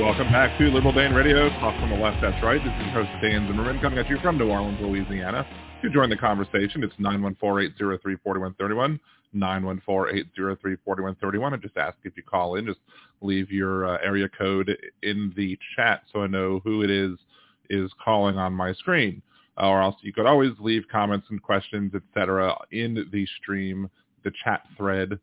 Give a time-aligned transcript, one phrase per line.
[0.00, 1.50] Welcome back to Liberal Dan Radio.
[1.60, 2.58] Talk from the left, that's right.
[2.64, 5.46] This is your host, Dan Zimmerman, coming at you from New Orleans, Louisiana.
[5.82, 8.98] To join the conversation, it's 914-803-4131,
[9.36, 11.52] 914-803-4131.
[11.52, 12.78] And just ask if you call in, just
[13.20, 17.18] leave your uh, area code in the chat so I know who it is
[17.68, 19.20] is calling on my screen.
[19.58, 23.90] Or else you could always leave comments and questions, etc., in the stream,
[24.24, 25.20] the chat thread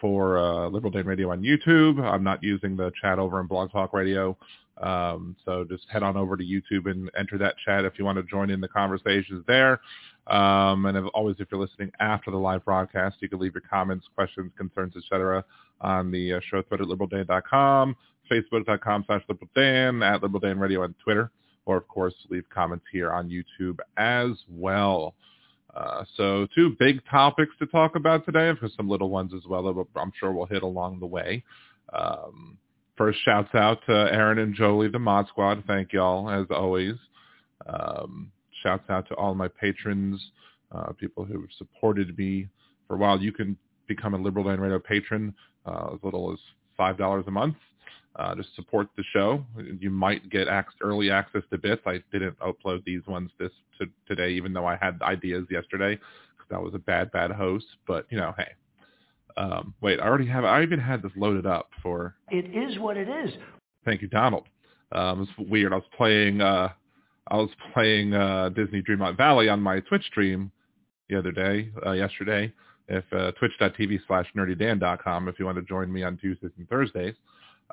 [0.00, 2.00] for uh, Liberal Dan Radio on YouTube.
[2.00, 4.36] I'm not using the chat over in Blog Talk Radio.
[4.78, 8.16] Um, so just head on over to YouTube and enter that chat if you want
[8.16, 9.80] to join in the conversations there.
[10.26, 14.06] Um, and always, if you're listening after the live broadcast, you can leave your comments,
[14.14, 15.44] questions, concerns, etc.
[15.80, 17.96] on the uh, show thread at liberaldan.com,
[18.30, 21.30] facebook.com slash liberaldan, at liberaldan radio on Twitter,
[21.64, 25.14] or of course, leave comments here on YouTube as well.
[25.76, 29.42] Uh, so two big topics to talk about today, and for some little ones as
[29.46, 31.44] well that I'm sure we'll hit along the way.
[31.92, 32.56] Um,
[32.96, 35.62] first, shouts out to Aaron and Jolie, the Mod Squad.
[35.66, 36.94] Thank y'all, as always.
[37.66, 38.32] Um,
[38.62, 40.30] shouts out to all my patrons,
[40.72, 42.48] uh, people who have supported me
[42.88, 43.20] for a while.
[43.20, 45.34] You can become a Liberal Dan Radio patron
[45.66, 46.38] uh, as little as
[46.78, 47.56] $5 a month
[48.18, 49.44] uh, to support the show.
[49.78, 50.48] You might get
[50.80, 51.82] early access to bits.
[51.86, 55.98] I didn't upload these ones this to today, even though I had ideas yesterday
[56.36, 57.66] because I was a bad, bad host.
[57.86, 58.52] But you know, hey,
[59.36, 60.44] um, wait, I already have.
[60.44, 62.14] I even had this loaded up for.
[62.30, 63.34] It is what it is.
[63.84, 64.44] Thank you, Donald.
[64.92, 65.72] Um, it's weird.
[65.72, 66.40] I was playing.
[66.40, 66.70] Uh,
[67.28, 70.50] I was playing uh, Disney Dreamlight Valley on my Twitch stream
[71.08, 72.52] the other day, uh, yesterday.
[72.88, 77.14] If uh, twitch.tv slash nerdydan.com if you want to join me on Tuesdays and Thursdays.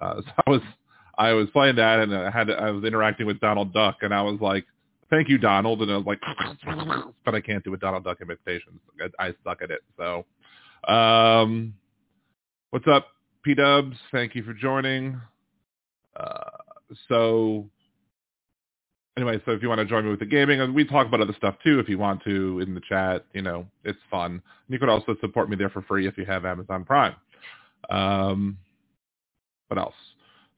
[0.01, 0.61] Uh, so I was
[1.17, 4.21] I was playing that and I had I was interacting with Donald Duck and I
[4.21, 4.65] was like,
[5.09, 6.21] "Thank you, Donald," and I was like,
[7.25, 8.79] but I can't do a Donald Duck imitation.
[9.19, 9.81] I, I suck at it.
[9.97, 10.25] So,
[10.91, 11.73] um,
[12.71, 13.07] what's up,
[13.43, 13.95] P Dubs?
[14.11, 15.19] Thank you for joining.
[16.15, 16.49] Uh,
[17.09, 17.69] so
[19.17, 21.21] anyway, so if you want to join me with the gaming, and we talk about
[21.21, 23.25] other stuff too if you want to in the chat.
[23.33, 24.31] You know, it's fun.
[24.31, 27.15] And you could also support me there for free if you have Amazon Prime.
[27.89, 28.57] Um,
[29.73, 29.95] what else?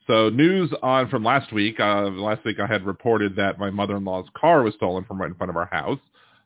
[0.08, 1.80] So news on from last week.
[1.80, 5.36] Uh, last week I had reported that my mother-in-law's car was stolen from right in
[5.36, 6.00] front of our house.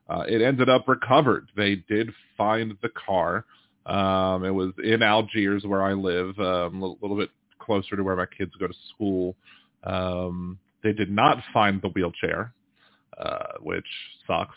[0.07, 1.49] Uh, it ended up recovered.
[1.57, 3.45] They did find the car.
[3.87, 8.03] Um, it was in Algiers where I live, um, a little, little bit closer to
[8.03, 9.35] where my kids go to school.
[9.83, 12.53] Um, they did not find the wheelchair,
[13.17, 13.87] uh, which
[14.27, 14.55] sucks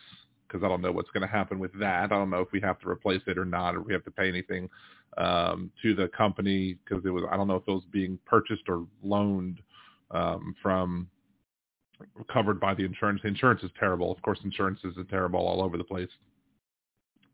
[0.53, 2.05] because I don't know what's going to happen with that.
[2.05, 4.11] I don't know if we have to replace it or not, or we have to
[4.11, 4.69] pay anything
[5.17, 8.69] um, to the company because it was I don't know if it was being purchased
[8.69, 9.61] or loaned
[10.11, 11.09] um, from
[12.33, 13.21] covered by the insurance.
[13.23, 14.13] The insurance is terrible.
[14.13, 16.09] Of course, insurance is terrible all over the place.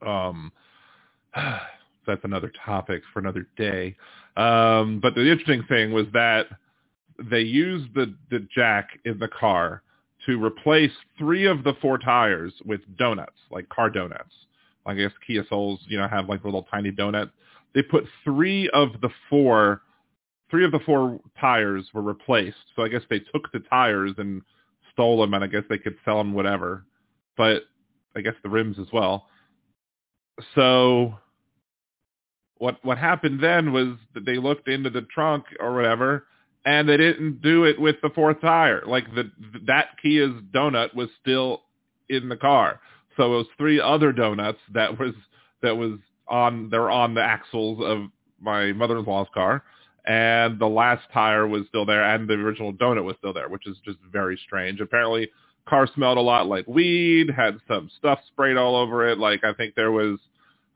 [0.06, 0.52] Um,
[2.06, 3.96] that's another topic for another day.
[4.36, 6.46] Um, but the interesting thing was that
[7.30, 9.82] they used the, the jack in the car
[10.28, 14.32] to replace three of the four tires with donuts, like car donuts.
[14.86, 17.30] I guess Kia Souls, you know, have like little tiny donut
[17.74, 19.82] they put three of the four
[20.50, 22.56] three of the four tires were replaced.
[22.74, 24.42] So I guess they took the tires and
[24.92, 26.84] stole them, and I guess they could sell them whatever.
[27.36, 27.64] But
[28.16, 29.26] I guess the rims as well.
[30.54, 31.14] So
[32.56, 36.26] what what happened then was that they looked into the trunk or whatever,
[36.68, 38.82] and they didn't do it with the fourth tire.
[38.86, 39.30] Like the
[39.66, 41.62] that Kia's donut was still
[42.10, 42.80] in the car.
[43.16, 45.14] So it was three other donuts that was
[45.62, 45.98] that was
[46.28, 49.64] on they were on the axles of my mother-in-law's car,
[50.06, 53.66] and the last tire was still there, and the original donut was still there, which
[53.66, 54.78] is just very strange.
[54.82, 55.30] Apparently,
[55.66, 59.16] car smelled a lot like weed, had some stuff sprayed all over it.
[59.16, 60.18] Like I think there was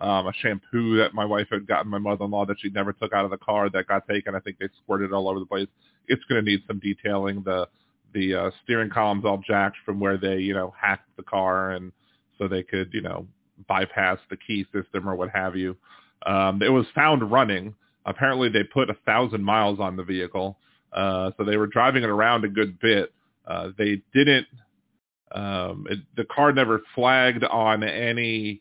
[0.02, 3.24] um, a shampoo that my wife had gotten my mother-in-law that she never took out
[3.24, 4.34] of the car that got taken.
[4.34, 5.68] I think they squirted it all over the place.
[6.08, 7.42] It's going to need some detailing.
[7.44, 7.68] The
[8.12, 11.92] the uh, steering column's all jacked from where they you know hacked the car and
[12.36, 13.26] so they could you know
[13.68, 15.76] bypass the key system or what have you.
[16.26, 17.74] Um, it was found running.
[18.04, 20.58] Apparently, they put a thousand miles on the vehicle,
[20.92, 23.12] uh, so they were driving it around a good bit.
[23.46, 24.48] Uh, they didn't.
[25.30, 28.60] Um, it, the car never flagged on any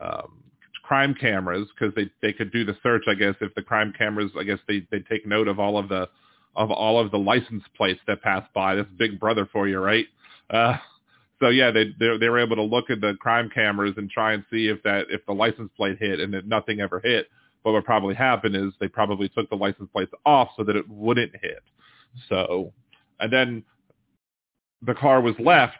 [0.00, 0.43] um,
[0.86, 3.04] crime cameras because they they could do the search.
[3.08, 5.88] I guess if the crime cameras, I guess they they take note of all of
[5.88, 6.08] the
[6.56, 8.74] of all of the license plates that pass by.
[8.76, 10.06] That's Big Brother for you, right?
[10.50, 10.76] Uh,
[11.40, 14.34] so yeah, they, they they were able to look at the crime cameras and try
[14.34, 17.28] and see if that if the license plate hit, and that nothing ever hit.
[17.64, 20.88] But what probably happened is they probably took the license plates off so that it
[20.88, 21.62] wouldn't hit.
[22.28, 22.72] So,
[23.20, 23.64] and then
[24.82, 25.78] the car was left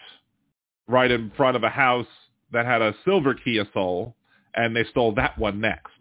[0.89, 2.07] right in front of a house
[2.53, 4.17] that had a silver Kia Soul,
[4.57, 5.93] and they stole that one next.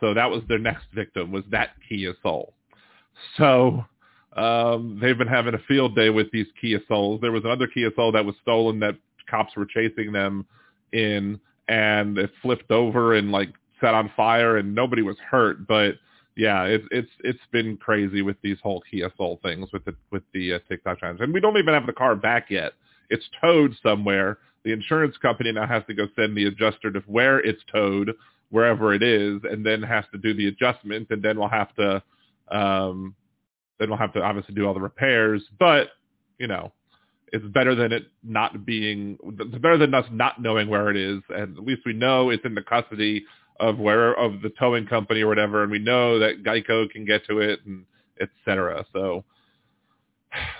[0.00, 2.54] So that was their next victim was that Kia Soul.
[3.36, 3.84] So
[4.36, 7.20] Um, they've been having a field day with these Kia Souls.
[7.20, 8.94] There was another Kia Soul that was stolen that
[9.28, 10.46] cops were chasing them
[10.92, 13.50] in, and it flipped over and like
[13.80, 15.66] set on fire, and nobody was hurt.
[15.66, 15.94] But
[16.36, 20.22] yeah, it's it's it's been crazy with these whole Kia Soul things with the with
[20.32, 22.74] the uh, TikTok challenge, and we don't even have the car back yet.
[23.10, 24.38] It's towed somewhere.
[24.64, 28.12] The insurance company now has to go send the adjuster to where it's towed,
[28.50, 32.02] wherever it is, and then has to do the adjustment, and then we'll have to
[32.50, 33.14] um,
[33.78, 35.42] then we'll have to obviously do all the repairs.
[35.58, 35.88] But
[36.38, 36.72] you know,
[37.32, 39.18] it's better than it not being.
[39.22, 42.44] It's better than us not knowing where it is, and at least we know it's
[42.44, 43.24] in the custody
[43.60, 47.26] of where of the towing company or whatever, and we know that Geico can get
[47.26, 47.84] to it and
[48.20, 48.84] etc.
[48.92, 49.24] So,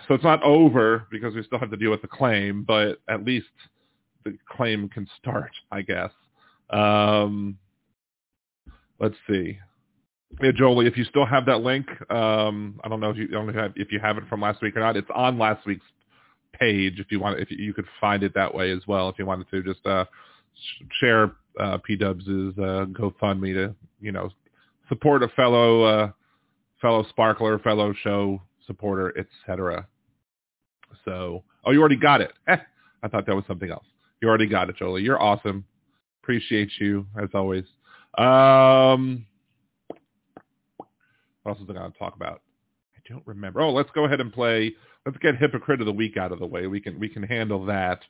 [0.06, 3.24] so it's not over because we still have to deal with the claim, but at
[3.24, 3.46] least
[4.24, 6.10] the claim can start, I guess.
[6.70, 7.58] Um,
[9.00, 9.58] let's see.
[10.42, 13.46] Yeah, Jolie, if you still have that link, um, I don't know if you, don't
[13.46, 14.96] know if you have it from last week or not.
[14.96, 15.86] It's on last week's
[16.52, 17.00] page.
[17.00, 19.50] If you want, if you, could find it that way as well, if you wanted
[19.50, 20.04] to, just uh,
[21.00, 24.30] share uh, P-Dubs' uh, GoFundMe to you know
[24.88, 26.10] support a fellow uh,
[26.80, 29.86] fellow sparkler, fellow show supporter, etc.
[31.04, 32.32] So, oh, you already got it.
[32.46, 32.56] Eh,
[33.02, 33.86] I thought that was something else.
[34.20, 35.02] You already got it, Jolie.
[35.02, 35.64] You're awesome.
[36.22, 37.64] Appreciate you as always.
[38.16, 39.24] Um,
[41.42, 42.42] what else is I going to talk about?
[42.96, 43.60] I don't remember.
[43.60, 44.74] Oh, let's go ahead and play.
[45.06, 46.66] Let's get hypocrite of the week out of the way.
[46.66, 48.00] We can we can handle that.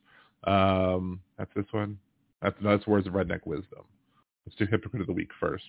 [0.44, 1.98] Um, that's this one.
[2.42, 3.84] That's that's words of redneck wisdom.
[4.46, 5.68] Let's do hypocrite of the week first.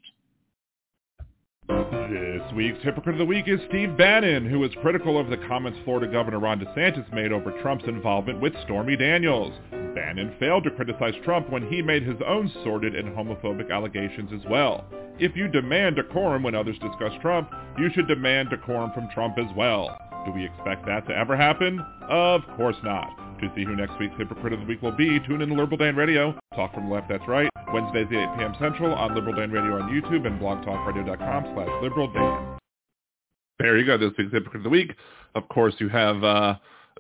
[1.70, 5.78] This week's Hypocrite of the Week is Steve Bannon, who was critical of the comments
[5.86, 9.54] Florida Governor Ron DeSantis made over Trump's involvement with Stormy Daniels.
[9.94, 14.50] Bannon failed to criticize Trump when he made his own sordid and homophobic allegations as
[14.50, 14.84] well.
[15.20, 19.56] If you demand decorum when others discuss Trump, you should demand decorum from Trump as
[19.56, 20.09] well.
[20.26, 21.80] Do we expect that to ever happen?
[22.10, 23.08] Of course not.
[23.40, 25.78] To see who next week's Hypocrite of the Week will be, tune in to Liberal
[25.78, 26.38] Dan Radio.
[26.56, 27.50] Talk from the left, that's right.
[27.74, 28.56] Wednesdays at 8 p.m.
[28.60, 32.58] Central on Liberal Dan Radio on YouTube and blogtalkradio.com slash Liberal Dan.
[33.60, 34.94] There you go, this week's Hypocrite of the Week.
[35.36, 36.56] Of course, you have uh,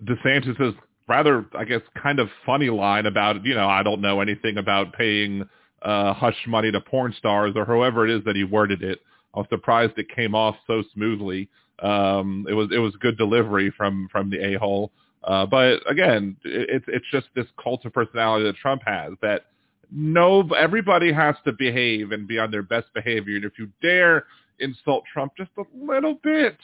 [0.05, 0.75] DeSantis'
[1.09, 4.93] rather, I guess, kind of funny line about, you know, I don't know anything about
[4.93, 5.43] paying
[5.81, 8.99] uh, hush money to porn stars or however it is that he worded it.
[9.35, 11.49] I was surprised it came off so smoothly.
[11.81, 14.91] Um, it was it was good delivery from from the a hole.
[15.23, 19.45] Uh, but again, it's it's just this cult of personality that Trump has that
[19.91, 23.35] no everybody has to behave and be on their best behavior.
[23.35, 24.25] And if you dare
[24.59, 26.57] insult Trump just a little bit,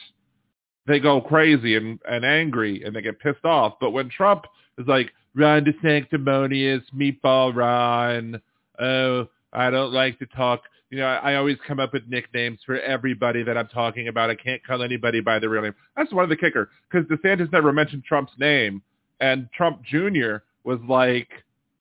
[0.86, 3.74] they go crazy and, and angry and they get pissed off.
[3.80, 4.44] But when Trump
[4.78, 8.40] is like, Ron DeSanctimonious, Meatball Ron,
[8.80, 12.60] oh, I don't like to talk you know, I, I always come up with nicknames
[12.64, 14.30] for everybody that I'm talking about.
[14.30, 15.74] I can't call anybody by their real name.
[15.96, 18.82] That's one of the kicker because DeSantis never mentioned Trump's name,
[19.20, 20.36] and Trump Jr.
[20.64, 21.28] was like,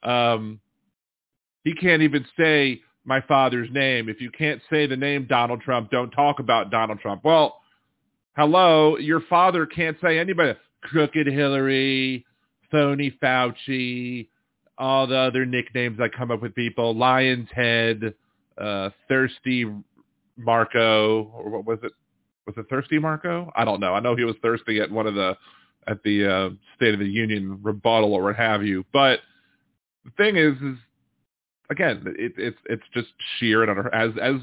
[0.04, 0.60] um,
[1.64, 4.10] he can't even say my father's name.
[4.10, 7.24] If you can't say the name Donald Trump, don't talk about Donald Trump.
[7.24, 7.62] Well,
[8.36, 10.58] hello, your father can't say anybody.
[10.82, 12.26] Crooked Hillary,
[12.72, 14.28] phony Fauci,
[14.78, 18.14] all the other nicknames I come up with people, Lion's Head,
[18.58, 19.66] uh, Thirsty
[20.38, 21.92] Marco, or what was it?
[22.46, 23.52] Was it Thirsty Marco?
[23.56, 23.94] I don't know.
[23.94, 25.36] I know he was thirsty at one of the
[25.88, 28.86] at the uh, State of the Union rebuttal or what have you.
[28.92, 29.20] But
[30.04, 30.78] the thing is, is
[31.70, 33.08] again, it, it's it's just
[33.40, 34.36] sheer and utter, as as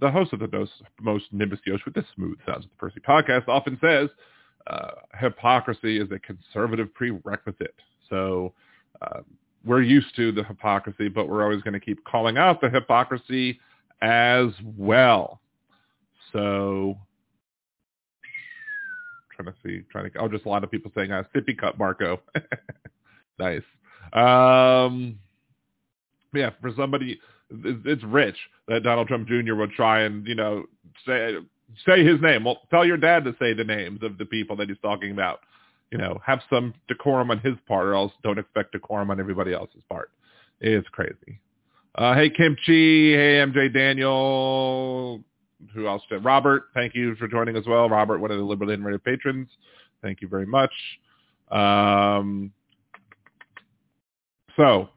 [0.00, 3.00] the host of the most, most Nimbus Yosh with the smooth sounds of the Percy
[3.00, 4.08] podcast often says,
[4.68, 7.74] uh, hypocrisy is a conservative prerequisite.
[8.08, 8.52] So
[9.02, 9.20] uh,
[9.68, 13.60] we're used to the hypocrisy, but we're always going to keep calling out the hypocrisy
[14.00, 15.40] as well.
[16.32, 16.96] So
[19.36, 21.78] trying to see, trying to, oh, just a lot of people saying, uh, sippy cup,
[21.78, 22.20] Marco.
[23.38, 23.62] nice.
[24.12, 25.18] Um,
[26.34, 27.20] yeah, for somebody,
[27.50, 28.36] it's rich
[28.68, 29.54] that Donald Trump Jr.
[29.54, 30.64] would try and, you know,
[31.06, 31.36] say,
[31.86, 32.44] say his name.
[32.44, 35.40] Well, tell your dad to say the names of the people that he's talking about
[35.90, 39.52] you know, have some decorum on his part or else don't expect decorum on everybody
[39.52, 40.10] else's part.
[40.60, 41.40] It's crazy.
[41.94, 43.12] Uh, hey, Kimchi.
[43.12, 45.22] Hey, MJ Daniel.
[45.74, 46.02] Who else?
[46.22, 47.88] Robert, thank you for joining as well.
[47.88, 49.48] Robert, one of the Liberal Radio patrons.
[50.02, 50.70] Thank you very much.
[51.50, 52.52] Um,
[54.56, 54.88] so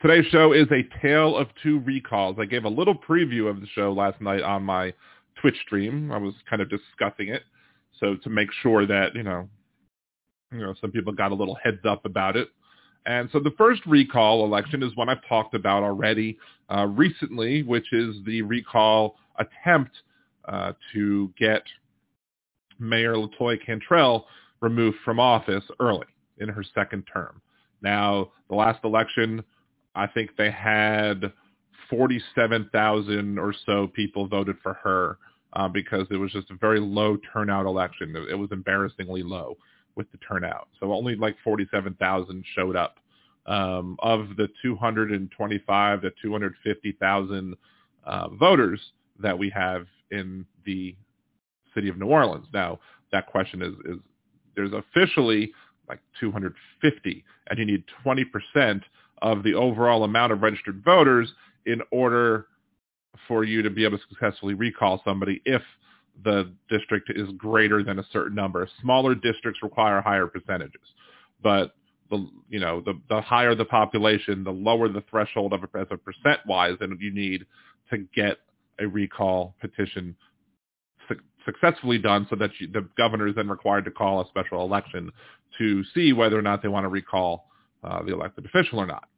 [0.00, 2.36] today's show is a tale of two recalls.
[2.38, 4.92] I gave a little preview of the show last night on my
[5.40, 6.12] Twitch stream.
[6.12, 7.42] I was kind of discussing it.
[7.98, 9.48] So to make sure that, you know,
[10.52, 12.48] you know, some people got a little heads up about it.
[13.06, 17.92] And so the first recall election is one I've talked about already uh, recently, which
[17.92, 19.90] is the recall attempt
[20.46, 21.62] uh, to get
[22.78, 24.26] Mayor Latoya Cantrell
[24.60, 26.06] removed from office early
[26.38, 27.40] in her second term.
[27.82, 29.42] Now, the last election,
[29.94, 31.32] I think they had
[31.90, 35.18] 47,000 or so people voted for her
[35.54, 38.14] uh, because it was just a very low turnout election.
[38.16, 39.56] It, it was embarrassingly low
[39.96, 40.68] with the turnout.
[40.80, 42.96] So only like 47,000 showed up
[43.46, 47.56] um, of the 225 to 250,000
[48.04, 48.80] uh, voters
[49.20, 50.94] that we have in the
[51.74, 52.46] city of New Orleans.
[52.52, 52.78] Now,
[53.12, 53.98] that question is, is
[54.54, 55.52] there's officially
[55.88, 58.82] like 250, and you need 20%
[59.20, 61.32] of the overall amount of registered voters
[61.66, 62.46] in order
[63.28, 65.62] for you to be able to successfully recall somebody if
[66.24, 68.68] the district is greater than a certain number.
[68.80, 70.82] Smaller districts require higher percentages,
[71.42, 71.74] but
[72.10, 75.86] the you know the the higher the population, the lower the threshold of a, as
[75.90, 77.46] a percent wise that you need
[77.90, 78.38] to get
[78.78, 80.14] a recall petition
[81.08, 84.62] su- successfully done, so that you, the governor is then required to call a special
[84.64, 85.10] election
[85.58, 87.48] to see whether or not they want to recall
[87.82, 89.08] uh, the elected official or not.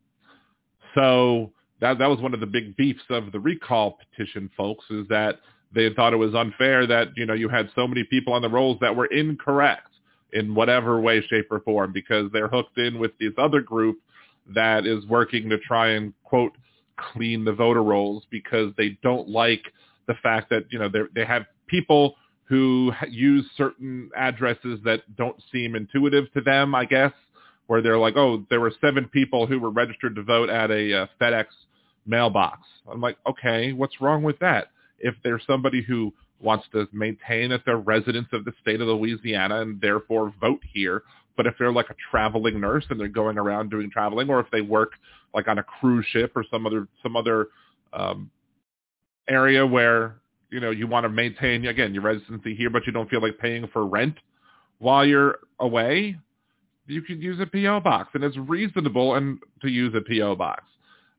[0.95, 5.07] So that that was one of the big beefs of the recall petition, folks, is
[5.09, 5.41] that
[5.75, 8.49] they thought it was unfair that you know you had so many people on the
[8.49, 9.89] rolls that were incorrect
[10.33, 13.99] in whatever way, shape, or form because they're hooked in with this other group
[14.55, 16.53] that is working to try and quote
[16.97, 19.63] clean the voter rolls because they don't like
[20.07, 22.17] the fact that you know they they have people
[22.47, 27.13] who use certain addresses that don't seem intuitive to them, I guess,
[27.67, 31.03] where they're like, oh, there were seven people who were registered to vote at a
[31.03, 31.47] uh, FedEx
[32.07, 32.61] mailbox.
[32.91, 34.69] I'm like, okay, what's wrong with that?
[34.99, 39.61] If there's somebody who wants to maintain that they're residents of the state of Louisiana
[39.61, 41.03] and therefore vote here,
[41.37, 44.47] but if they're like a traveling nurse and they're going around doing traveling, or if
[44.53, 44.93] they work
[45.35, 47.49] like on a cruise ship or some other some other
[47.93, 48.31] um,
[49.29, 50.17] area where
[50.51, 53.39] you know you want to maintain again your residency here, but you don't feel like
[53.39, 54.17] paying for rent
[54.79, 56.17] while you're away,
[56.87, 60.65] you could use a PO box, and it's reasonable and to use a PO box.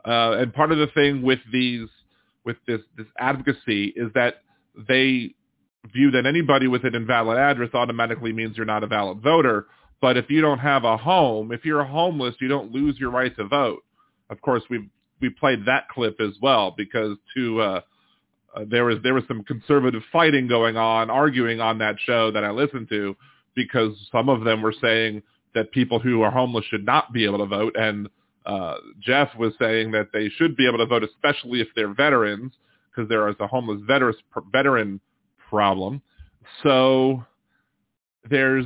[0.06, 1.88] Uh, and part of the thing with these,
[2.46, 4.36] with this, this advocacy is that
[4.88, 5.34] they
[5.94, 9.68] view that anybody with an invalid address automatically means you're not a valid voter.
[10.02, 13.36] But if you don't have a home, if you're homeless, you don't lose your right
[13.38, 13.84] to vote.
[14.30, 14.90] Of course, we
[15.22, 17.82] we played that clip as well because to uh,
[18.56, 22.44] uh, there was there was some conservative fighting going on, arguing on that show that
[22.44, 23.16] I listened to
[23.56, 25.24] because some of them were saying
[25.54, 28.10] that people who are homeless should not be able to vote, and
[28.46, 32.54] uh, Jeff was saying that they should be able to vote, especially if they're veterans,
[32.90, 34.16] because there is a homeless veteran
[34.52, 35.00] veteran
[35.50, 36.02] problem.
[36.64, 37.24] So
[38.30, 38.66] there's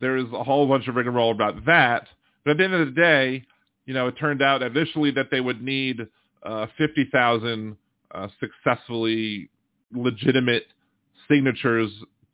[0.00, 2.08] there's a whole bunch of rigmarole about that.
[2.44, 3.44] But at the end of the day,
[3.86, 6.00] you know, it turned out initially that they would need
[6.42, 7.76] uh, 50,000
[8.12, 9.50] uh, successfully
[9.92, 10.64] legitimate
[11.30, 11.90] signatures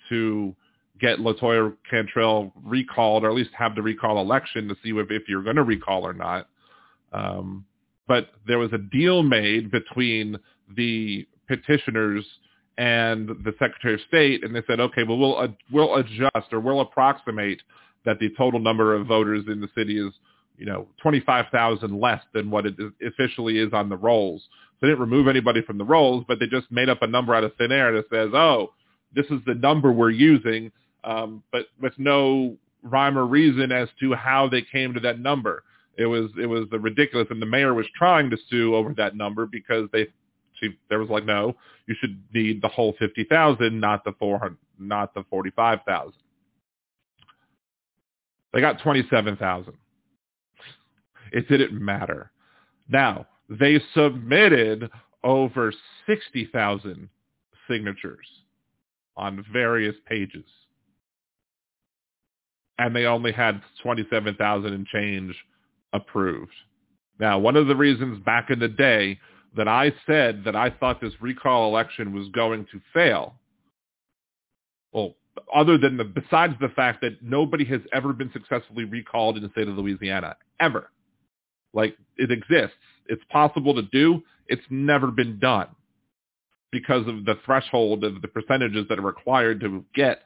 [0.09, 0.55] to
[1.00, 5.29] get Latoya Cantrell recalled, or at least have the recall election to see if, if
[5.29, 6.49] you're going to recall or not.
[7.12, 7.65] Um,
[8.09, 10.38] but there was a deal made between
[10.76, 12.25] the petitioners
[12.79, 16.61] and the Secretary of State, and they said, okay, well, we'll uh, we'll adjust or
[16.61, 17.62] we'll approximate
[18.05, 20.12] that the total number of voters in the city is,
[20.59, 22.75] you know, 25,000 less than what it
[23.05, 24.43] officially is on the rolls.
[24.79, 27.35] So they didn't remove anybody from the rolls, but they just made up a number
[27.35, 28.75] out of thin air that says, oh,
[29.15, 30.71] this is the number we're using,
[31.07, 35.65] um, but with no rhyme or reason as to how they came to that number.
[35.97, 39.47] It was it was ridiculous, and the mayor was trying to sue over that number
[39.47, 40.09] because they
[40.61, 44.39] she there was like no, you should need the whole fifty thousand, not the four
[44.39, 46.21] hundred, not the forty five thousand.
[48.53, 49.75] They got twenty seven thousand.
[51.33, 52.31] It didn't matter.
[52.89, 54.91] Now they submitted
[55.25, 55.73] over
[56.07, 57.09] sixty thousand
[57.69, 58.27] signatures
[59.17, 60.45] on various pages
[62.78, 65.35] and they only had 27,000 and change
[65.92, 66.52] approved.
[67.18, 69.18] Now, one of the reasons back in the day
[69.56, 73.35] that I said that I thought this recall election was going to fail,
[74.92, 75.14] well,
[75.54, 79.50] other than the, besides the fact that nobody has ever been successfully recalled in the
[79.50, 80.90] state of Louisiana, ever.
[81.73, 82.76] Like, it exists.
[83.06, 84.23] It's possible to do.
[84.49, 85.68] It's never been done
[86.73, 90.23] because of the threshold of the percentages that are required to get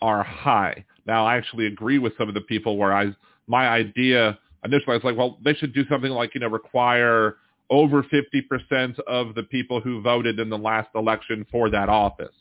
[0.00, 0.84] are high.
[1.06, 3.14] Now, I actually agree with some of the people where I,
[3.46, 7.36] my idea initially I was like, well, they should do something like, you know, require
[7.70, 12.34] over 50% of the people who voted in the last election for that office.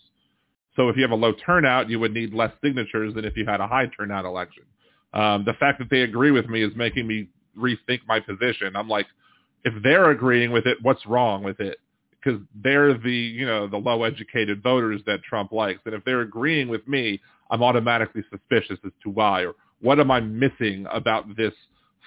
[0.75, 3.45] So if you have a low turnout, you would need less signatures than if you
[3.45, 4.63] had a high turnout election.
[5.13, 8.75] Um, the fact that they agree with me is making me rethink my position.
[8.75, 9.07] I'm like,
[9.63, 11.77] if they're agreeing with it, what's wrong with it?
[12.23, 16.21] Because they're the you know the low educated voters that Trump likes, and if they're
[16.21, 17.19] agreeing with me,
[17.49, 21.53] I'm automatically suspicious as to why or what am I missing about this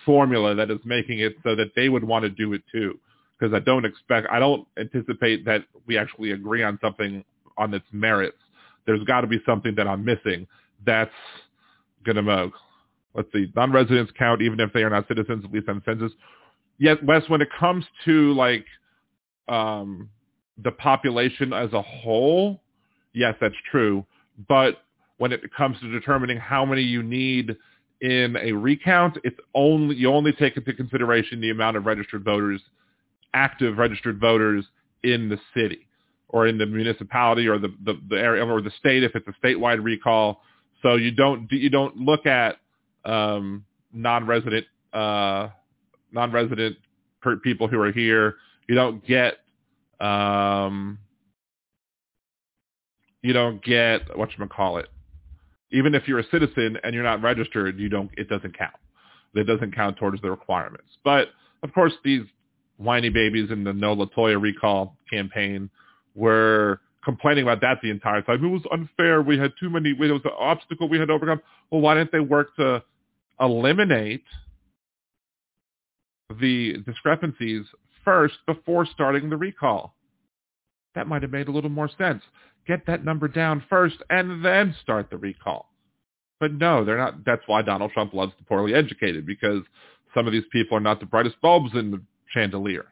[0.05, 2.99] formula that is making it so that they would want to do it too.
[3.39, 7.25] Because I don't expect, I don't anticipate that we actually agree on something
[7.57, 8.37] on its merits.
[8.87, 10.47] There's got to be something that I'm missing
[10.85, 11.11] that's
[12.05, 12.51] going to,
[13.15, 16.13] let's see, non-residents count even if they are not citizens, at least on census.
[16.79, 18.67] Yet, Wes, when it comes to like
[19.51, 20.09] um,
[20.63, 22.63] the population as a whole,
[23.13, 24.07] yes, that's true.
[24.49, 24.79] But
[25.19, 27.57] when it comes to determining how many you need
[28.01, 32.63] in a recount, it's only you only take into consideration the amount of registered voters,
[33.35, 34.65] active registered voters
[35.03, 35.87] in the city
[36.29, 39.47] or in the municipality or the, the, the area or the state if it's a
[39.47, 40.43] statewide recall.
[40.83, 42.57] So you don't you don't look at
[43.05, 45.49] um, non-resident uh,
[46.13, 46.77] non-resident
[47.43, 48.37] people who are here.
[48.69, 49.40] You don't get
[50.01, 50.99] um,
[53.23, 54.89] you don't get what you call it.
[55.73, 58.11] Even if you're a citizen and you're not registered, you don't.
[58.17, 58.75] It doesn't count.
[59.35, 60.89] It doesn't count towards the requirements.
[61.05, 61.29] But
[61.63, 62.23] of course, these
[62.79, 65.71] whiny babies in the No Latoya recall campaign
[66.15, 68.45] were complaining about that the entire time.
[68.45, 69.23] It was unfair.
[69.23, 69.91] We had too many.
[69.91, 71.41] It was an obstacle we had to overcome.
[71.71, 72.83] Well, why didn't they work to
[73.39, 74.25] eliminate
[76.41, 77.65] the discrepancies
[78.11, 79.95] first before starting the recall?
[80.97, 82.25] That might have made a little more sense.
[82.67, 85.71] Get that number down first and then start the recall.
[86.41, 87.25] But no, they're not.
[87.25, 89.63] That's why Donald Trump loves the poorly educated because
[90.13, 92.03] some of these people are not the brightest bulbs in the
[92.35, 92.87] chandelier.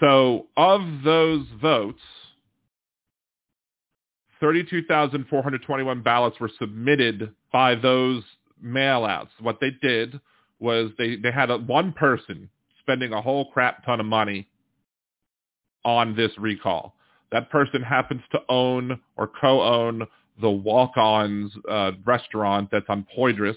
[0.00, 2.00] So of those votes,
[4.40, 8.24] 32,421 ballots were submitted by those
[8.64, 9.28] mailouts.
[9.38, 10.18] What they did
[10.60, 12.48] was they, they had a, one person
[12.80, 14.48] spending a whole crap ton of money
[15.84, 16.94] on this recall.
[17.32, 20.06] That person happens to own or co-own
[20.40, 23.56] the Walk-Ons uh, restaurant that's on Poydras.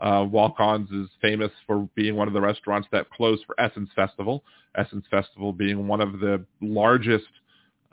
[0.00, 4.42] Uh, Walk-Ons is famous for being one of the restaurants that closed for Essence Festival.
[4.76, 7.28] Essence Festival being one of the largest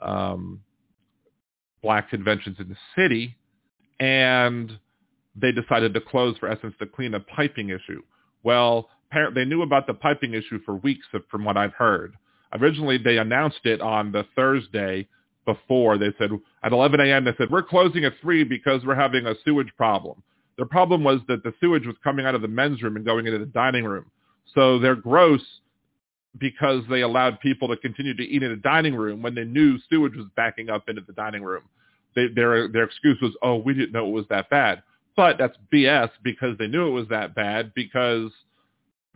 [0.00, 0.60] um,
[1.82, 3.36] black conventions in the city,
[4.00, 4.78] and
[5.36, 8.02] they decided to close for Essence to clean a piping issue.
[8.42, 8.88] Well,
[9.34, 12.14] they knew about the piping issue for weeks, from what I've heard.
[12.54, 15.08] Originally, they announced it on the Thursday
[15.44, 15.98] before.
[15.98, 16.30] They said
[16.62, 17.24] at 11 a.m.
[17.24, 20.22] they said we're closing at three because we're having a sewage problem.
[20.56, 23.26] Their problem was that the sewage was coming out of the men's room and going
[23.26, 24.06] into the dining room.
[24.54, 25.40] So they're gross
[26.38, 29.78] because they allowed people to continue to eat in the dining room when they knew
[29.90, 31.62] sewage was backing up into the dining room.
[32.14, 34.82] They, their their excuse was, oh, we didn't know it was that bad.
[35.16, 38.30] But that's BS because they knew it was that bad because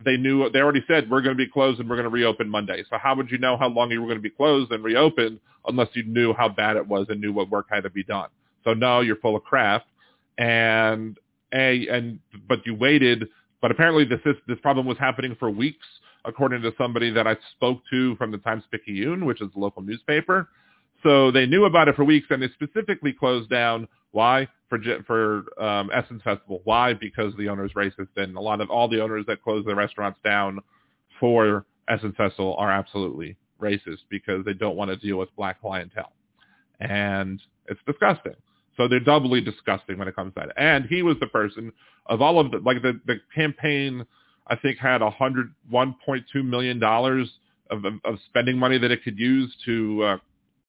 [0.03, 2.49] they knew they already said we're going to be closed and we're going to reopen
[2.49, 2.83] Monday.
[2.89, 5.39] So how would you know how long you were going to be closed and reopened
[5.65, 8.29] unless you knew how bad it was and knew what work had to be done?
[8.63, 9.85] So no, you're full of crap,
[10.37, 11.17] and
[11.53, 13.27] a and but you waited.
[13.61, 15.85] But apparently this is, this problem was happening for weeks,
[16.25, 19.81] according to somebody that I spoke to from the Times Picayune, which is the local
[19.81, 20.49] newspaper.
[21.01, 23.87] So they knew about it for weeks, and they specifically closed down.
[24.11, 24.47] Why?
[24.69, 26.61] For for um, Essence Festival.
[26.65, 26.93] Why?
[26.93, 30.19] Because the owner's racist, and a lot of all the owners that close their restaurants
[30.23, 30.59] down
[31.19, 36.11] for Essence Festival are absolutely racist because they don't want to deal with black clientele,
[36.79, 38.35] and it's disgusting.
[38.75, 40.53] So they're doubly disgusting when it comes to that.
[40.57, 41.71] And he was the person
[42.05, 44.05] of all of the like the the campaign.
[44.49, 47.29] I think had a hundred one point two million dollars
[47.69, 50.17] of, of, of spending money that it could use to uh,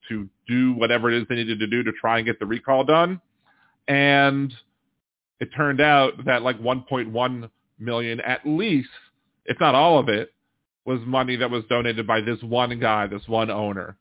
[0.09, 2.85] to do whatever it is they needed to do to try and get the recall
[2.85, 3.21] done.
[3.89, 4.53] And
[5.41, 8.89] it turned out that like 1.1 million at least,
[9.47, 10.33] if not all of it,
[10.85, 13.97] was money that was donated by this one guy, this one owner.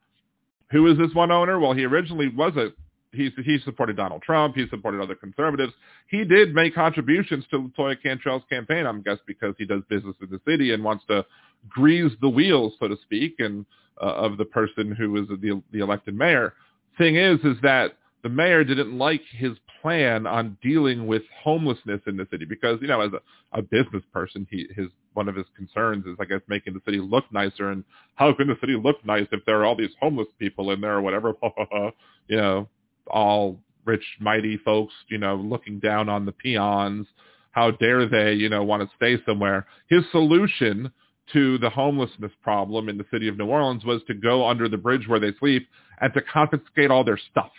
[0.71, 1.59] Who is this one owner?
[1.59, 2.69] Well, he originally was a
[3.13, 4.55] he he supported Donald Trump.
[4.55, 5.73] He supported other conservatives.
[6.09, 10.29] He did make contributions to Latoya Cantrell's campaign, I'm guess because he does business in
[10.29, 11.25] the city and wants to
[11.69, 13.65] grease the wheels, so to speak, and
[14.01, 16.53] uh, of the person who was the, the elected mayor.
[16.97, 22.17] Thing is, is that the mayor didn't like his plan on dealing with homelessness in
[22.17, 25.45] the city because, you know, as a, a business person, he, his one of his
[25.55, 27.69] concerns is, I guess, making the city look nicer.
[27.69, 27.83] And
[28.15, 30.95] how can the city look nice if there are all these homeless people in there
[30.95, 31.33] or whatever?
[32.27, 32.67] you know,
[33.07, 37.07] all rich, mighty folks, you know, looking down on the peons.
[37.51, 39.65] How dare they, you know, want to stay somewhere?
[39.89, 40.91] His solution
[41.33, 44.77] to the homelessness problem in the city of New Orleans was to go under the
[44.77, 45.67] bridge where they sleep
[45.99, 47.51] and to confiscate all their stuff.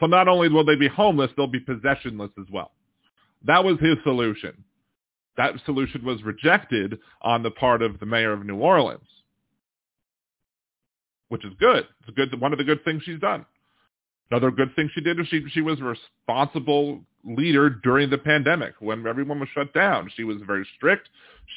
[0.00, 2.72] So not only will they be homeless, they'll be possessionless as well.
[3.44, 4.64] That was his solution.
[5.36, 9.08] That solution was rejected on the part of the mayor of New Orleans,
[11.28, 11.86] which is good.
[12.06, 12.40] It's good.
[12.40, 13.44] One of the good things she's done.
[14.30, 19.06] Another good thing she did is she she was responsible leader during the pandemic when
[19.06, 20.10] everyone was shut down.
[20.16, 21.08] She was very strict.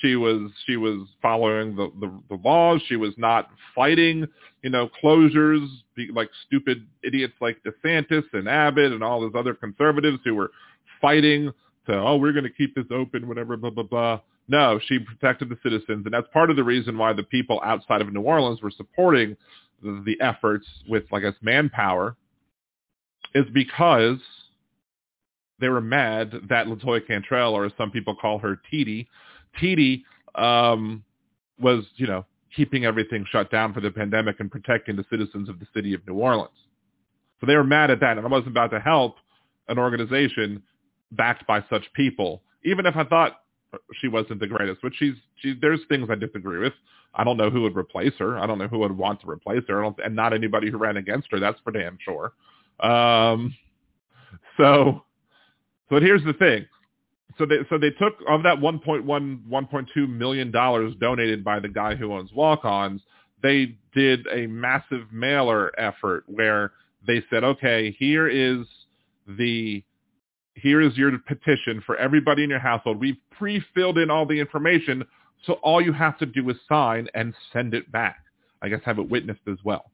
[0.01, 2.81] She was she was following the, the, the laws.
[2.87, 4.27] She was not fighting,
[4.63, 5.67] you know, closures
[6.13, 10.51] like stupid idiots like DeSantis and Abbott and all those other conservatives who were
[11.01, 11.51] fighting
[11.87, 14.19] to oh we're going to keep this open whatever blah blah blah.
[14.47, 18.01] No, she protected the citizens, and that's part of the reason why the people outside
[18.01, 19.37] of New Orleans were supporting
[19.83, 22.15] the, efforts with, like, guess, manpower
[23.35, 24.17] is because
[25.59, 29.07] they were mad that Latoya Cantrell, or as some people call her, Titi,
[29.59, 31.03] Titi um,
[31.59, 35.59] was, you know, keeping everything shut down for the pandemic and protecting the citizens of
[35.59, 36.49] the city of New Orleans.
[37.39, 39.15] So they were mad at that, and I wasn't about to help
[39.67, 40.61] an organization
[41.11, 43.41] backed by such people, even if I thought
[44.01, 44.81] she wasn't the greatest.
[44.81, 46.73] But she's, she, there's things I disagree with.
[47.13, 48.37] I don't know who would replace her.
[48.37, 51.29] I don't know who would want to replace her, and not anybody who ran against
[51.31, 51.39] her.
[51.39, 52.33] That's for damn sure.
[52.79, 53.55] Um,
[54.57, 55.03] so,
[55.89, 56.65] but here's the thing.
[57.37, 61.95] So they so they took of that 1.1 1.2 million dollars donated by the guy
[61.95, 63.01] who owns Walk-Ons.
[63.41, 66.73] They did a massive mailer effort where
[67.07, 68.65] they said, okay, here is
[69.27, 69.83] the
[70.55, 72.99] here is your petition for everybody in your household.
[72.99, 75.05] We've pre-filled in all the information,
[75.45, 78.17] so all you have to do is sign and send it back.
[78.61, 79.91] I guess have it witnessed as well.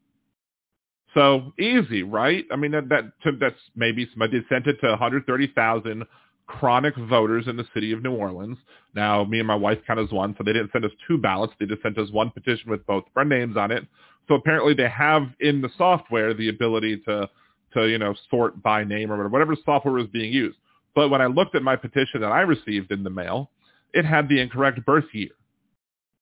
[1.15, 2.45] So easy, right?
[2.51, 6.03] I mean, that, that that's maybe somebody sent it to 130,000
[6.47, 8.57] chronic voters in the city of New Orleans.
[8.93, 11.53] Now, me and my wife count as one, so they didn't send us two ballots.
[11.59, 13.87] They just sent us one petition with both our names on it.
[14.27, 17.29] So apparently they have in the software the ability to,
[17.73, 20.57] to you know, sort by name or whatever software was being used.
[20.95, 23.51] But when I looked at my petition that I received in the mail,
[23.93, 25.31] it had the incorrect birth year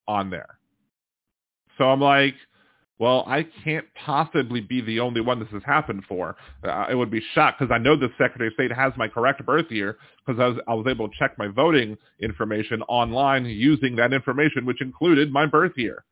[0.08, 0.60] on there.
[1.78, 2.36] So I'm like,
[3.00, 6.36] well, I can't possibly be the only one this has happened for.
[6.64, 9.46] Uh, I would be shocked because I know the Secretary of State has my correct
[9.46, 13.96] birth year because I was, I was able to check my voting information online using
[13.96, 16.06] that information, which included my birth year.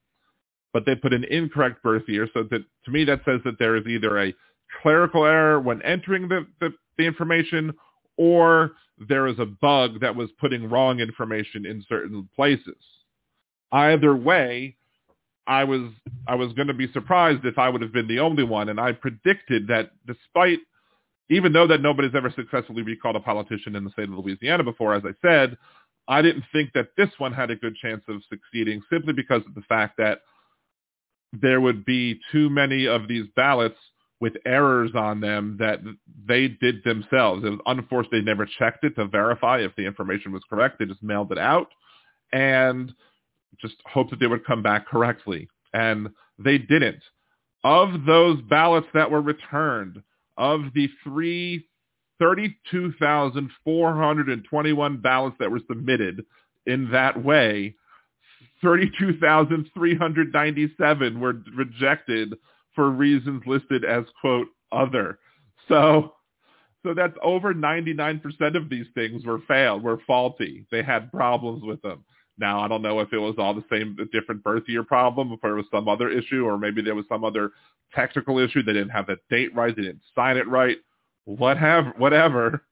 [0.74, 3.76] But they put an incorrect birth year, so that to me that says that there
[3.76, 4.34] is either a
[4.82, 7.74] clerical error when entering the, the, the information
[8.18, 8.72] or
[9.10, 12.76] there is a bug that was putting wrong information in certain places.
[13.72, 14.76] Either way,
[15.52, 15.82] I was
[16.30, 18.80] I was going to be surprised if I would have been the only one, and
[18.80, 20.60] I predicted that despite
[21.30, 24.96] even though that nobody's ever successfully recalled a politician in the state of Louisiana before,
[24.96, 25.58] as I said,
[26.08, 29.54] I didn't think that this one had a good chance of succeeding simply because of
[29.54, 30.20] the fact that
[31.34, 33.78] there would be too many of these ballots
[34.22, 35.80] with errors on them that
[36.28, 37.44] they did themselves.
[37.44, 38.10] It was unforced.
[38.12, 40.80] They never checked it to verify if the information was correct.
[40.80, 41.68] They just mailed it out.
[42.32, 42.94] And
[43.62, 45.48] just hoped that they would come back correctly.
[45.74, 47.02] And they didn't.
[47.64, 50.02] Of those ballots that were returned,
[50.38, 51.66] of the three
[52.22, 56.24] 32,421 ballots that were submitted
[56.68, 57.74] in that way,
[58.62, 62.36] 32,397 were rejected
[62.76, 65.18] for reasons listed as, quote, other.
[65.68, 66.14] So,
[66.86, 70.68] so that's over 99% of these things were failed, were faulty.
[70.72, 72.06] They had problems with them.
[72.38, 75.42] Now, I don't know if it was all the same, different birth year problem, if
[75.42, 77.52] there was some other issue, or maybe there was some other
[77.94, 78.64] technical issue.
[78.64, 79.76] They didn't have the date right.
[79.76, 80.78] They didn't sign it right.
[81.26, 82.64] Whatever, whatever.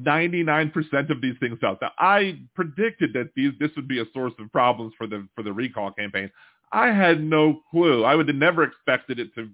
[0.00, 1.78] 99% of these things out.
[1.80, 5.42] Now, I predicted that these, this would be a source of problems for the, for
[5.42, 6.30] the recall campaign.
[6.70, 8.04] I had no clue.
[8.04, 9.48] I would have never expected it to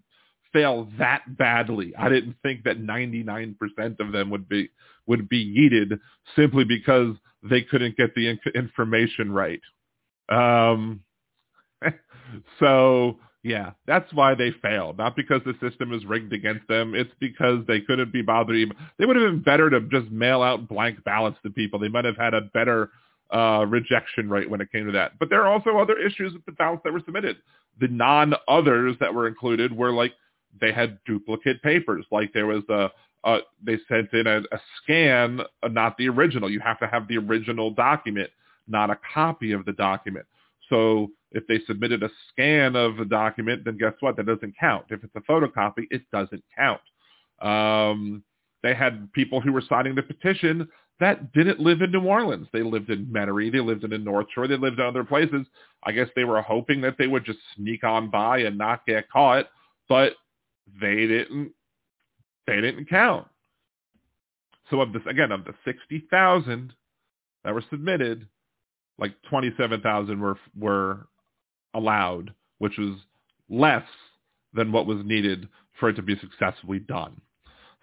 [0.52, 1.94] fail that badly.
[1.98, 3.56] I didn't think that 99%
[4.00, 4.70] of them would be
[5.06, 5.98] would be yeeted
[6.36, 9.60] simply because they couldn't get the information right.
[10.28, 11.00] Um,
[12.60, 14.98] so yeah, that's why they failed.
[14.98, 16.94] Not because the system is rigged against them.
[16.94, 18.56] It's because they couldn't be bothered.
[18.56, 21.80] Even they would have been better to just mail out blank ballots to people.
[21.80, 22.90] They might have had a better
[23.32, 25.18] uh, rejection rate when it came to that.
[25.18, 27.38] But there are also other issues with the ballots that were submitted.
[27.80, 30.12] The non-others that were included were like
[30.60, 32.04] they had duplicate papers.
[32.10, 32.90] Like there was a,
[33.24, 36.50] a they sent in a, a scan, uh, not the original.
[36.50, 38.30] You have to have the original document,
[38.68, 40.26] not a copy of the document.
[40.68, 44.16] So if they submitted a scan of a document, then guess what?
[44.16, 44.86] That doesn't count.
[44.90, 46.80] If it's a photocopy, it doesn't count.
[47.40, 48.22] Um,
[48.62, 50.68] they had people who were signing the petition
[51.00, 52.46] that didn't live in New Orleans.
[52.52, 53.50] They lived in Metairie.
[53.50, 54.46] They lived in the North Shore.
[54.46, 55.46] They lived in other places.
[55.82, 59.10] I guess they were hoping that they would just sneak on by and not get
[59.10, 59.46] caught.
[59.88, 60.12] But
[60.80, 61.52] they didn't
[62.46, 63.26] they didn't count.
[64.70, 66.72] So of this again of the sixty thousand
[67.44, 68.28] that were submitted,
[68.98, 71.06] like 27,000 were were
[71.74, 72.96] allowed, which was
[73.48, 73.84] less
[74.54, 75.48] than what was needed
[75.78, 77.20] for it to be successfully done.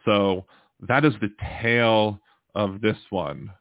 [0.06, 0.46] So
[0.88, 2.20] that is the tale
[2.56, 3.52] of this one.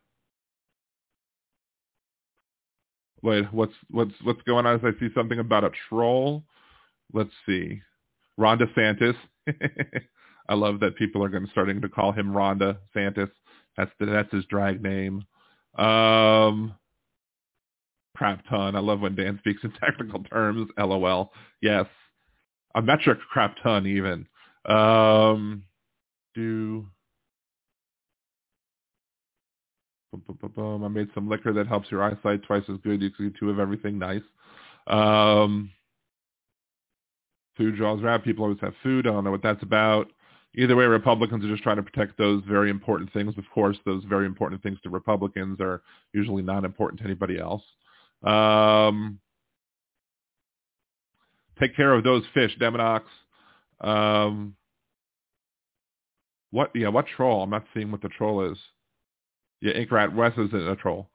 [3.22, 4.80] Wait, what's what's what's going on?
[4.84, 6.44] I see something about a troll.
[7.12, 7.80] Let's see,
[8.38, 9.16] Ron DeSantis.
[10.48, 13.30] I love that people are going to starting to call him Rhonda Santis.
[13.76, 15.24] That's the, that's his drag name.
[15.76, 16.74] Um,
[18.16, 18.74] crap ton.
[18.74, 20.70] I love when Dan speaks in technical terms.
[20.78, 21.32] LOL.
[21.60, 21.86] Yes,
[22.74, 24.26] a metric crap ton even.
[24.64, 25.64] Um,
[26.34, 26.86] do
[30.12, 30.84] boom, boom, boom.
[30.84, 33.02] I made some liquor that helps your eyesight twice as good.
[33.02, 33.98] You can get two of everything.
[33.98, 34.22] Nice.
[34.86, 35.70] Um,
[37.58, 38.24] food draws rap.
[38.24, 39.06] People always have food.
[39.06, 40.08] I don't know what that's about.
[40.54, 43.36] Either way, Republicans are just trying to protect those very important things.
[43.36, 45.82] Of course, those very important things to Republicans are
[46.14, 47.62] usually not important to anybody else.
[48.22, 49.20] Um,
[51.60, 53.02] take care of those fish, Demonox.
[53.80, 54.56] Um,
[56.50, 56.70] what?
[56.74, 57.42] Yeah, what troll?
[57.42, 58.58] I'm not seeing what the troll is.
[59.60, 61.08] Yeah, Inkrat West isn't a troll.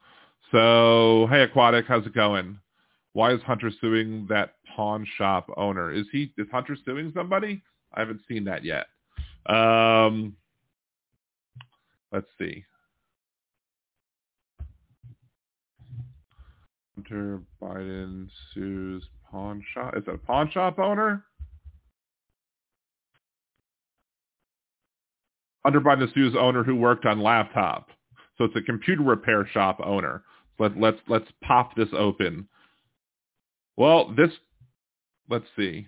[0.52, 2.60] So, hey, Aquatic, how's it going?
[3.14, 5.92] Why is Hunter suing that pawn shop owner?
[5.92, 7.62] Is he is Hunter suing somebody?
[7.94, 8.88] I haven't seen that yet.
[9.46, 10.36] Um,
[12.12, 12.66] let's see.
[16.96, 19.96] Hunter Biden sues pawn shop.
[19.96, 21.24] Is it a pawn shop owner?
[25.64, 27.90] Hunter Biden sues owner who worked on laptop.
[28.38, 30.24] So it's a computer repair shop owner.
[30.58, 32.48] So let, let's let's pop this open.
[33.76, 34.32] Well, this
[35.30, 35.88] let's see.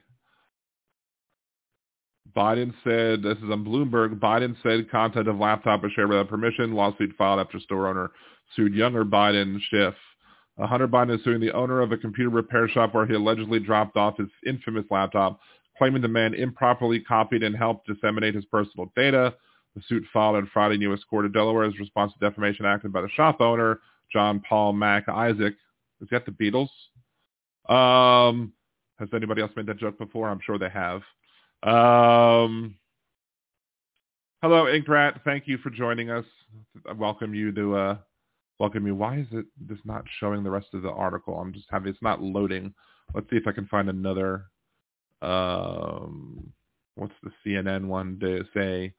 [2.35, 4.19] Biden said this is on Bloomberg.
[4.19, 6.73] Biden said content of laptop was shared without permission.
[6.73, 8.11] Lawsuit filed after store owner
[8.55, 9.93] sued younger Biden Schiff.
[10.59, 13.97] Hunter Biden is suing the owner of a computer repair shop where he allegedly dropped
[13.97, 15.39] off his infamous laptop,
[15.77, 19.33] claiming the man improperly copied and helped disseminate his personal data.
[19.75, 21.01] The suit filed in Friday in U.S.
[21.09, 23.79] Court of Delaware is response to defamation acted by the shop owner,
[24.11, 25.55] John Paul Mac Isaac.
[26.01, 26.69] Is that the Beatles?
[27.69, 28.53] Um,
[28.99, 30.29] has anybody else made that joke before?
[30.29, 31.01] I'm sure they have.
[31.63, 32.75] Um,
[34.41, 35.21] hello, Inkrat.
[35.23, 36.25] Thank you for joining us.
[36.87, 37.97] I welcome you to uh,
[38.59, 38.95] welcome you.
[38.95, 41.35] Why is it just not showing the rest of the article?
[41.35, 42.73] I'm just having it's not loading.
[43.13, 44.45] Let's see if I can find another.
[45.21, 46.51] Um,
[46.95, 48.93] what's the CNN one to say?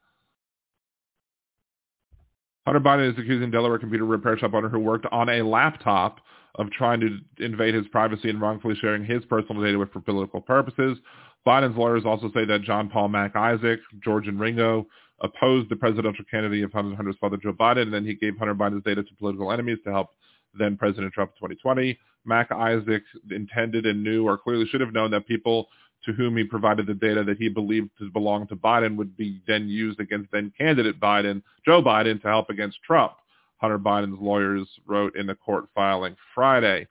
[2.65, 6.19] Hunter Biden is accusing Delaware computer repair shop owner who worked on a laptop
[6.57, 10.41] of trying to invade his privacy and wrongfully sharing his personal data with for political
[10.41, 10.97] purposes.
[11.45, 14.87] Biden's lawyers also say that John Paul Mac Isaac, George and Ringo
[15.21, 18.83] opposed the presidential candidate of Hunter's father, Joe Biden, and then he gave Hunter Biden's
[18.83, 20.09] data to political enemies to help
[20.57, 21.97] then President Trump in 2020.
[22.25, 25.67] Mac Isaac intended and knew or clearly should have known that people
[26.05, 29.41] to whom he provided the data that he believed to belong to Biden would be
[29.47, 33.13] then used against then candidate Biden, Joe Biden, to help against Trump.
[33.57, 36.87] Hunter Biden's lawyers wrote in the court filing Friday.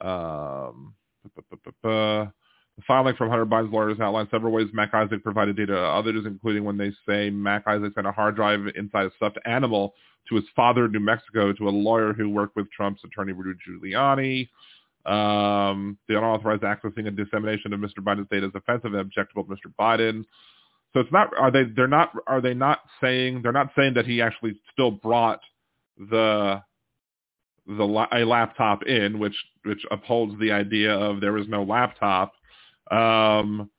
[0.00, 0.94] Um,
[1.82, 2.32] the
[2.86, 6.64] filing from Hunter Biden's lawyers outlined several ways Mac Isaac provided data to others, including
[6.64, 9.94] when they say Mac Isaac sent a hard drive inside a stuffed animal
[10.28, 13.58] to his father in New Mexico to a lawyer who worked with Trump's attorney Rudy
[13.68, 14.48] Giuliani.
[15.06, 18.00] Um, the unauthorized accessing and dissemination of Mr.
[18.00, 19.72] Biden's data is offensive and objectionable to Mr.
[19.78, 20.24] Biden.
[20.92, 21.30] So it's not.
[21.38, 21.64] Are they?
[21.74, 22.12] They're not.
[22.26, 23.40] Are they not saying?
[23.42, 25.40] They're not saying that he actually still brought
[26.08, 26.62] the
[27.66, 32.32] the a laptop in, which which upholds the idea of there was no laptop.
[32.90, 33.70] Um,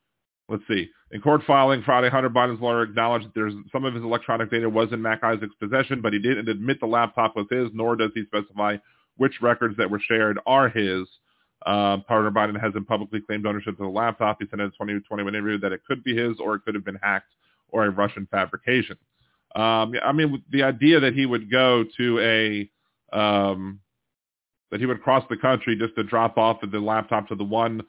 [0.48, 0.90] let's see.
[1.12, 4.70] In court filing Friday, Hunter Biden's lawyer acknowledged that there's some of his electronic data
[4.70, 8.12] was in Mac Isaac's possession, but he didn't admit the laptop was his, nor does
[8.14, 8.78] he specify
[9.18, 11.08] which records that were shared are his.
[11.66, 14.38] Uh, Hunter Biden hasn't publicly claimed ownership of the laptop.
[14.40, 16.86] He said in a 2021 interview that it could be his or it could have
[16.86, 17.34] been hacked
[17.68, 18.98] or a Russian fabrication.
[19.56, 22.70] Um, I mean, the idea that he would go to a
[23.18, 23.80] um,
[24.72, 27.82] that he would cross the country just to drop off the laptop to the one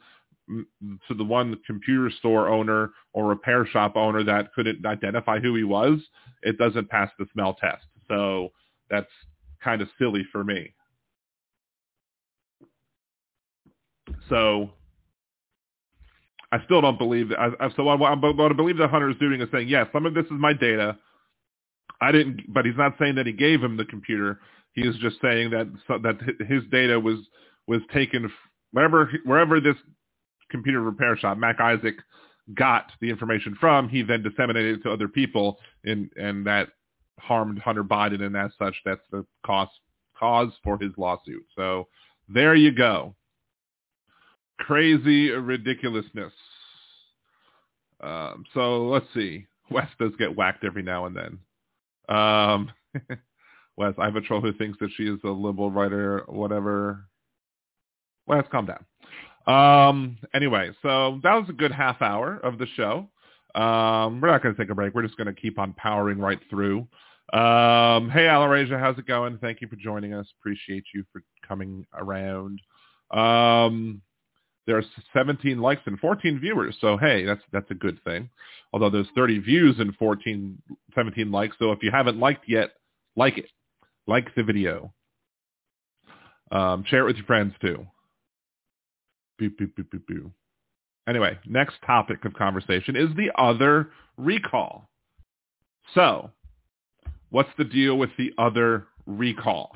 [0.47, 5.63] to the one computer store owner or repair shop owner that couldn't identify who he
[5.63, 5.99] was,
[6.41, 7.85] it doesn't pass the smell test.
[8.09, 8.49] So
[8.89, 9.07] that's
[9.63, 10.73] kind of silly for me.
[14.29, 14.69] So
[16.51, 17.39] I still don't believe that.
[17.39, 20.13] I, so I, I, I believe that Hunter is doing is saying, yes, some of
[20.13, 20.97] this is my data.
[22.03, 24.39] I didn't, but he's not saying that he gave him the computer.
[24.73, 25.67] He is just saying that
[26.03, 27.19] that his data was
[27.67, 28.29] was taken
[28.71, 29.77] wherever wherever this
[30.51, 31.95] computer repair shop, Mac Isaac,
[32.55, 33.87] got the information from.
[33.87, 36.69] He then disseminated it to other people, and and that
[37.19, 39.71] harmed Hunter Biden, and as such, that's the cost
[40.19, 41.45] cause for his lawsuit.
[41.55, 41.87] So
[42.27, 43.15] there you go.
[44.59, 46.33] Crazy ridiculousness.
[48.01, 49.47] Um, so let's see.
[49.71, 51.39] West does get whacked every now and then.
[52.09, 52.71] Um,
[53.77, 57.05] Wes, I have a troll who thinks that she is a liberal writer, whatever.
[58.27, 58.85] Wes, calm down.
[59.45, 63.09] Um, anyway, so that was a good half hour of the show.
[63.55, 64.93] Um, we're not going to take a break.
[64.93, 66.87] We're just going to keep on powering right through.
[67.33, 69.37] Um, hey, Alarasia, how's it going?
[69.39, 70.27] Thank you for joining us.
[70.39, 72.61] Appreciate you for coming around.
[73.11, 74.01] Um,
[74.65, 76.75] there are 17 likes and 14 viewers.
[76.79, 78.29] So, hey, that's that's a good thing.
[78.71, 80.61] Although there's 30 views and 14,
[80.95, 81.55] 17 likes.
[81.59, 82.71] So if you haven't liked yet,
[83.15, 83.49] like it.
[84.07, 84.93] Like the video.
[86.51, 87.85] Um, share it with your friends too.
[91.07, 94.89] Anyway, next topic of conversation is the other recall.
[95.93, 96.31] So,
[97.29, 99.75] what's the deal with the other recall?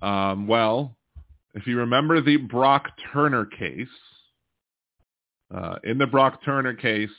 [0.00, 0.96] Um, well,
[1.54, 3.88] if you remember the Brock Turner case,
[5.54, 7.10] uh, in the Brock Turner case,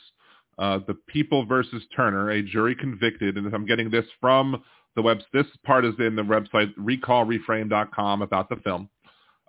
[0.58, 4.62] uh, the People versus Turner, a jury convicted, and I'm getting this from
[4.96, 5.18] the web.
[5.32, 8.88] This part is in the website recallreframe.com about the film.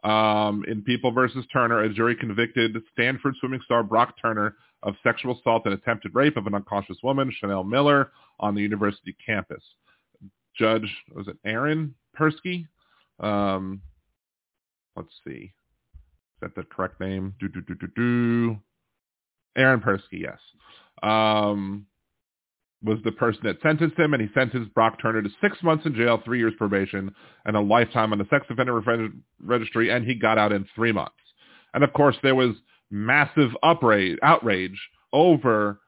[0.04, 5.38] Um, in People versus Turner, a jury convicted Stanford swimming star Brock Turner of sexual
[5.40, 9.64] assault and attempted rape of an unconscious woman, Chanel Miller, on the university campus.
[10.56, 12.68] Judge, was it Aaron Persky?
[13.20, 13.82] Um,
[14.96, 15.54] let's see.
[15.94, 17.34] Is that the correct name?
[17.40, 18.58] Do, do, do, do, do.
[19.58, 20.40] Aaron Persky, yes.
[21.02, 21.86] Um,
[22.84, 25.96] was the person that sentenced him, and he sentenced Brock Turner to six months in
[25.96, 27.14] jail, three years probation,
[27.46, 29.10] and a lifetime on the sex offender
[29.42, 31.16] registry, and he got out in three months.
[31.74, 32.56] And of course, there was
[32.92, 34.80] massive outrage, outrage
[35.12, 35.80] over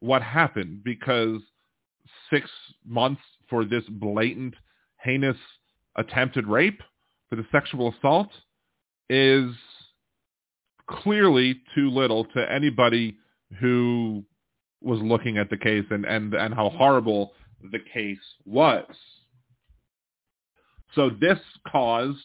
[0.00, 1.40] what happened because
[2.30, 2.48] six
[2.86, 4.54] months for this blatant,
[5.02, 5.36] heinous
[5.96, 6.80] attempted rape,
[7.28, 8.28] for the sexual assault,
[9.08, 9.50] is
[10.88, 13.16] clearly too little to anybody
[13.60, 14.24] who
[14.80, 17.32] was looking at the case and, and, and how horrible
[17.72, 18.84] the case was.
[20.94, 21.38] So this
[21.70, 22.22] caused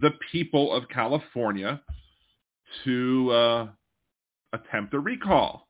[0.00, 1.80] the people of California
[2.84, 3.66] to uh,
[4.52, 5.68] attempt a recall.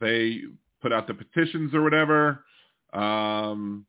[0.00, 0.40] They
[0.80, 2.44] put out the petitions or whatever.
[2.92, 3.86] Um,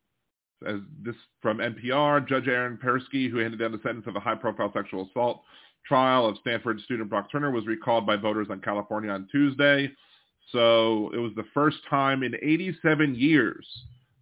[0.67, 4.71] as this from NPR, Judge Aaron Persky, who handed down the sentence of a high-profile
[4.73, 5.41] sexual assault
[5.85, 9.91] trial of Stanford student Brock Turner, was recalled by voters on California on Tuesday.
[10.51, 13.65] So it was the first time in 87 years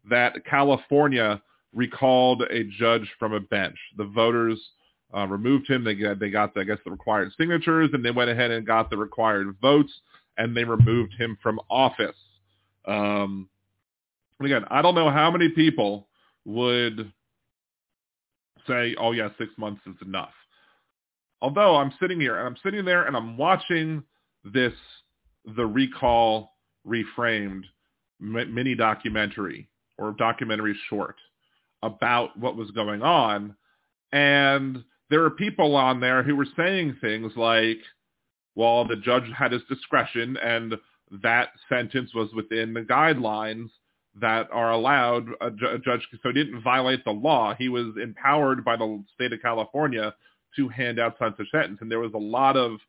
[0.09, 1.41] that California
[1.73, 3.77] recalled a judge from a bench.
[3.97, 4.59] The voters
[5.15, 5.83] uh, removed him.
[5.83, 8.89] They got, they got, I guess, the required signatures, and they went ahead and got
[8.89, 9.91] the required votes,
[10.37, 12.15] and they removed him from office.
[12.85, 13.49] Um,
[14.41, 16.07] again, I don't know how many people
[16.45, 17.11] would
[18.67, 20.33] say, oh, yeah, six months is enough.
[21.41, 24.03] Although I'm sitting here, and I'm sitting there, and I'm watching
[24.43, 24.73] this
[25.55, 26.51] the recall
[26.85, 27.63] reframed
[28.19, 31.15] mini documentary or documentary short
[31.83, 33.55] about what was going on.
[34.11, 37.79] And there were people on there who were saying things like,
[38.55, 40.75] well, the judge had his discretion and
[41.23, 43.69] that sentence was within the guidelines
[44.19, 47.53] that are allowed a, ju- a judge, so he didn't violate the law.
[47.57, 50.13] He was empowered by the state of California
[50.55, 51.79] to hand out such a sentence.
[51.81, 52.79] And there was a lot of,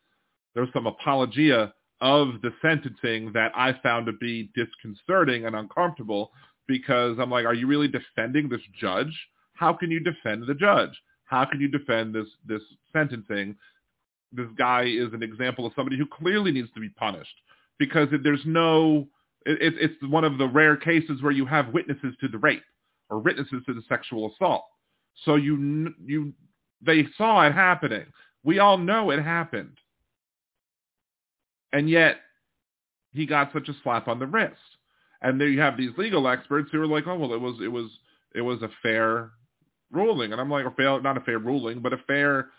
[0.55, 6.33] there was some apologia of the sentencing that I found to be disconcerting and uncomfortable
[6.67, 9.13] because I'm like, are you really defending this judge?
[9.55, 10.91] How can you defend the judge?
[11.25, 13.57] How can you defend this this sentencing?
[14.33, 17.35] This guy is an example of somebody who clearly needs to be punished
[17.79, 19.07] because there's no.
[19.47, 22.63] It, it's one of the rare cases where you have witnesses to the rape
[23.09, 24.65] or witnesses to the sexual assault.
[25.25, 26.33] So you you
[26.83, 28.07] they saw it happening.
[28.43, 29.77] We all know it happened.
[31.73, 32.17] And yet
[33.13, 34.57] he got such a slap on the wrist.
[35.23, 37.69] And there you have these legal experts who are like, oh well, it was it
[37.69, 37.91] was
[38.35, 39.31] it was a fair
[39.91, 42.51] ruling, and I'm like, a fair, not a fair ruling, but a fair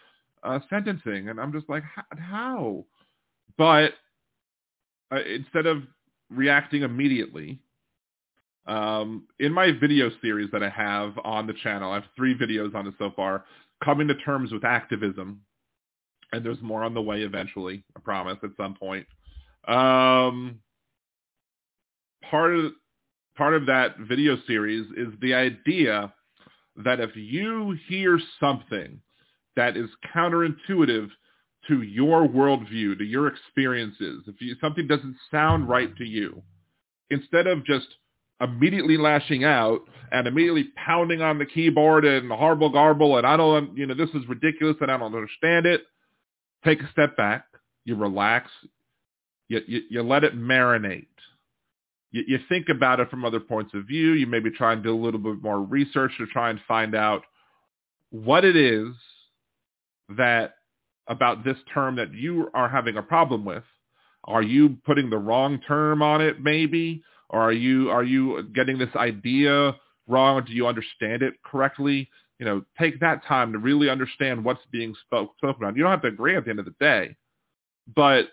[0.44, 1.84] uh, sentencing, and I'm just like,
[2.18, 2.86] how?
[3.58, 3.94] But
[5.12, 5.84] uh, instead of
[6.32, 7.60] reacting immediately,
[8.68, 12.76] um, in my video series that I have on the channel, I have three videos
[12.76, 13.46] on it so far,
[13.84, 15.42] coming to terms with activism,
[16.32, 17.84] and there's more on the way eventually.
[17.96, 19.06] I promise at some point.
[19.68, 20.60] Um,
[22.30, 22.72] part of
[23.36, 26.14] part of that video series is the idea
[26.78, 29.02] that if you hear something
[29.56, 31.10] that is counterintuitive
[31.68, 36.42] to your worldview, to your experiences, if you, something doesn't sound right to you,
[37.10, 37.88] instead of just
[38.42, 39.82] immediately lashing out
[40.12, 44.10] and immediately pounding on the keyboard and horrible garble and I don't, you know, this
[44.10, 45.82] is ridiculous and I don't understand it.
[46.66, 47.46] Take a step back.
[47.86, 48.50] You relax.
[49.48, 51.08] You, you, you let it marinate.
[52.12, 54.14] You, you think about it from other points of view.
[54.14, 57.24] You maybe try and do a little bit more research to try and find out
[58.10, 58.90] what it is
[60.18, 60.56] that
[61.08, 63.64] about this term that you are having a problem with.
[64.26, 67.04] Are you putting the wrong term on it maybe?
[67.30, 69.76] Or are you are you getting this idea
[70.08, 72.10] wrong or do you understand it correctly?
[72.40, 75.76] You know, take that time to really understand what's being spoke, spoken about.
[75.76, 77.16] You don't have to agree at the end of the day,
[77.96, 78.28] but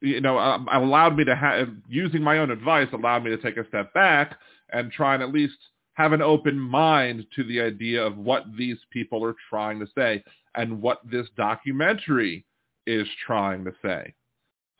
[0.00, 3.56] you know, um, allowed me to have using my own advice allowed me to take
[3.56, 4.38] a step back
[4.72, 5.56] and try and at least
[5.94, 10.22] have an open mind to the idea of what these people are trying to say
[10.54, 12.44] and what this documentary
[12.86, 14.14] is trying to say.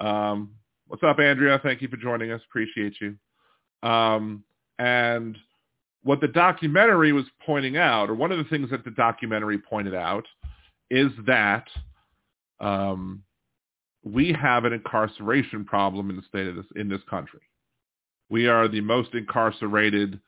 [0.00, 0.50] Um,
[0.86, 1.60] what's up, Andrea?
[1.62, 2.40] Thank you for joining us.
[2.48, 3.16] Appreciate you.
[3.88, 4.44] Um,
[4.78, 5.36] and
[6.02, 9.94] what the documentary was pointing out, or one of the things that the documentary pointed
[9.94, 10.24] out,
[10.90, 11.66] is that
[12.60, 13.22] um,
[14.04, 17.40] we have an incarceration problem in the state of this in this country.
[18.30, 20.20] We are the most incarcerated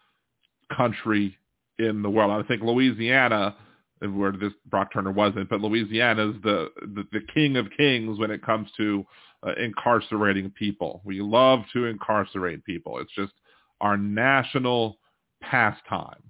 [0.75, 1.37] country
[1.79, 2.31] in the world.
[2.31, 3.57] I think Louisiana,
[4.01, 8.31] where this Brock Turner wasn't, but Louisiana is the, the, the king of kings when
[8.31, 9.05] it comes to
[9.47, 11.03] uh, incarcerating people.
[11.05, 12.99] We love to incarcerate people.
[12.99, 13.33] It's just
[13.81, 14.99] our national
[15.43, 16.23] pastime.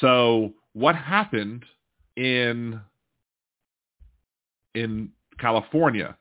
[0.00, 1.64] So what happened
[2.16, 2.80] in
[4.74, 6.16] in California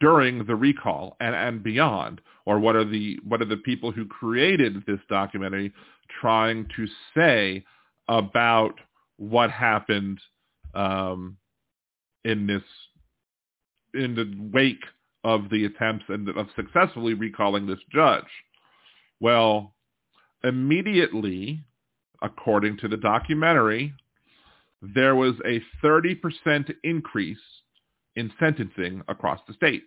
[0.00, 2.20] during the recall and, and beyond?
[2.46, 5.72] Or what are the what are the people who created this documentary
[6.20, 7.64] trying to say
[8.08, 8.74] about
[9.16, 10.20] what happened
[10.74, 11.36] um,
[12.24, 12.62] in this
[13.94, 14.84] in the wake
[15.24, 18.24] of the attempts and of successfully recalling this judge?
[19.20, 19.74] Well,
[20.44, 21.64] immediately,
[22.22, 23.94] according to the documentary,
[24.80, 27.38] there was a 30% increase
[28.14, 29.84] in sentencing across the state.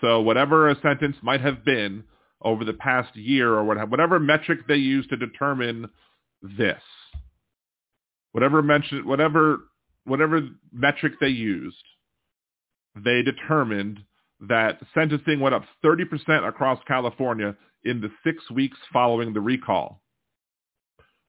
[0.00, 2.04] So whatever a sentence might have been
[2.42, 5.88] over the past year or whatever metric they use to determine
[6.42, 6.82] this,
[8.32, 9.60] whatever mention, whatever
[10.04, 10.40] whatever
[10.72, 11.84] metric they used,
[12.96, 14.00] they determined
[14.48, 20.00] that sentencing went up 30% across California in the six weeks following the recall.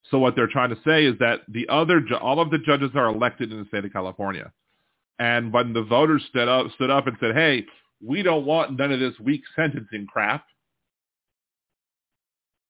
[0.10, 3.08] So what they're trying to say is that the other, all of the judges are
[3.08, 4.52] elected in the state of California.
[5.20, 7.66] And when the voters stood up, stood up and said, hey,
[8.04, 10.46] we don't want none of this weak sentencing crap,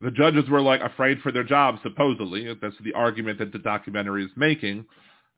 [0.01, 2.47] the judges were like afraid for their jobs, supposedly.
[2.61, 4.85] That's the argument that the documentary is making.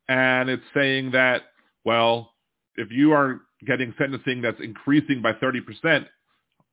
[0.07, 1.43] And it's saying that,
[1.85, 2.33] well,
[2.75, 6.05] if you are getting sentencing that's increasing by 30%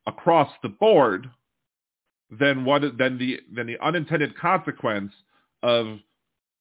[0.06, 1.28] across the board,
[2.30, 5.12] then what then the then the unintended consequence
[5.64, 5.98] of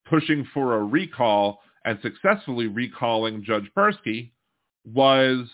[0.06, 4.32] pushing for a recall and successfully recalling Judge Persky
[4.84, 5.48] was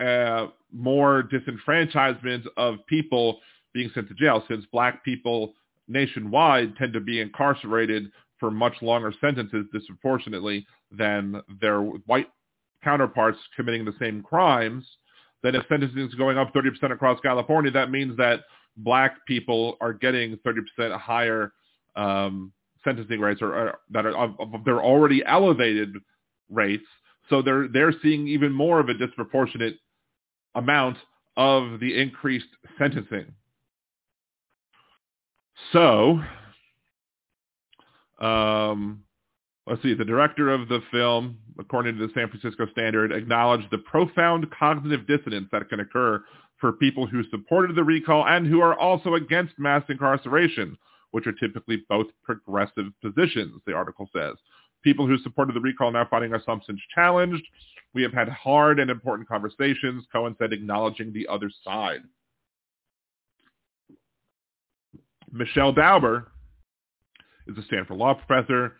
[0.00, 3.38] uh, more disenfranchisement of people
[3.72, 5.54] being sent to jail since black people
[5.88, 12.28] nationwide tend to be incarcerated for much longer sentences disproportionately than their white
[12.82, 14.86] counterparts committing the same crimes,
[15.42, 18.40] then if sentencing is going up 30% across California, that means that
[18.76, 21.52] black people are getting 30% higher
[21.96, 22.52] um,
[22.84, 25.94] sentencing rates or, or that are of, of their already elevated
[26.48, 26.86] rates.
[27.28, 29.76] So they're they're seeing even more of a disproportionate
[30.54, 30.96] amount
[31.36, 32.48] of the increased
[32.78, 33.26] sentencing.
[35.72, 36.20] So,
[38.20, 39.02] um,
[39.66, 43.78] let's see, the director of the film, according to the San Francisco Standard, acknowledged the
[43.78, 46.22] profound cognitive dissonance that can occur
[46.60, 50.76] for people who supported the recall and who are also against mass incarceration
[51.10, 54.36] which are typically both progressive positions, the article says.
[54.82, 57.44] People who supported the recall now finding assumptions challenged.
[57.94, 62.02] We have had hard and important conversations, Cohen said, acknowledging the other side.
[65.32, 66.30] Michelle Dauber
[67.46, 68.76] is a Stanford law professor,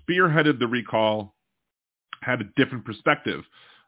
[0.00, 1.34] spearheaded the recall,
[2.22, 3.44] had a different perspective.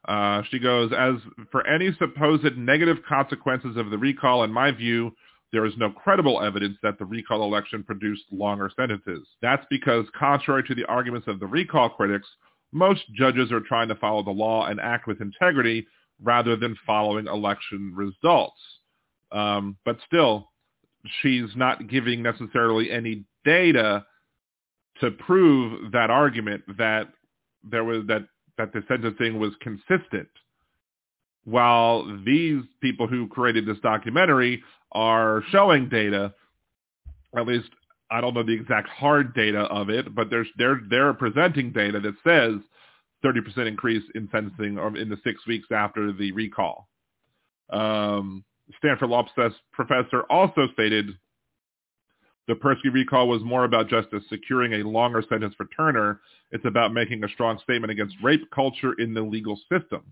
[0.07, 1.15] Uh, she goes, as
[1.51, 5.11] for any supposed negative consequences of the recall, in my view,
[5.51, 9.27] there is no credible evidence that the recall election produced longer sentences.
[9.41, 12.27] That's because, contrary to the arguments of the recall critics,
[12.73, 15.87] most judges are trying to follow the law and act with integrity
[16.21, 18.59] rather than following election results.
[19.31, 20.49] Um, but still,
[21.21, 24.05] she's not giving necessarily any data
[25.01, 27.07] to prove that argument that
[27.63, 28.23] there was that
[28.57, 30.27] that the sentencing was consistent
[31.47, 36.33] while these people who created this documentary are showing data,
[37.37, 37.69] at least
[38.11, 42.01] I don't know the exact hard data of it, but there's they're they're presenting data
[42.01, 42.59] that says
[43.23, 46.89] 30% increase in sentencing in the six weeks after the recall.
[47.69, 48.43] Um,
[48.77, 49.25] Stanford law
[49.71, 51.17] professor also stated
[52.47, 56.21] the Persky recall was more about justice securing a longer sentence for Turner.
[56.51, 60.03] It's about making a strong statement against rape culture in the legal system.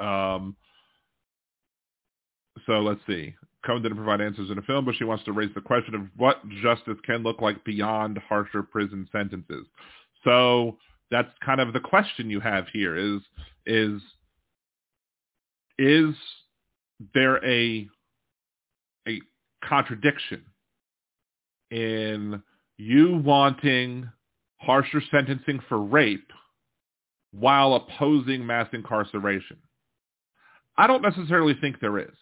[0.00, 0.56] Um,
[2.66, 3.34] so let's see.
[3.64, 6.02] Cohen didn't provide answers in the film, but she wants to raise the question of
[6.16, 9.66] what justice can look like beyond harsher prison sentences.
[10.24, 10.78] So
[11.10, 13.20] that's kind of the question you have here is
[13.66, 14.00] is
[15.78, 16.14] is
[17.14, 17.88] there a
[19.08, 19.20] a
[19.64, 20.44] contradiction
[21.70, 22.42] in
[22.76, 24.08] you wanting
[24.58, 26.30] harsher sentencing for rape
[27.32, 29.58] while opposing mass incarceration?
[30.76, 32.14] I don't necessarily think there is,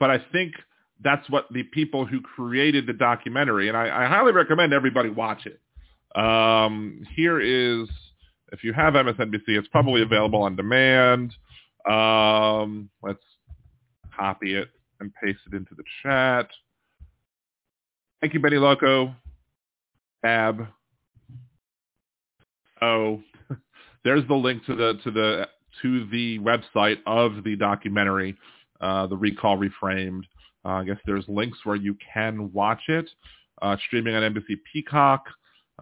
[0.00, 0.54] but I think
[1.02, 5.46] that's what the people who created the documentary, and I, I highly recommend everybody watch
[5.46, 5.60] it.
[6.18, 7.88] Um, here is,
[8.52, 11.34] if you have MSNBC, it's probably available on demand.
[11.88, 13.22] Um, let's
[14.16, 14.68] copy it
[15.00, 16.48] and paste it into the chat.
[18.20, 19.14] Thank you, Betty Loco.
[20.24, 20.66] Ab.
[22.80, 23.22] Oh,
[24.04, 25.48] there's the link to the to the
[25.82, 28.36] to the website of the documentary,
[28.80, 30.22] uh, the recall reframed.
[30.64, 33.10] Uh, I guess there's links where you can watch it.
[33.60, 35.26] Uh, streaming on NBC Peacock.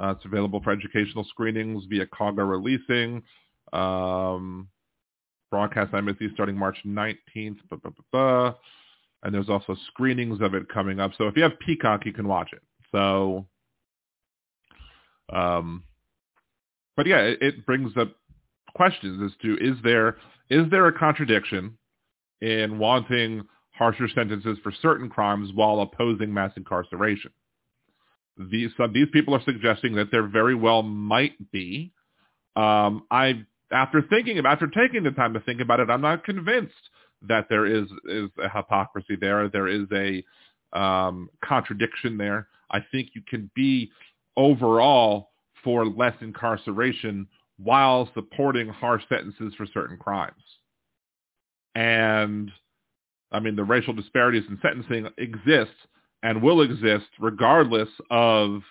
[0.01, 3.23] Uh, it's available for educational screenings via Kaga Releasing.
[3.73, 4.69] Um,
[5.53, 7.59] broadcast on starting March 19th.
[7.69, 8.55] Blah, blah, blah,
[9.23, 11.13] and there's also screenings of it coming up.
[11.19, 12.63] So if you have Peacock, you can watch it.
[12.91, 13.47] So,
[15.33, 15.85] um,
[16.97, 18.17] but yeah, it, it brings up
[18.75, 20.17] questions as to is there
[20.49, 21.77] is there a contradiction
[22.41, 23.43] in wanting
[23.73, 27.31] harsher sentences for certain crimes while opposing mass incarceration?
[28.39, 31.93] These these people are suggesting that there very well might be.
[32.57, 36.25] Um, I after thinking about after taking the time to think about it, I'm not
[36.25, 36.75] convinced
[37.29, 39.49] that there is is a hypocrisy there.
[39.49, 40.25] There is a
[40.79, 42.49] um, contradiction there.
[42.71, 43.91] I think you can be
[44.37, 45.31] overall
[45.63, 47.27] for less incarceration
[47.59, 50.43] while supporting harsh sentences for certain crimes.
[51.75, 52.51] And
[53.31, 55.73] I mean, the racial disparities in sentencing exist
[56.23, 58.63] and will exist regardless of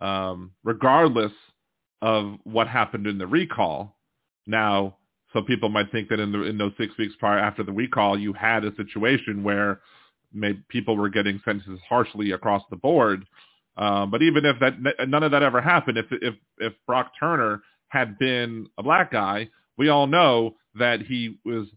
[0.00, 1.32] um, regardless
[2.04, 3.96] of what happened in the recall.
[4.46, 4.98] Now,
[5.32, 8.18] some people might think that in the in those six weeks prior after the recall,
[8.18, 9.80] you had a situation where
[10.30, 13.24] maybe people were getting sentences harshly across the board.
[13.78, 17.62] Um, but even if that none of that ever happened, if if if Brock Turner
[17.88, 19.48] had been a black guy,
[19.78, 21.68] we all know that he was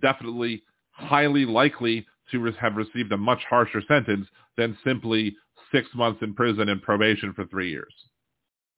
[0.00, 0.62] definitely
[0.92, 5.34] highly likely to have received a much harsher sentence than simply
[5.72, 7.92] six months in prison and probation for three years.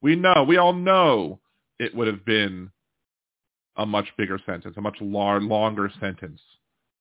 [0.00, 1.40] We know, we all know
[1.78, 2.70] it would have been
[3.76, 6.40] a much bigger sentence, a much lar- longer sentence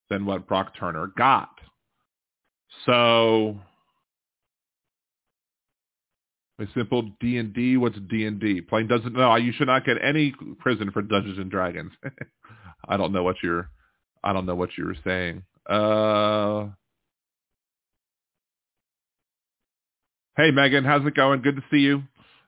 [0.09, 1.49] than what Brock Turner got.
[2.85, 3.59] So
[6.59, 7.77] a simple D and D.
[7.77, 8.61] What's D and D?
[8.61, 9.35] Plain doesn't know.
[9.35, 11.91] You should not get any prison for Dungeons and Dragons.
[12.87, 13.69] I don't know what you're.
[14.23, 15.43] I don't know what you were saying.
[15.69, 16.69] Uh,
[20.37, 21.41] hey Megan, how's it going?
[21.41, 22.03] Good to see you.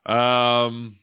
[0.05, 0.97] Um,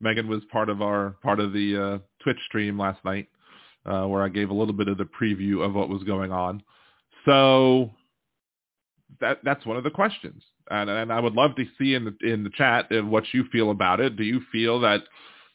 [0.00, 3.28] Megan was part of our part of the uh, Twitch stream last night,
[3.86, 6.62] uh, where I gave a little bit of the preview of what was going on.
[7.24, 7.90] So
[9.20, 12.16] that that's one of the questions, and and I would love to see in the
[12.32, 14.16] in the chat what you feel about it.
[14.16, 15.02] Do you feel that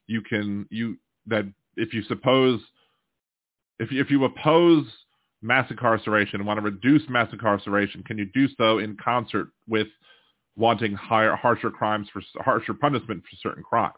[0.08, 1.46] you can you that
[1.78, 2.60] if you suppose
[3.80, 4.86] if if you oppose
[5.42, 9.88] mass incarceration and want to reduce mass incarceration, can you do so in concert with
[10.56, 13.94] wanting higher harsher crimes for harsher punishment for certain crimes?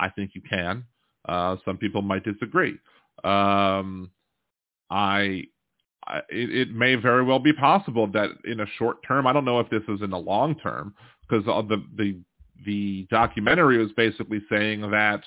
[0.00, 0.84] I think you can.
[1.28, 2.78] Uh, some people might disagree.
[3.24, 4.10] Um,
[4.90, 5.44] I
[6.30, 9.60] it, it, may very well be possible that in a short term, I don't know
[9.60, 10.94] if this is in the long term,
[11.28, 12.18] because the the
[12.64, 15.22] the documentary was basically saying that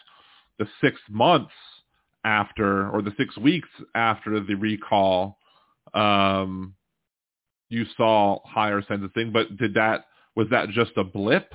[0.57, 1.53] the six months
[2.23, 5.37] after or the six weeks after the recall,
[5.93, 6.73] um,
[7.69, 9.31] you saw higher sentencing.
[9.31, 11.53] But did that was that just a blip?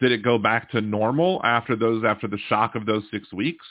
[0.00, 3.64] Did it go back to normal after those after the shock of those six weeks?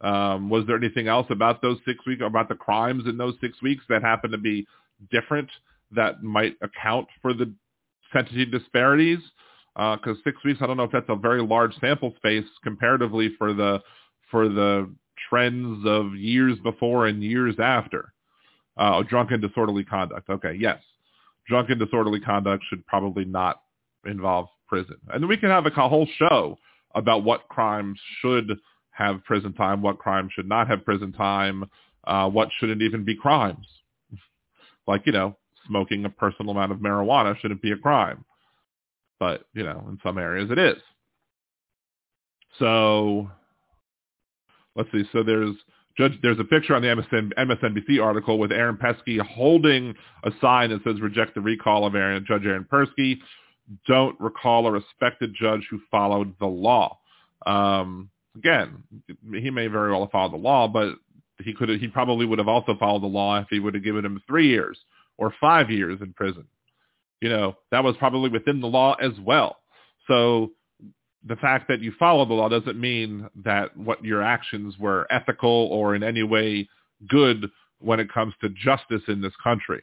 [0.00, 3.60] Um, was there anything else about those six weeks, about the crimes in those six
[3.62, 4.66] weeks that happened to be
[5.10, 5.48] different
[5.90, 7.52] that might account for the
[8.12, 9.18] sentencing disparities?
[9.74, 13.34] Because uh, six weeks, I don't know if that's a very large sample space comparatively
[13.38, 13.80] for the
[14.30, 14.92] for the
[15.28, 18.12] trends of years before and years after.
[18.76, 20.28] Uh, drunken disorderly conduct.
[20.30, 20.80] Okay, yes.
[21.48, 23.62] Drunken disorderly conduct should probably not
[24.06, 24.96] involve prison.
[25.08, 26.58] And we can have a whole show
[26.94, 28.58] about what crimes should
[28.90, 31.64] have prison time, what crimes should not have prison time,
[32.04, 33.66] uh, what shouldn't even be crimes.
[34.86, 35.36] like, you know,
[35.66, 38.24] smoking a personal amount of marijuana shouldn't be a crime.
[39.20, 40.80] But, you know, in some areas it is.
[42.58, 43.30] So
[44.76, 45.04] let's see.
[45.12, 45.54] So there's
[45.98, 50.70] Judge, there's a picture on the MSN, MSNBC article with Aaron Persky holding a sign
[50.70, 53.18] that says "Reject the recall of Aaron, Judge Aaron Persky.
[53.86, 56.98] Don't recall a respected judge who followed the law.
[57.46, 58.84] Um, again,
[59.34, 60.94] he may very well have followed the law, but
[61.42, 64.04] he could he probably would have also followed the law if he would have given
[64.04, 64.78] him three years
[65.18, 66.46] or five years in prison.
[67.20, 69.56] You know, that was probably within the law as well.
[70.06, 70.52] So
[71.24, 75.50] the fact that you follow the law doesn't mean that what your actions were ethical
[75.50, 76.68] or in any way
[77.08, 77.50] good
[77.80, 79.82] when it comes to justice in this country.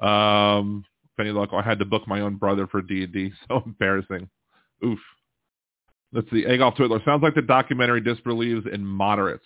[0.00, 0.84] Um,
[1.16, 3.32] Penny luck, I had to book my own brother for D&D.
[3.48, 4.28] So embarrassing.
[4.84, 4.98] Oof.
[6.12, 6.44] Let's see.
[6.44, 7.04] Agolf Twiddler.
[7.04, 9.44] Sounds like the documentary disbelieves in moderates.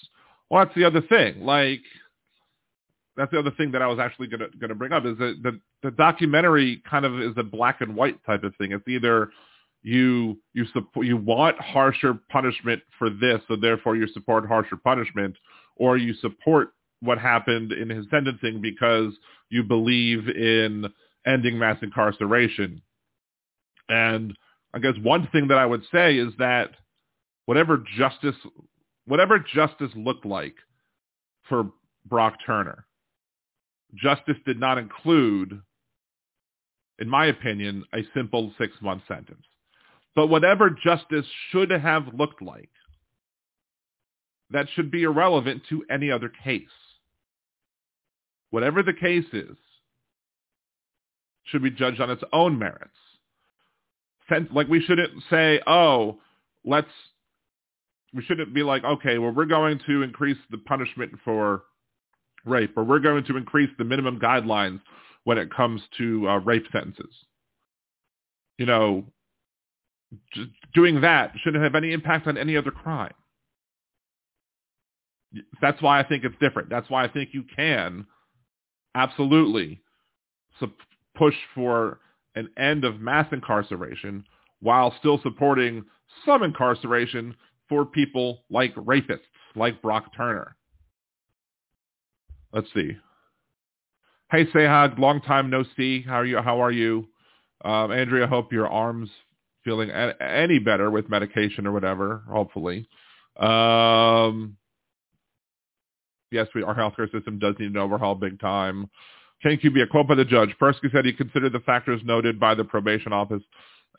[0.49, 1.41] Well, that's the other thing.
[1.41, 1.81] Like,
[3.17, 5.61] that's the other thing that I was actually gonna gonna bring up is that the
[5.83, 8.73] the documentary kind of is a black and white type of thing.
[8.73, 9.31] It's either
[9.85, 15.37] you you support you want harsher punishment for this, so therefore you support harsher punishment,
[15.77, 16.71] or you support
[17.01, 19.13] what happened in his sentencing because
[19.51, 20.87] you believe in
[21.27, 22.81] ending mass incarceration.
[23.91, 24.37] And
[24.73, 26.71] I guess one thing that I would say is that
[27.45, 28.37] whatever justice
[29.07, 30.55] whatever justice looked like
[31.47, 31.71] for
[32.07, 32.87] Brock Turner,
[33.95, 35.61] justice did not include,
[36.99, 39.45] in my opinion, a simple six-month sentence.
[40.15, 42.71] But whatever justice should have looked like,
[44.51, 46.63] that should be irrelevant to any other case.
[48.51, 49.57] Whatever the case is,
[51.45, 52.91] should be judged on its own merits.
[54.53, 56.19] Like we shouldn't say, oh,
[56.65, 56.89] let's,
[58.15, 61.65] we shouldn't be like, okay, well, we're going to increase the punishment for
[62.47, 64.81] rape, or we're going to increase the minimum guidelines
[65.25, 67.15] when it comes to uh, rape sentences.
[68.59, 69.05] You know,
[70.75, 73.15] doing that shouldn't have any impact on any other crime.
[75.61, 76.71] That's why I think it's different.
[76.71, 78.07] That's why I think you can
[78.95, 79.81] absolutely
[81.17, 82.01] push for
[82.35, 84.25] an end of mass incarceration
[84.61, 85.85] while still supporting
[86.25, 87.35] some incarceration
[87.69, 89.21] for people like rapists,
[89.55, 90.57] like Brock Turner.
[92.53, 92.97] Let's see.
[94.31, 96.03] Hey, Sehag, long time no see.
[96.03, 96.39] How are you?
[96.39, 97.09] How are you?
[97.65, 99.11] Um, Andrea, hope your arms
[99.65, 102.89] feeling any better with medication or whatever, hopefully.
[103.37, 104.57] Um,
[106.31, 108.91] yes, we, our healthcare system does need an overhaul big time.
[109.43, 109.71] Thank you.
[109.71, 110.55] Be a quote by the judge.
[110.61, 113.43] Persky said he considered the factors noted by the probation office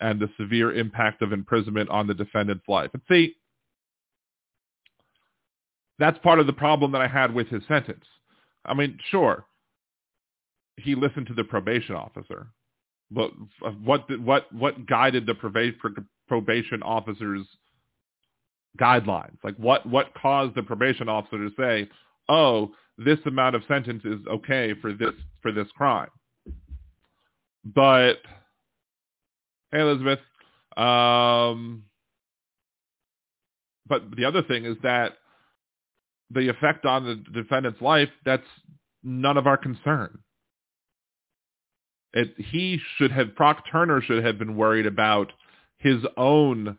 [0.01, 2.89] and the severe impact of imprisonment on the defendant's life.
[2.93, 3.36] And see,
[5.99, 8.03] that's part of the problem that I had with his sentence.
[8.66, 9.45] I mean, sure,
[10.78, 12.47] he listened to the probation officer,
[13.12, 13.32] but
[13.84, 15.36] what what what guided the
[16.28, 17.45] probation officer's
[18.80, 19.38] guidelines?
[19.43, 21.89] Like what what caused the probation officer to say,
[22.30, 26.10] "Oh, this amount of sentence is okay for this for this crime"?
[27.64, 28.16] But
[29.72, 30.20] hey, Elizabeth.
[30.78, 31.84] Um,
[33.88, 35.14] but the other thing is that
[36.32, 38.43] the effect on the defendant's life, that's
[39.03, 40.20] none of our concern.
[42.16, 45.34] It, he should have, Brock Turner should have been worried about
[45.78, 46.78] his own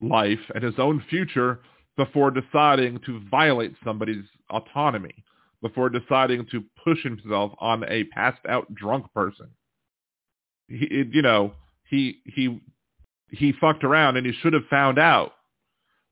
[0.00, 1.60] life and his own future
[1.96, 5.24] before deciding to violate somebody's autonomy,
[5.60, 9.48] before deciding to push himself on a passed out drunk person.
[10.68, 11.52] He, you know,
[11.90, 12.60] he, he,
[13.28, 15.32] he fucked around and he should have found out,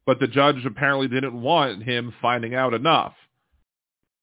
[0.04, 3.14] but the judge apparently didn't want him finding out enough.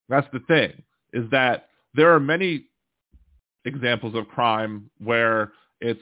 [0.10, 2.66] That's the thing, is that there are many
[3.66, 5.52] examples of crime where
[5.82, 6.02] it's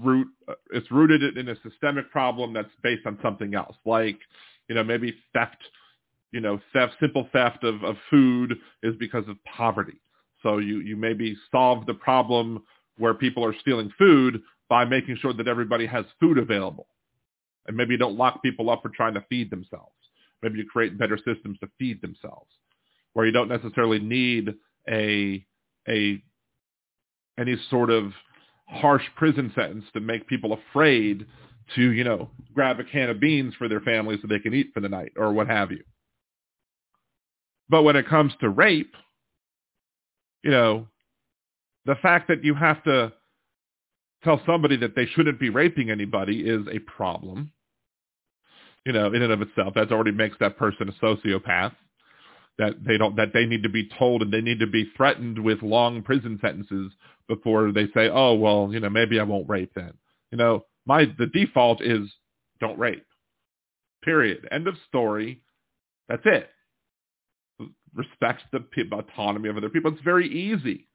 [0.00, 0.28] root
[0.72, 4.18] it's rooted in a systemic problem that's based on something else like
[4.68, 5.58] you know maybe theft
[6.32, 10.00] you know theft simple theft of, of food is because of poverty.
[10.42, 12.62] So you you maybe solve the problem
[12.98, 16.86] where people are stealing food by making sure that everybody has food available.
[17.66, 19.92] And maybe you don't lock people up for trying to feed themselves.
[20.42, 22.50] Maybe you create better systems to feed themselves
[23.12, 24.54] where you don't necessarily need
[24.88, 25.44] a
[25.88, 26.22] a
[27.38, 28.12] any sort of
[28.66, 31.26] harsh prison sentence to make people afraid
[31.74, 34.70] to, you know, grab a can of beans for their family so they can eat
[34.74, 35.82] for the night or what have you.
[37.68, 38.94] But when it comes to rape,
[40.42, 40.86] you know,
[41.84, 43.12] the fact that you have to
[44.24, 47.52] tell somebody that they shouldn't be raping anybody is a problem.
[48.84, 51.74] You know, in and of itself, that already makes that person a sociopath.
[52.58, 55.38] That they don't, that they need to be told and they need to be threatened
[55.38, 56.92] with long prison sentences
[57.28, 59.92] before they say, oh, well, you know, maybe I won't rape then.
[60.32, 62.08] You know, my, the default is
[62.60, 63.06] don't rape.
[64.02, 64.48] Period.
[64.50, 65.42] End of story.
[66.08, 66.50] That's it.
[67.94, 69.92] Respect the autonomy of other people.
[69.92, 70.88] It's very easy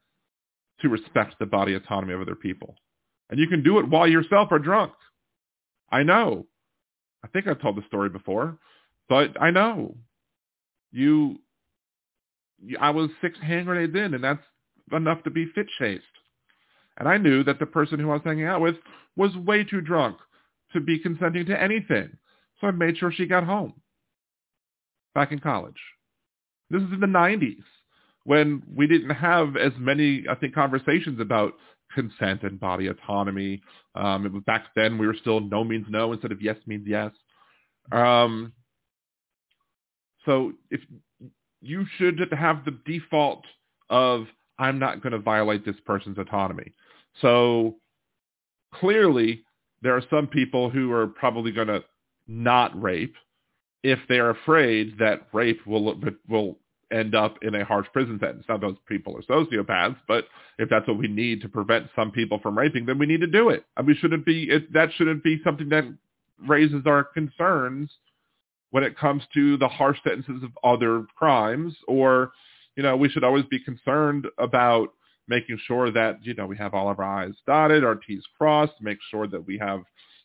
[0.82, 2.76] to respect the body autonomy of other people.
[3.30, 4.94] And you can do it while yourself are drunk.
[5.92, 6.46] I know.
[7.24, 8.58] I think I've told the story before,
[9.08, 9.96] but I know.
[10.92, 11.40] You,
[12.80, 14.44] I was six hand grenades in, and that's
[14.92, 16.04] enough to be fit chased.
[16.98, 18.76] And I knew that the person who I was hanging out with
[19.16, 20.18] was way too drunk
[20.74, 22.18] to be consenting to anything.
[22.60, 23.74] So I made sure she got home
[25.14, 25.80] back in college.
[26.70, 27.64] This is in the 90s
[28.26, 31.54] when we didn't have as many, I think, conversations about
[31.94, 33.62] consent and body autonomy.
[33.96, 36.86] Um, it was back then we were still no means no instead of yes means
[36.88, 37.12] yes.
[37.92, 38.54] Um,
[40.26, 40.80] so if
[41.64, 43.44] you should have the default
[43.90, 44.26] of
[44.60, 46.72] I'm not going to violate this person's autonomy.
[47.22, 47.76] So
[48.74, 49.44] clearly
[49.82, 51.84] there are some people who are probably going to
[52.28, 53.16] not rape
[53.84, 56.00] if they're afraid that rape will
[56.30, 56.58] will
[56.92, 58.46] end up in a harsh prison sentence.
[58.48, 60.26] Now, those people are sociopaths, but
[60.60, 63.28] if that's what we need to prevent some people from raping, then we need to
[63.28, 63.66] do it.
[63.76, 65.86] And we shouldn't be it, that shouldn't be something that
[66.48, 67.90] raises our concerns
[68.74, 71.76] when it comes to the harsh sentences of other crimes.
[71.88, 72.32] Or,
[72.76, 74.90] you know, we should always be concerned about
[75.28, 78.74] making sure that you know we have all of our I's dotted, our T's crossed,
[78.82, 79.84] make sure that we have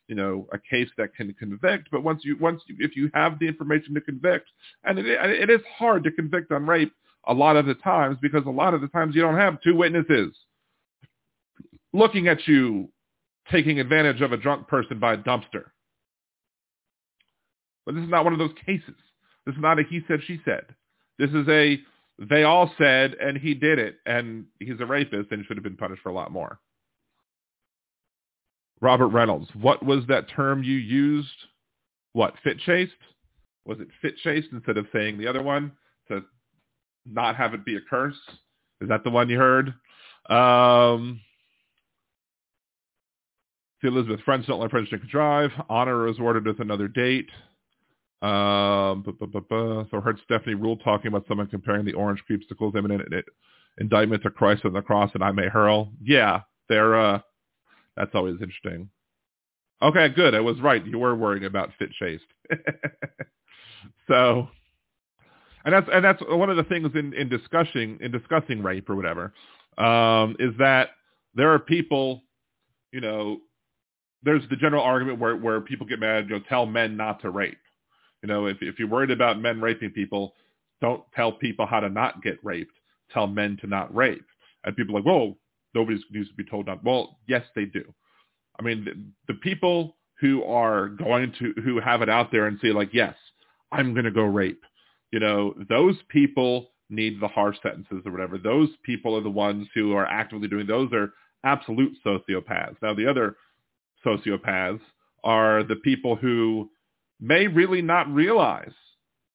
[0.09, 1.91] you know, a case that can convict.
[1.93, 4.49] But once you, once you, if you have the information to convict,
[4.85, 6.93] and it, it is hard to convict on rape
[7.27, 9.77] a lot of the times because a lot of the times you don't have two
[9.77, 10.35] witnesses
[11.93, 12.89] looking at you
[13.51, 15.67] taking advantage of a drunk person by a dumpster.
[17.89, 18.95] But this is not one of those cases.
[19.47, 20.67] This is not a he said, she said.
[21.19, 21.81] This is a
[22.19, 25.79] they all said and he did it and he's a rapist and should have been
[25.79, 26.59] punished for a lot more.
[28.83, 31.31] Robert Reynolds, what was that term you used?
[32.13, 32.93] What, fit chased?
[33.65, 35.73] Was it fit chased instead of saying the other one
[36.09, 36.23] to
[37.07, 38.19] not have it be a curse?
[38.83, 39.73] Is that the one you heard?
[40.29, 41.23] Um,
[43.81, 45.53] see Elizabeth, friends don't let friends drink drive.
[45.71, 47.31] Honor is ordered with another date.
[48.21, 52.23] Um, bu- bu- bu- so I heard Stephanie Ruhle talking about someone comparing the orange
[52.29, 53.03] creepsicles imminent
[53.79, 55.93] indictment to Christ on the cross and I may hurl.
[56.03, 57.21] Yeah, they're uh,
[57.97, 58.91] that's always interesting.
[59.81, 60.35] Okay, good.
[60.35, 60.85] I was right.
[60.85, 62.25] You were worrying about fit chased.
[64.09, 64.49] so,
[65.65, 68.97] and that's and that's one of the things in, in discussing in discussing rape or
[68.97, 69.33] whatever
[69.79, 70.91] um, is that
[71.35, 72.23] there are people,
[72.93, 73.39] you know,
[74.25, 77.31] there's the general argument where where people get mad, you know, tell men not to
[77.31, 77.59] rape.
[78.23, 80.35] You know, if if you're worried about men raping people,
[80.81, 82.75] don't tell people how to not get raped.
[83.13, 84.27] Tell men to not rape.
[84.65, 85.37] And people are like, whoa,
[85.75, 86.85] nobody needs to be told not.
[86.85, 87.85] Well, yes, they do.
[88.59, 92.59] I mean, the, the people who are going to, who have it out there and
[92.61, 93.15] say like, yes,
[93.71, 94.63] I'm going to go rape,
[95.13, 98.39] you know, those people need the harsh sentences or whatever.
[98.39, 101.13] Those people are the ones who are actively doing, those are
[101.45, 102.77] absolute sociopaths.
[102.83, 103.37] Now, the other
[104.05, 104.81] sociopaths
[105.25, 106.71] are the people who
[107.21, 108.73] may really not realize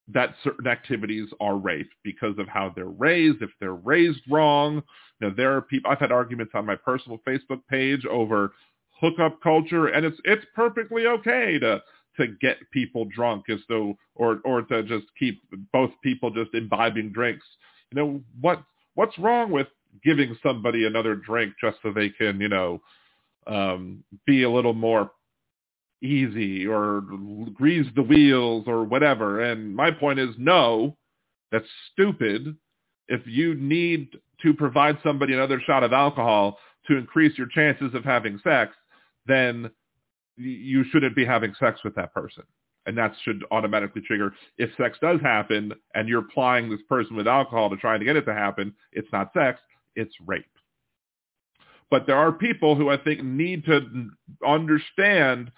[0.07, 4.83] that certain activities are rape because of how they're raised, if they're raised wrong.
[5.21, 8.53] Know, there are people, I've had arguments on my personal Facebook page over
[8.99, 11.81] hookup culture, and it's it's perfectly okay to
[12.17, 17.11] to get people drunk as though or or to just keep both people just imbibing
[17.11, 17.45] drinks.
[17.91, 18.63] You know, what
[18.95, 19.67] what's wrong with
[20.03, 22.81] giving somebody another drink just so they can, you know,
[23.47, 25.11] um, be a little more
[26.03, 27.01] easy or
[27.53, 29.41] grease the wheels or whatever.
[29.41, 30.97] And my point is no,
[31.51, 32.55] that's stupid.
[33.07, 34.09] If you need
[34.41, 38.75] to provide somebody another shot of alcohol to increase your chances of having sex,
[39.25, 39.71] then
[40.35, 42.43] you shouldn't be having sex with that person.
[42.85, 47.27] And that should automatically trigger if sex does happen and you're plying this person with
[47.27, 49.61] alcohol to try to get it to happen, it's not sex,
[49.95, 50.45] it's rape.
[51.89, 54.09] But there are people who I think need to
[54.45, 55.51] understand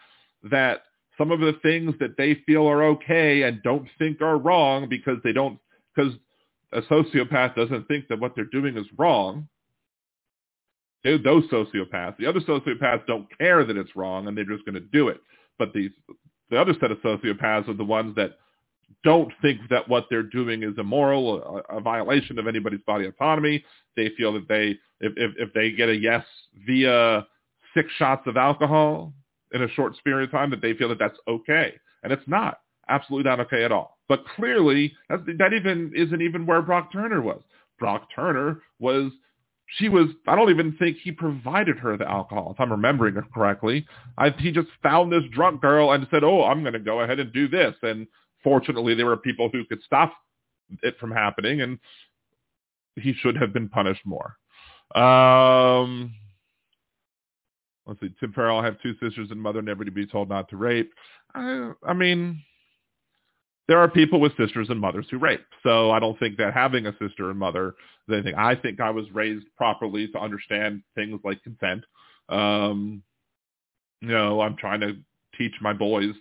[0.51, 0.83] that
[1.17, 5.17] some of the things that they feel are okay and don't think are wrong because
[5.23, 5.59] they don't,
[5.95, 6.13] because
[6.73, 9.47] a sociopath doesn't think that what they're doing is wrong.
[11.03, 14.75] They, those sociopaths, the other sociopaths don't care that it's wrong and they're just going
[14.75, 15.21] to do it.
[15.57, 15.91] But these,
[16.49, 18.37] the other set of sociopaths are the ones that
[19.03, 23.63] don't think that what they're doing is immoral, a, a violation of anybody's body autonomy.
[23.95, 26.25] They feel that they, if, if, if they get a yes
[26.67, 27.25] via
[27.73, 29.13] six shots of alcohol
[29.55, 31.73] in a short period of time, that they feel that that's okay.
[32.03, 32.59] And it's not.
[32.87, 33.97] Absolutely not okay at all.
[34.07, 37.41] But clearly, that, even isn't even where Brock Turner was.
[37.79, 39.11] Brock Turner was
[39.77, 43.23] she was I don't even think he provided her the alcohol, if I'm remembering it
[43.33, 43.87] correctly.
[44.17, 47.33] I, he just found this drunk girl and said, Oh, I'm gonna go ahead and
[47.33, 48.07] do this and
[48.43, 50.13] fortunately there were people who could stop
[50.83, 51.79] it from happening and
[52.95, 54.37] he should have been punished more.
[54.93, 56.13] Um
[57.86, 60.49] let's see, Tim Farrell, I have two sisters and mother never to be told not
[60.49, 60.91] to rape.
[61.33, 62.41] I, I mean,
[63.67, 65.45] there are people with sisters and mothers who rape.
[65.63, 67.75] So I don't think that having a sister and mother
[68.07, 68.36] is anything.
[68.36, 71.83] I think I was raised properly to understand things like consent.
[72.29, 73.01] Um,
[74.01, 74.97] you know, I'm trying to
[75.38, 76.13] teach my boys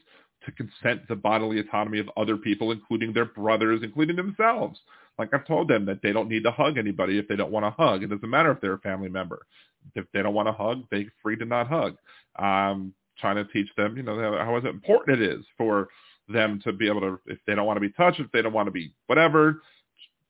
[0.44, 4.78] to consent to bodily autonomy of other people, including their brothers, including themselves.
[5.18, 7.64] Like I've told them that they don't need to hug anybody if they don't want
[7.64, 8.02] to hug.
[8.02, 9.46] It doesn't matter if they're a family member.
[9.94, 11.96] If they don't want to hug, they're free to not hug.
[12.36, 15.88] Um, trying to teach them, you know, how important it is for
[16.28, 18.52] them to be able to, if they don't want to be touched, if they don't
[18.52, 19.60] want to be whatever,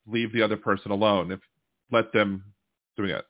[0.05, 1.31] leave the other person alone.
[1.31, 1.39] If
[1.91, 2.43] let them
[2.97, 3.25] doing it.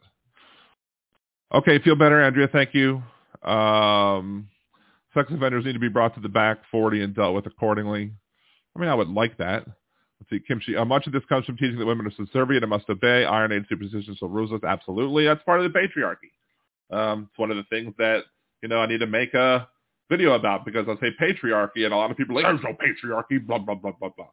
[1.54, 2.48] Okay, feel better, Andrea.
[2.52, 3.04] Thank you.
[3.48, 4.50] Um,
[5.14, 8.12] sex offenders need to be brought to the back 40 and dealt with accordingly.
[8.76, 9.66] I mean, I would like that.
[10.32, 10.76] Let's see, Kimchi.
[10.76, 13.52] Uh, much of this comes from teaching that women are subservient and must obey Iron
[13.52, 14.52] Age superstitions rules.
[14.64, 16.32] Absolutely, that's part of the patriarchy.
[16.92, 18.24] Um, it's one of the things that
[18.62, 19.68] you know I need to make a
[20.10, 22.74] video about because I say patriarchy and a lot of people are like, there's no
[22.74, 24.28] patriarchy, blah, blah, blah, blah, blah.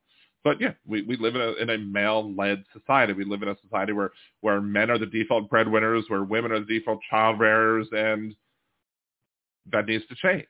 [0.45, 3.13] But yeah, we, we live in a, in a male-led society.
[3.13, 6.61] We live in a society where, where men are the default breadwinners, where women are
[6.61, 8.35] the default child bearers, and
[9.71, 10.47] that needs to change.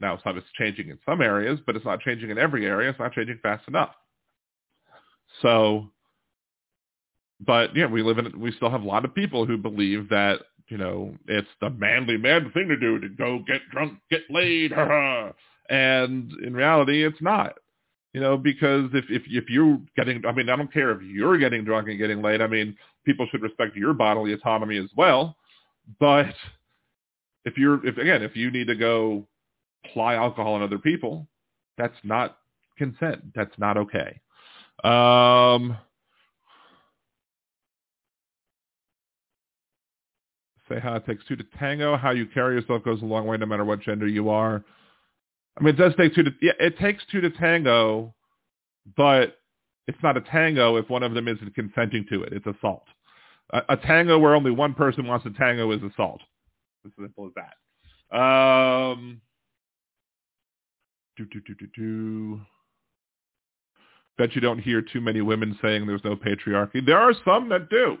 [0.00, 2.90] Now, some it's changing in some areas, but it's not changing in every area.
[2.90, 3.94] It's not changing fast enough.
[5.42, 5.90] So,
[7.40, 10.40] but yeah, we live in, we still have a lot of people who believe that
[10.70, 14.72] you know, it's the manly man thing to do to go get drunk, get laid,
[15.68, 17.54] and in reality, it's not.
[18.12, 21.38] You know, because if if if you're getting, I mean, I don't care if you're
[21.38, 22.40] getting drunk and getting laid.
[22.40, 25.36] I mean, people should respect your bodily autonomy as well.
[25.98, 26.34] But
[27.44, 29.26] if you're, if again, if you need to go
[29.92, 31.26] ply alcohol on other people,
[31.78, 32.38] that's not
[32.76, 33.32] consent.
[33.34, 34.20] That's not okay.
[34.84, 35.76] Um,
[40.68, 41.96] say how it takes two to tango.
[41.96, 44.64] How you carry yourself goes a long way, no matter what gender you are.
[45.58, 48.14] I mean, it does take two to yeah, it takes two to tango,
[48.96, 49.38] but
[49.86, 52.32] it's not a tango if one of them isn't consenting to it.
[52.32, 52.84] It's assault.
[53.52, 56.20] A, a tango where only one person wants to tango is assault.
[56.86, 58.16] As simple as that.
[58.16, 59.20] Um,
[61.16, 62.40] do do do do do.
[64.20, 66.84] Bet you don't hear too many women saying there's no patriarchy.
[66.84, 67.96] There are some that do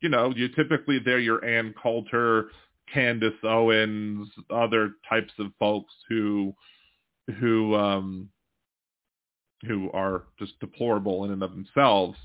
[0.00, 2.50] you know, you typically they're your Ann Coulter,
[2.92, 6.54] Candace Owens, other types of folks who
[7.40, 8.28] who um
[9.66, 12.16] who are just deplorable in and of themselves.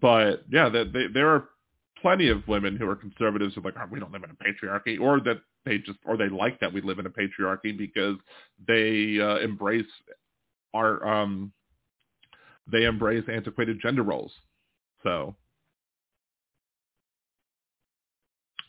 [0.00, 1.48] But yeah, they, they, there are
[2.00, 4.34] plenty of women who are conservatives who are like, oh, we don't live in a
[4.34, 8.16] patriarchy, or that they just, or they like that we live in a patriarchy because
[8.66, 9.84] they uh, embrace
[10.72, 11.52] our, um,
[12.70, 14.32] they embrace antiquated gender roles.
[15.02, 15.34] So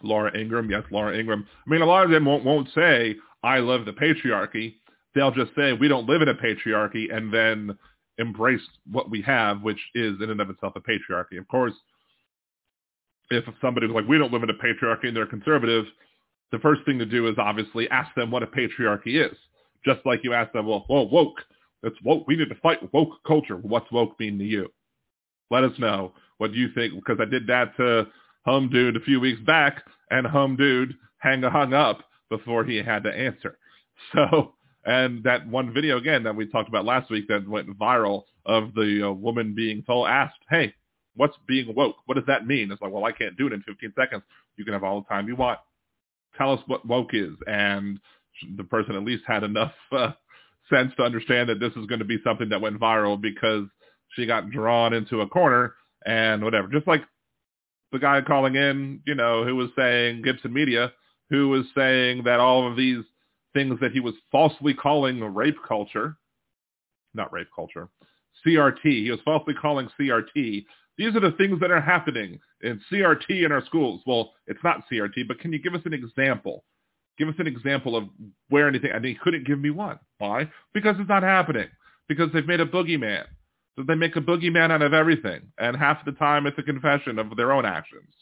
[0.02, 0.70] Laura Ingraham.
[0.70, 1.46] Yes, Laura Ingraham.
[1.66, 4.76] I mean, a lot of them won't, won't say, I love the patriarchy.
[5.16, 7.78] They'll just say, we don't live in a patriarchy, and then
[8.18, 11.40] embrace what we have, which is in and of itself a patriarchy.
[11.40, 11.74] Of course,
[13.32, 15.86] if somebody's like, we don't live in a patriarchy and they're conservative,
[16.52, 19.38] the first thing to do is obviously ask them what a patriarchy is.
[19.86, 21.42] Just like you ask them, well, well woke.
[21.84, 22.28] It's woke.
[22.28, 23.56] We need to fight woke culture.
[23.56, 24.70] What's woke mean to you?
[25.52, 26.14] Let us know.
[26.38, 26.94] What do you think?
[26.96, 28.08] Because I did that to
[28.46, 33.04] Home Dude a few weeks back, and Home Dude hang hung up before he had
[33.04, 33.58] to answer.
[34.14, 34.54] So,
[34.86, 38.74] and that one video again that we talked about last week that went viral of
[38.74, 40.74] the uh, woman being told, asked, "Hey,
[41.18, 41.98] what's being woke?
[42.06, 44.24] What does that mean?" It's like, well, I can't do it in 15 seconds.
[44.56, 45.60] You can have all the time you want.
[46.38, 48.00] Tell us what woke is, and
[48.56, 50.12] the person at least had enough uh,
[50.70, 53.66] sense to understand that this is going to be something that went viral because
[54.16, 56.68] she got drawn into a corner and whatever.
[56.68, 57.04] Just like
[57.92, 60.92] the guy calling in, you know, who was saying Gibson Media,
[61.30, 63.04] who was saying that all of these
[63.54, 66.18] things that he was falsely calling rape culture,
[67.14, 67.90] not rape culture,
[68.46, 68.84] CRT.
[68.84, 70.66] He was falsely calling CRT.
[70.98, 74.02] These are the things that are happening in CRT in our schools.
[74.06, 76.64] Well, it's not CRT, but can you give us an example?
[77.20, 78.06] Give us an example of
[78.48, 80.00] where anything, and he couldn't give me one.
[80.18, 80.50] Why?
[80.74, 81.68] Because it's not happening.
[82.08, 83.26] Because they've made a boogeyman.
[83.76, 87.20] So they make a boogeyman out of everything, and half the time it's a confession
[87.20, 88.14] of their own actions.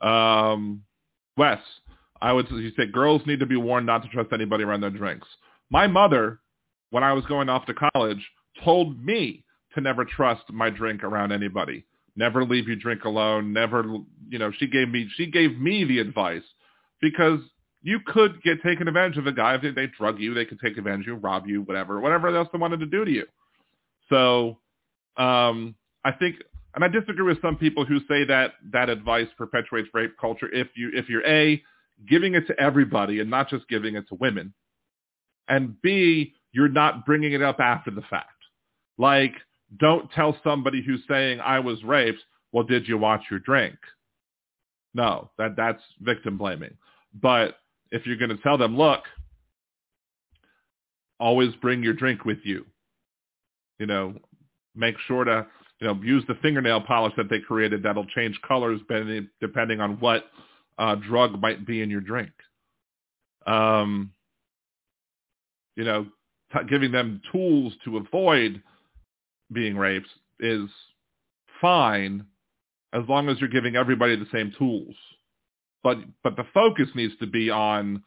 [0.00, 0.82] Um,
[1.36, 1.58] Wes,
[2.22, 4.90] I would you say girls need to be warned not to trust anybody around their
[4.90, 5.26] drinks.
[5.70, 6.40] My mother,
[6.90, 8.26] when I was going off to college,
[8.64, 9.44] told me
[9.74, 11.84] to never trust my drink around anybody.
[12.16, 13.52] Never leave your drink alone.
[13.52, 13.84] Never,
[14.28, 16.42] you know, she gave me she gave me the advice
[17.00, 17.40] because
[17.82, 20.60] you could get taken advantage of a guy if they, they drug you, they could
[20.60, 23.24] take advantage of you, rob you, whatever, whatever else they wanted to do to you.
[24.08, 24.58] So
[25.16, 25.74] um,
[26.04, 26.36] I think,
[26.74, 30.48] and I disagree with some people who say that that advice perpetuates rape culture.
[30.52, 31.60] If you if you're a
[32.08, 34.54] giving it to everybody and not just giving it to women,
[35.48, 38.28] and b you're not bringing it up after the fact.
[38.98, 39.32] Like,
[39.78, 42.20] don't tell somebody who's saying I was raped.
[42.52, 43.76] Well, did you watch your drink?
[44.94, 46.76] No, that that's victim blaming.
[47.20, 47.56] But
[47.90, 49.00] if you're going to tell them, look,
[51.18, 52.64] always bring your drink with you.
[53.78, 54.14] You know,
[54.74, 55.46] make sure to,
[55.80, 58.80] you know, use the fingernail polish that they created that'll change colors
[59.40, 60.24] depending on what
[60.78, 62.30] uh, drug might be in your drink.
[63.46, 64.12] Um,
[65.76, 66.06] you know,
[66.52, 68.62] t- giving them tools to avoid
[69.52, 70.08] being raped
[70.40, 70.68] is
[71.60, 72.24] fine
[72.92, 74.94] as long as you're giving everybody the same tools.
[75.82, 78.02] But but the focus needs to be on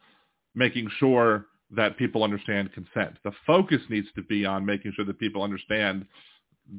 [0.54, 3.16] making sure that people understand consent.
[3.24, 6.06] The focus needs to be on making sure that people understand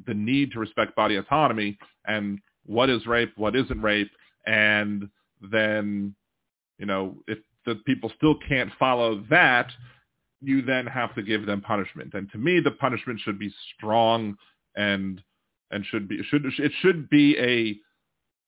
[0.08, 1.78] the need to respect body autonomy
[2.08, 4.10] and what is rape, what isn't rape,
[4.46, 5.10] and
[5.52, 6.16] then,
[6.80, 9.72] you know, if the people still can't follow that,
[10.42, 12.14] you then have to give them punishment.
[12.14, 14.38] And to me, the punishment should be strong
[14.76, 15.22] and
[15.72, 17.78] and should be should it should be a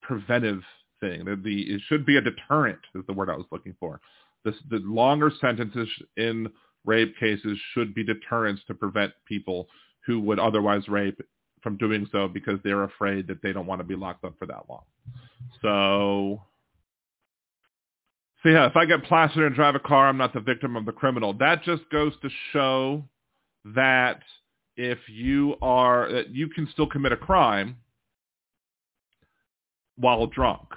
[0.06, 0.62] preventive
[1.00, 1.24] thing.
[1.24, 4.00] The, the it should be a deterrent is the word I was looking for.
[4.44, 6.48] The longer sentences in
[6.84, 9.68] rape cases should be deterrents to prevent people
[10.06, 11.20] who would otherwise rape
[11.62, 14.46] from doing so because they're afraid that they don't want to be locked up for
[14.46, 14.82] that long.
[15.60, 16.42] So,
[18.42, 20.86] so yeah, if I get plastered and drive a car, I'm not the victim of
[20.86, 21.34] the criminal.
[21.34, 23.04] That just goes to show
[23.64, 24.22] that
[24.76, 27.76] if you are, that you can still commit a crime
[29.96, 30.68] while drunk.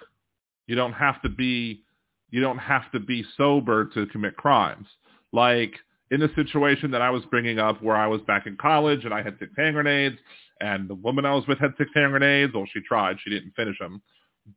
[0.71, 1.83] You don't have to be
[2.29, 4.87] you don't have to be sober to commit crimes.
[5.33, 5.73] Like
[6.11, 9.13] in the situation that I was bringing up where I was back in college and
[9.13, 10.15] I had six hand grenades
[10.61, 12.53] and the woman I was with had six hand grenades.
[12.53, 13.17] Well, she tried.
[13.21, 14.01] She didn't finish them.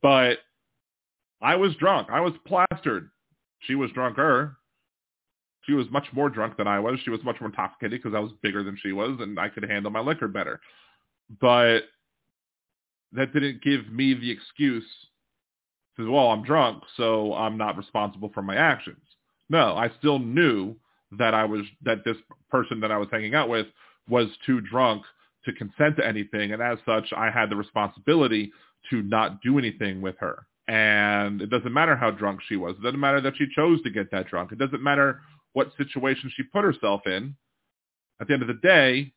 [0.03, 0.39] But
[1.43, 2.11] I was drunk.
[2.13, 3.11] I was plastered.
[3.59, 4.57] She was drunker.
[5.63, 7.01] She was much more drunk than I was.
[7.03, 9.69] She was much more intoxicated because I was bigger than she was and I could
[9.69, 10.61] handle my liquor better.
[11.41, 11.81] But
[13.11, 14.87] that didn't give me the excuse
[15.97, 19.03] says, well, I'm drunk, so I'm not responsible for my actions.
[19.49, 20.75] No, I still knew
[21.19, 22.17] that I was that this
[22.51, 23.67] person that I was hanging out with
[24.09, 25.03] was too drunk
[25.45, 28.53] to consent to anything, and as such, I had the responsibility
[28.91, 30.47] to not do anything with her.
[30.67, 32.75] And it doesn't matter how drunk she was.
[32.79, 34.53] It doesn't matter that she chose to get that drunk.
[34.53, 35.21] It doesn't matter
[35.53, 37.37] what situation she put herself in.
[38.21, 39.13] At the end of the day,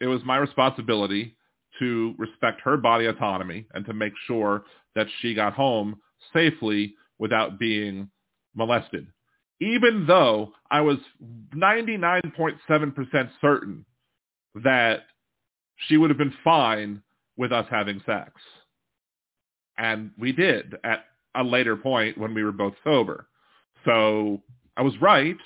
[0.00, 1.36] it was my responsibility
[1.78, 4.64] to respect her body autonomy and to make sure
[4.94, 5.96] that she got home
[6.32, 8.08] safely without being
[8.54, 9.06] molested.
[9.60, 10.98] Even though I was
[11.54, 13.84] 99.7% certain
[14.56, 15.04] that
[15.76, 17.02] she would have been fine
[17.36, 18.32] with us having sex.
[19.76, 21.04] And we did at
[21.34, 23.26] a later point when we were both sober.
[23.84, 24.40] So
[24.76, 25.36] I was right,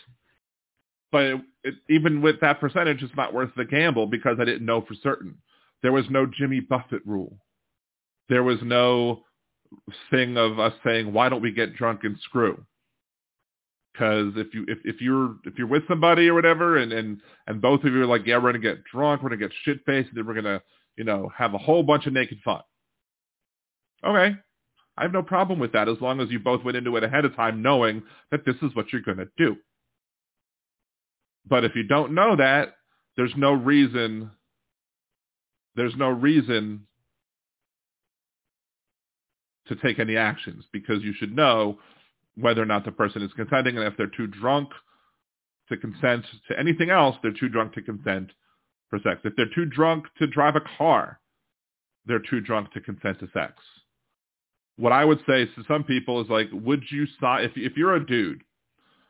[1.10, 4.66] but it, it, even with that percentage, it's not worth the gamble because I didn't
[4.66, 5.38] know for certain.
[5.82, 7.38] There was no Jimmy Buffett rule.
[8.28, 9.22] There was no
[10.10, 12.64] thing of us saying, why don't we get drunk and screw?
[13.92, 17.60] Because if you if, if you're if you're with somebody or whatever, and and and
[17.60, 20.10] both of you are like, yeah, we're gonna get drunk, we're gonna get shit faced,
[20.10, 20.62] and then we're gonna
[20.96, 22.60] you know have a whole bunch of naked fun.
[24.04, 24.36] Okay,
[24.96, 27.24] I have no problem with that as long as you both went into it ahead
[27.24, 29.56] of time knowing that this is what you're gonna do.
[31.48, 32.74] But if you don't know that,
[33.16, 34.30] there's no reason
[35.78, 36.86] there's no reason
[39.68, 41.78] to take any actions because you should know
[42.36, 43.76] whether or not the person is consenting.
[43.76, 44.70] And if they're too drunk
[45.68, 48.30] to consent to anything else, they're too drunk to consent
[48.90, 49.20] for sex.
[49.24, 51.20] If they're too drunk to drive a car,
[52.06, 53.54] they're too drunk to consent to sex.
[54.76, 57.96] What I would say to some people is like, would you sign, if, if you're
[57.96, 58.42] a dude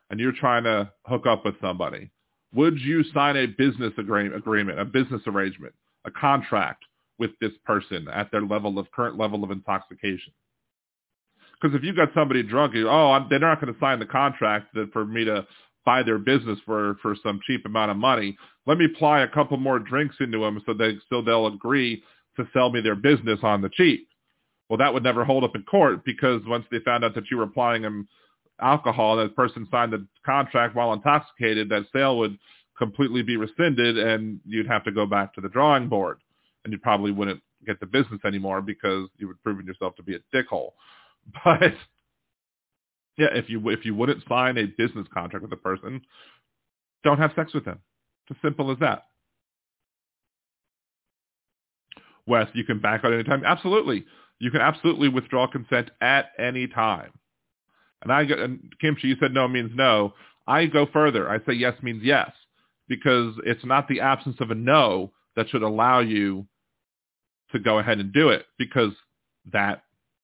[0.09, 2.11] and you're trying to hook up with somebody,
[2.53, 5.73] would you sign a business agreement, a business arrangement,
[6.05, 6.83] a contract
[7.17, 10.33] with this person at their level of current level of intoxication?
[11.61, 14.05] Because if you've got somebody drunk, you, oh, I'm, they're not going to sign the
[14.05, 15.45] contract that for me to
[15.85, 18.37] buy their business for for some cheap amount of money.
[18.65, 22.03] Let me ply a couple more drinks into them so they so they'll agree
[22.37, 24.07] to sell me their business on the cheap.
[24.69, 27.37] Well, that would never hold up in court because once they found out that you
[27.37, 28.07] were applying them
[28.61, 32.37] alcohol, that person signed the contract while intoxicated, that sale would
[32.79, 36.17] completely be rescinded and you'd have to go back to the drawing board
[36.63, 40.15] and you probably wouldn't get the business anymore because you would proven yourself to be
[40.15, 40.71] a dickhole.
[41.43, 41.73] But
[43.17, 46.01] yeah, if you if you wouldn't sign a business contract with a person,
[47.03, 47.79] don't have sex with them.
[48.27, 49.07] It's as simple as that.
[52.25, 53.43] Wes, you can back out any time.
[53.45, 54.05] Absolutely.
[54.39, 57.11] You can absolutely withdraw consent at any time.
[58.01, 60.13] And I and Kimchi, you said no means no.
[60.47, 61.29] I go further.
[61.29, 62.31] I say yes means yes
[62.89, 66.45] because it's not the absence of a no that should allow you
[67.51, 68.91] to go ahead and do it because
[69.53, 69.83] that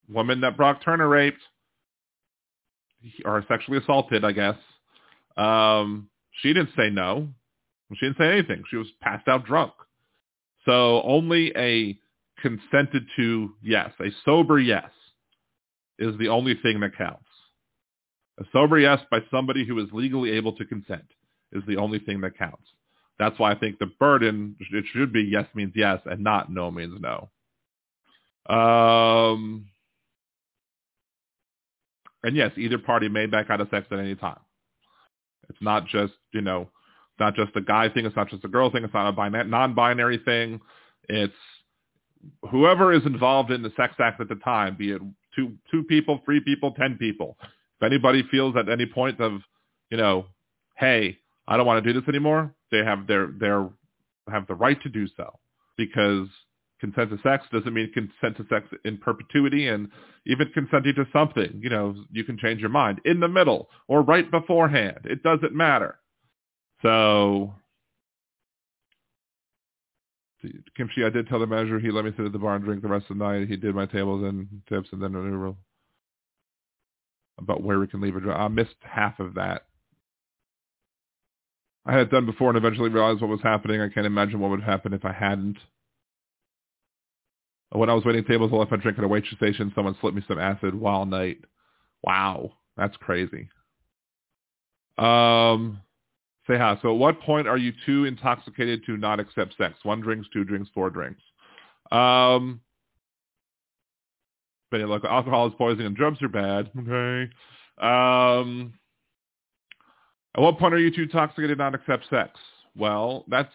[0.09, 1.41] woman that Brock Turner raped
[3.23, 4.55] or sexually assaulted, I guess,
[5.37, 6.09] um,
[6.41, 7.29] she didn't say no.
[7.93, 8.63] She didn't say anything.
[8.69, 9.71] She was passed out drunk.
[10.65, 11.97] So only a
[12.41, 14.89] consented to yes, a sober yes
[15.99, 17.21] is the only thing that counts.
[18.39, 21.05] A sober yes by somebody who is legally able to consent
[21.55, 22.67] is the only thing that counts.
[23.17, 26.69] That's why I think the burden, it should be yes means yes and not no
[26.69, 27.29] means no.
[28.53, 29.67] Um,
[32.23, 34.39] and yes, either party may back out of sex at any time.
[35.49, 38.05] It's not just, you know, it's not just a guy thing.
[38.05, 38.83] It's not just a girl thing.
[38.83, 40.59] It's not a non-binary thing.
[41.07, 41.33] It's
[42.49, 45.01] whoever is involved in the sex act at the time, be it
[45.35, 47.37] two two people, three people, ten people.
[47.41, 49.41] If anybody feels at any point of,
[49.89, 50.25] you know,
[50.77, 53.69] hey, I don't want to do this anymore, they have their their
[54.29, 55.39] have the right to do so
[55.77, 56.27] because
[56.79, 59.89] consent to sex doesn't mean consent to sex in perpetuity and
[60.25, 64.01] even consenting to something, you know, you can change your mind in the middle or
[64.01, 64.99] right beforehand.
[65.05, 65.99] It doesn't matter.
[66.81, 67.53] So
[70.75, 72.81] Kimchi, I did tell the manager he let me sit at the bar and drink
[72.81, 73.47] the rest of the night.
[73.47, 75.55] He did my tables and tips and then
[77.37, 79.65] about where we can leave a I missed half of that.
[81.85, 83.79] I had done before and eventually realized what was happening.
[83.79, 85.57] I can't imagine what would happen if I hadn't.
[87.71, 89.71] When I was waiting tables, I left my drink at a waitress station.
[89.75, 91.39] Someone slipped me some acid while night.
[92.03, 93.49] Wow, that's crazy.
[94.97, 95.81] Um,
[96.47, 96.77] say hi.
[96.81, 99.75] So at what point are you too intoxicated to not accept sex?
[99.83, 101.21] One drinks, two drinks, four drinks.
[101.91, 102.61] Um,
[104.71, 106.71] but look, alcohol is poison and drugs are bad.
[106.79, 107.29] Okay.
[107.77, 108.73] Um,
[110.35, 112.31] at what point are you too intoxicated to not accept sex?
[112.75, 113.53] Well, that's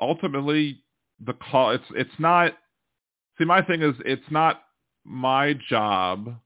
[0.00, 0.82] ultimately
[1.24, 1.70] the call.
[1.70, 2.54] It's it's not
[3.38, 4.62] See, my thing is, it's not
[5.04, 6.36] my job.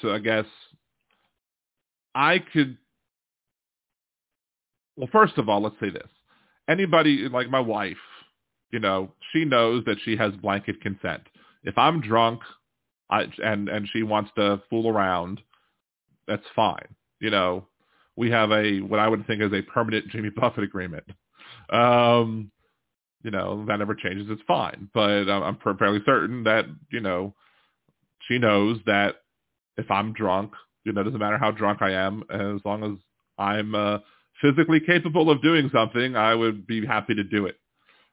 [0.00, 0.44] So I guess
[2.14, 2.76] I could.
[4.96, 6.08] Well, first of all, let's say this:
[6.68, 7.96] anybody like my wife,
[8.70, 11.22] you know, she knows that she has blanket consent.
[11.64, 12.40] If I'm drunk,
[13.10, 15.40] I, and and she wants to fool around,
[16.26, 16.94] that's fine.
[17.20, 17.66] You know,
[18.16, 21.04] we have a what I would think is a permanent Jimmy Buffett agreement.
[21.70, 22.50] Um,
[23.22, 24.26] you know, that never changes.
[24.30, 24.88] It's fine.
[24.94, 27.34] But I'm fairly certain that, you know,
[28.26, 29.16] she knows that
[29.76, 30.52] if I'm drunk,
[30.84, 32.98] you know, doesn't matter how drunk I am, as long as
[33.38, 33.98] I'm uh,
[34.40, 37.56] physically capable of doing something, I would be happy to do it.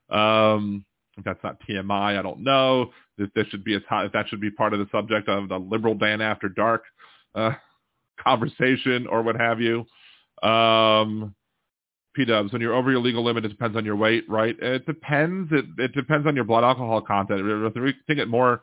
[0.10, 0.86] Um,
[1.18, 2.92] if that's not TMI, I don't know.
[3.18, 5.58] If this should be a if that should be part of the subject of the
[5.58, 6.84] liberal Dan after dark
[7.34, 7.52] uh,
[8.22, 9.86] conversation or what have you.
[10.48, 11.36] Um,
[12.16, 14.56] P-dubs, when you're over your legal limit, it depends on your weight, right?
[14.62, 15.52] It depends.
[15.52, 17.42] It, it depends on your blood alcohol content.
[17.42, 18.62] I think it more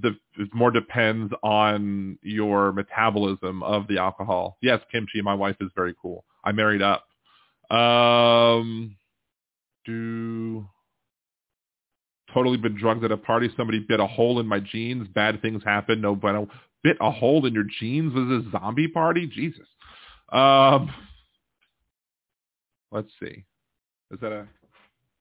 [0.00, 4.56] the it more depends on your metabolism of the alcohol.
[4.62, 6.24] Yes, kimchi, my wife is very cool.
[6.44, 7.04] I married up.
[7.70, 8.96] Um,
[9.84, 10.66] do
[12.32, 13.50] totally been drugged at a party.
[13.56, 15.08] Somebody bit a hole in my jeans.
[15.08, 16.00] Bad things happen.
[16.00, 16.48] No bueno.
[16.82, 19.26] Bit a hole in your jeans was a zombie party.
[19.26, 19.66] Jesus.
[20.30, 20.92] Um,
[22.92, 23.44] Let's see.
[24.10, 24.46] Is that a?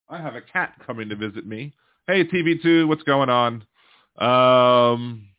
[0.10, 1.74] I have a cat coming to visit me.
[2.06, 3.64] Hey, TV2, what's going on?
[4.18, 5.30] Um,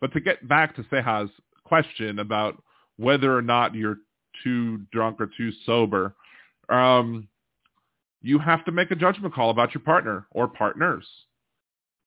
[0.00, 1.30] but to get back to Seha's
[1.64, 2.60] question about
[2.96, 3.98] whether or not you're
[4.42, 6.16] too drunk or too sober,
[6.68, 7.28] um,
[8.20, 11.06] you have to make a judgment call about your partner or partners.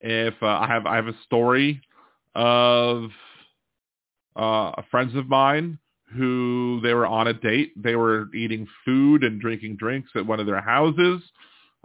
[0.02, 1.82] If uh, I have I have a story
[2.36, 3.10] of
[4.36, 5.80] uh, friends of mine
[6.16, 7.72] who they were on a date.
[7.82, 11.22] They were eating food and drinking drinks at one of their houses.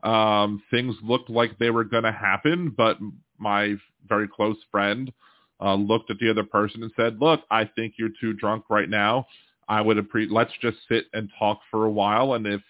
[0.02, 2.98] Um, things looked like they were going to happen, but
[3.38, 3.74] my
[4.08, 5.12] very close friend
[5.60, 8.88] uh, looked at the other person and said, look, I think you're too drunk right
[8.88, 9.26] now.
[9.68, 10.32] I would appreciate.
[10.32, 12.60] Let's just sit and talk for a while, and if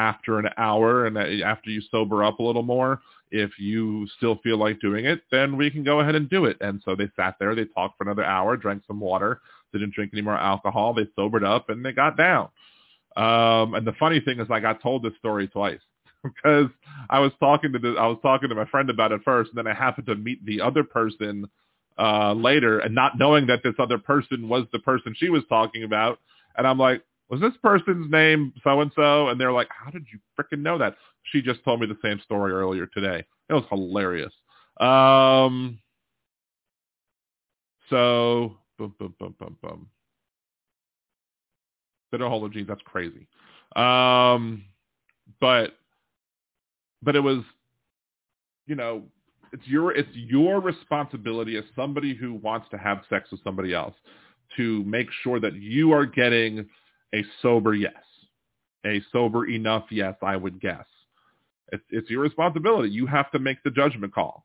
[0.00, 4.56] after an hour and after you sober up a little more, if you still feel
[4.56, 6.56] like doing it, then we can go ahead and do it.
[6.62, 9.40] And so they sat there, they talked for another hour, drank some water,
[9.72, 12.48] didn't drink any more alcohol, they sobered up, and they got down.
[13.14, 15.80] Um, and the funny thing is, I got told this story twice
[16.24, 16.70] because
[17.10, 19.58] I was talking to the, I was talking to my friend about it first, and
[19.58, 21.44] then I happened to meet the other person
[21.98, 25.84] uh, later, and not knowing that this other person was the person she was talking
[25.84, 26.18] about,
[26.56, 29.28] and I'm like, was this person's name so and so?
[29.28, 30.96] And they're like, how did you freaking know that?
[31.24, 33.24] She just told me the same story earlier today.
[33.48, 34.32] It was hilarious.
[34.80, 35.78] Um,
[37.88, 39.88] so, boom, boom, boom, boom, boom.
[42.12, 43.28] Bidahology, that's crazy.
[43.76, 44.64] Um,
[45.40, 45.76] but,
[47.02, 47.44] but it was,
[48.66, 49.04] you know,
[49.52, 53.94] it's your it's your responsibility as somebody who wants to have sex with somebody else
[54.56, 56.68] to make sure that you are getting
[57.14, 57.92] a sober yes,
[58.84, 60.86] a sober enough yes, I would guess.
[61.72, 62.90] It's, it's your responsibility.
[62.90, 64.44] You have to make the judgment call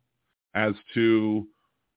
[0.54, 1.48] as to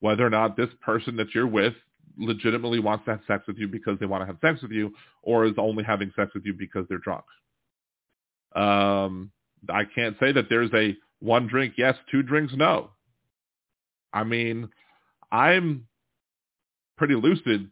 [0.00, 1.74] whether or not this person that you're with
[2.18, 4.92] legitimately wants to have sex with you because they want to have sex with you
[5.22, 7.24] or is only having sex with you because they're drunk.
[8.54, 9.30] Um,
[9.68, 12.90] I can't say that there's a one drink yes, two drinks no.
[14.12, 14.68] I mean,
[15.30, 15.86] I'm
[16.96, 17.70] pretty lucid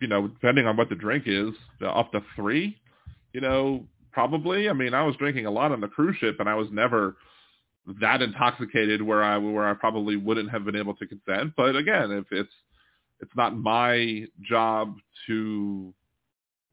[0.00, 1.50] you know, depending on what the drink is,
[1.84, 2.76] up to three,
[3.32, 4.68] you know, probably.
[4.68, 7.16] I mean, I was drinking a lot on the cruise ship, and I was never
[8.00, 11.52] that intoxicated where I where I probably wouldn't have been able to consent.
[11.56, 12.52] But again, if it's
[13.20, 14.96] it's not my job
[15.26, 15.94] to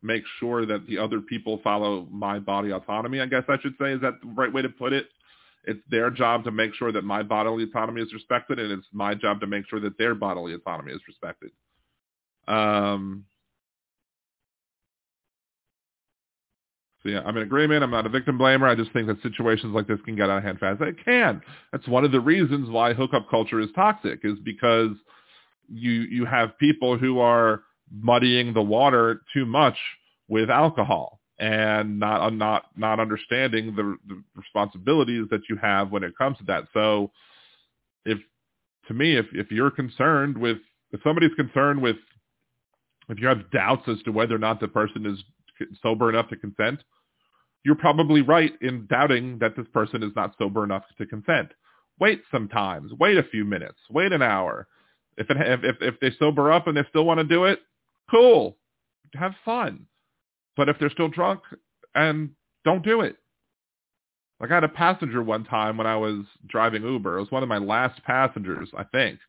[0.03, 3.19] make sure that the other people follow my body autonomy.
[3.21, 5.07] I guess I should say is that the right way to put it.
[5.63, 9.13] It's their job to make sure that my bodily autonomy is respected, and it's my
[9.13, 11.51] job to make sure that their bodily autonomy is respected.
[12.51, 13.25] Um,
[17.01, 17.83] so yeah, I'm in agreement.
[17.83, 18.69] I'm not a victim blamer.
[18.69, 20.81] I just think that situations like this can get out of hand fast.
[20.81, 21.41] It can.
[21.71, 24.91] That's one of the reasons why hookup culture is toxic, is because
[25.67, 29.77] you you have people who are muddying the water too much
[30.27, 36.15] with alcohol and not not not understanding the, the responsibilities that you have when it
[36.17, 36.65] comes to that.
[36.73, 37.11] So,
[38.05, 38.19] if
[38.87, 40.57] to me, if if you're concerned with
[40.91, 41.95] if somebody's concerned with
[43.09, 45.19] if you have doubts as to whether or not the person is
[45.81, 46.83] sober enough to consent,
[47.63, 51.51] you're probably right in doubting that this person is not sober enough to consent.
[51.99, 52.91] Wait sometimes.
[52.99, 53.77] Wait a few minutes.
[53.89, 54.67] Wait an hour.
[55.17, 57.59] If it, if if they sober up and they still want to do it,
[58.09, 58.57] cool.
[59.13, 59.85] Have fun.
[60.55, 61.41] But if they're still drunk
[61.93, 62.31] and
[62.65, 63.17] don't do it.
[64.39, 67.17] Like I had a passenger one time when I was driving Uber.
[67.17, 69.19] It was one of my last passengers, I think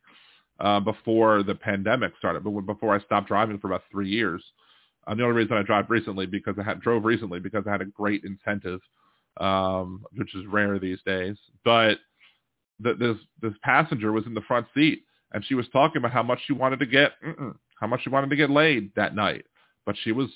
[0.62, 4.42] uh, before the pandemic started, but before I stopped driving for about three years.
[5.06, 7.82] Uh, the only reason I drive recently because I had drove recently because I had
[7.82, 8.80] a great incentive,
[9.40, 11.36] um, which is rare these days.
[11.64, 11.98] But
[12.78, 16.40] this this passenger was in the front seat and she was talking about how much
[16.46, 17.12] she wanted to get,
[17.80, 19.44] how much she wanted to get laid that night,
[19.84, 20.28] but she was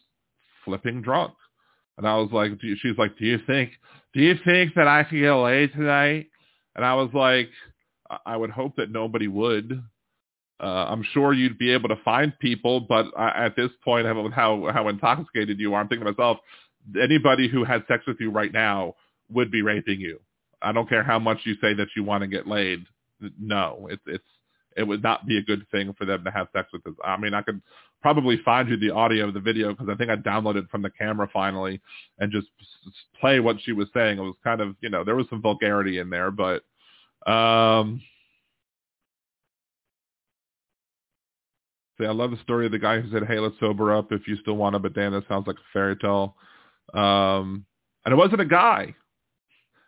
[0.64, 1.34] flipping drunk.
[1.98, 3.70] And I was like, she's like, do you think,
[4.12, 6.28] do you think that I could get laid tonight?
[6.74, 7.48] And I was like,
[8.24, 9.82] I would hope that nobody would.
[10.58, 14.88] Uh, I'm sure you'd be able to find people, but at this point, how how
[14.88, 16.38] intoxicated you are, I'm thinking to myself,
[17.00, 18.94] anybody who had sex with you right now
[19.30, 20.20] would be raping you.
[20.62, 22.86] I don't care how much you say that you want to get laid.
[23.38, 24.24] No, it's it's
[24.76, 26.94] it would not be a good thing for them to have sex with us.
[27.04, 27.60] I mean, I could
[28.02, 30.90] probably find you the audio of the video because I think I downloaded from the
[30.90, 31.80] camera finally
[32.18, 32.48] and just
[33.20, 34.18] play what she was saying.
[34.18, 36.62] It was kind of, you know, there was some vulgarity in there, but
[37.26, 38.02] um
[41.98, 44.28] See, I love the story of the guy who said, "Hey, let's sober up if
[44.28, 46.36] you still want to." But damn, that sounds like a fairy tale.
[46.92, 47.64] Um,
[48.04, 48.94] and it wasn't a guy.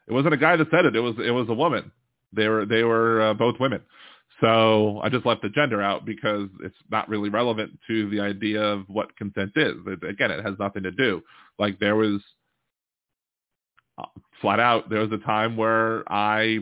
[0.06, 0.96] It wasn't a guy that said it.
[0.96, 1.92] It was it was a woman.
[2.32, 3.82] They were they were uh, both women.
[4.40, 8.62] So I just left the gender out because it's not really relevant to the idea
[8.62, 9.74] of what consent is.
[9.86, 11.22] It, again, it has nothing to do.
[11.58, 12.20] Like there was
[13.98, 14.04] uh,
[14.40, 16.60] flat out, there was a time where I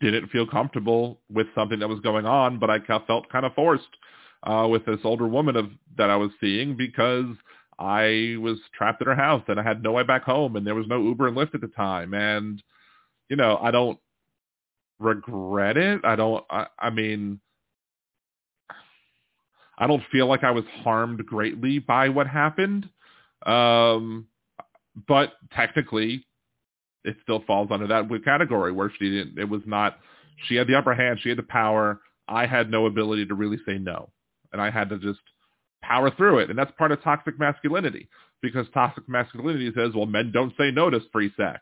[0.00, 3.88] didn't feel comfortable with something that was going on, but I felt kind of forced
[4.42, 7.26] uh, with this older woman of that I was seeing because
[7.78, 10.74] I was trapped in her house and I had no way back home and there
[10.74, 12.14] was no Uber and Lyft at the time.
[12.14, 12.62] And,
[13.28, 13.98] you know, I don't
[14.98, 16.04] regret it.
[16.04, 17.40] I don't, I, I mean,
[19.76, 22.88] I don't feel like I was harmed greatly by what happened.
[23.46, 24.26] Um,
[25.06, 26.26] but technically
[27.04, 29.98] it still falls under that category where she didn't, it was not,
[30.46, 31.20] she had the upper hand.
[31.22, 32.00] She had the power.
[32.26, 34.10] I had no ability to really say no
[34.52, 35.20] and I had to just
[35.82, 36.50] power through it.
[36.50, 38.08] And that's part of toxic masculinity
[38.42, 41.60] because toxic masculinity says, well, men don't say no to free sex.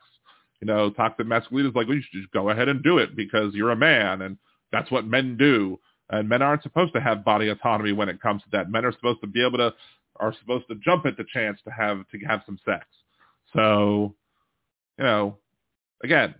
[0.61, 3.17] You know, toxic masculinity is like, well, you should just go ahead and do it
[3.17, 4.39] because you're a man and
[4.73, 5.79] that's what men do.
[6.11, 8.71] And men aren't supposed to have body autonomy when it comes to that.
[8.71, 9.75] Men are supposed to be able to,
[10.17, 12.87] are supposed to jump at the chance to have, to have some sex.
[13.55, 14.15] So,
[14.99, 15.37] you know,
[16.03, 16.35] again,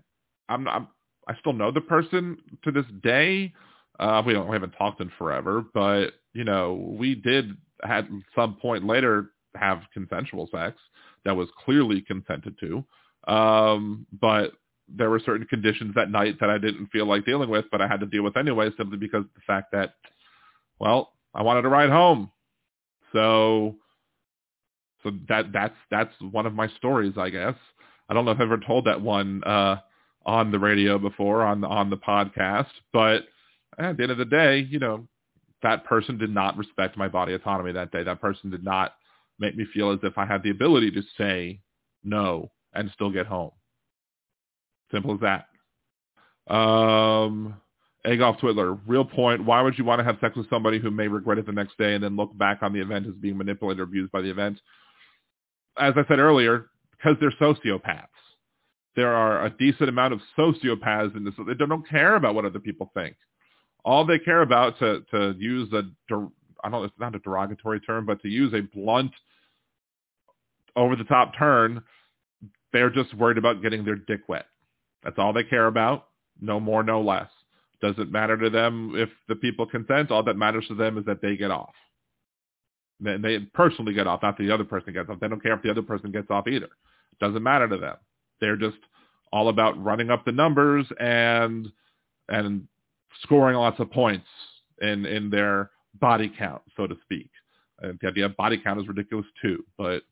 [0.49, 0.89] I'm, I'm
[1.27, 3.53] I still know the person to this day.
[3.99, 8.57] Uh, we don't we haven't talked in forever, but you know, we did at some
[8.57, 10.77] point later have consensual sex
[11.25, 12.85] that was clearly consented to.
[13.33, 14.53] Um, but
[14.89, 17.89] there were certain conditions that night that I didn't feel like dealing with, but I
[17.89, 19.95] had to deal with anyway, simply because of the fact that,
[20.79, 22.31] well, I wanted to ride home.
[23.13, 23.77] So,
[25.03, 27.55] so that that's that's one of my stories, I guess.
[28.09, 29.77] I don't know if I've ever told that one uh,
[30.27, 33.23] on the radio before, on the, on the podcast, but
[33.79, 35.09] at the end of the day, you know,
[35.67, 38.05] that person did not respect my body autonomy that day.
[38.05, 38.95] That person did not
[39.41, 41.61] make me feel as if I had the ability to say
[42.05, 43.51] no and still get home.
[44.93, 46.55] Simple as that.
[46.55, 47.57] Um,
[48.07, 49.45] Agolf Twiddler, real point.
[49.45, 51.77] Why would you want to have sex with somebody who may regret it the next
[51.79, 54.31] day and then look back on the event as being manipulated or abused by the
[54.31, 54.61] event?
[55.77, 58.07] As I said earlier, because they're sociopaths.
[58.95, 61.35] There are a decent amount of sociopaths in this.
[61.45, 63.17] They don't care about what other people think.
[63.87, 65.83] All they care about, to, to use a,
[66.65, 69.13] I don't it's not a derogatory term, but to use a blunt,
[70.75, 71.83] over-the-top turn,
[72.73, 74.47] they're just worried about getting their dick wet.
[75.05, 76.09] That's all they care about.
[76.41, 77.31] No more, no less.
[77.81, 80.11] Doesn't matter to them if the people consent.
[80.11, 81.75] All that matters to them is that they get off.
[82.99, 85.21] They, they personally get off, not the other person gets off.
[85.21, 86.71] They don't care if the other person gets off either.
[87.21, 87.97] Doesn't matter to them.
[88.41, 88.79] They're just
[89.33, 91.69] all about running up the numbers and
[92.29, 92.67] and
[93.23, 94.27] scoring lots of points
[94.81, 95.71] in in their
[96.01, 97.31] body count, so to speak.
[97.81, 100.03] And the idea of body count is ridiculous too, but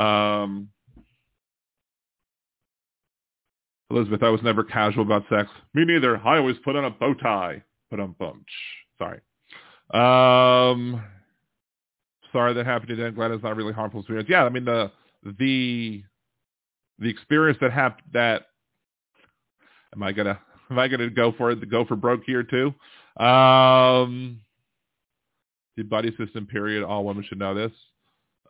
[0.00, 0.68] um,
[3.90, 5.50] Elizabeth, I was never casual about sex.
[5.74, 6.16] Me neither.
[6.16, 7.62] I always put on a bow tie.
[7.90, 8.48] Put on bunch.
[8.98, 9.20] Sorry.
[9.92, 11.02] Um,
[12.32, 13.14] sorry that happened to Dan.
[13.14, 14.28] Glad it's not really harmful experience.
[14.30, 14.90] Yeah, I mean the
[15.38, 16.02] the
[16.98, 18.46] the experience that happened that
[19.94, 22.74] am I gonna am I gonna go for it go for broke here too?
[23.22, 24.40] Um,
[25.76, 26.84] the buddy system period.
[26.84, 27.72] All women should know this.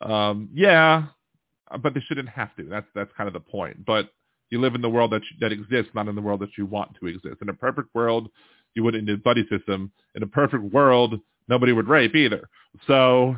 [0.01, 1.07] Um, yeah,
[1.81, 2.65] but they shouldn't have to.
[2.65, 3.85] That's that's kind of the point.
[3.85, 4.11] But
[4.51, 6.67] you live in the world that you, that exists, not in the world that you
[6.67, 7.37] want to exist.
[7.41, 8.29] In a perfect world,
[8.75, 9.91] you wouldn't need a buddy system.
[10.15, 11.19] In a perfect world,
[11.49, 12.49] nobody would rape either.
[12.87, 13.37] So,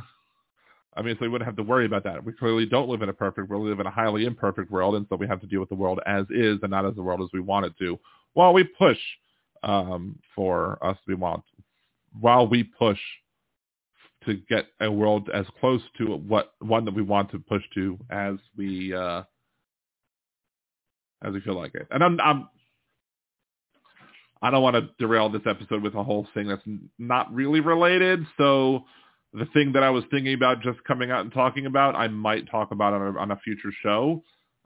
[0.97, 2.25] I mean, so we wouldn't have to worry about that.
[2.25, 3.63] We clearly don't live in a perfect world.
[3.63, 5.75] We live in a highly imperfect world, and so we have to deal with the
[5.77, 7.99] world as is and not as the world as we want it to.
[8.35, 8.99] While we push
[9.63, 11.43] um, for us, we want
[12.21, 12.99] while we push
[14.27, 17.99] to get a world as close to what one that we want to push to
[18.11, 19.23] as we uh,
[21.25, 21.87] as we feel like it.
[21.91, 22.49] And I'm, I'm
[24.43, 26.63] I don't want to derail this episode with a whole thing that's
[26.99, 28.27] not really related.
[28.37, 28.85] So
[29.33, 32.51] the thing that I was thinking about just coming out and talking about, I might
[32.51, 34.23] talk about on a, on a future show.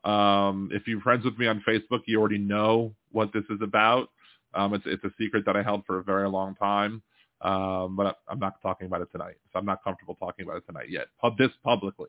[0.09, 4.09] Um, if you're friends with me on Facebook, you already know what this is about.
[4.55, 7.03] Um, it's it's a secret that I held for a very long time,
[7.43, 9.37] um, but I'm not talking about it tonight.
[9.53, 11.09] So I'm not comfortable talking about it tonight yet.
[11.21, 12.09] Pub this publicly.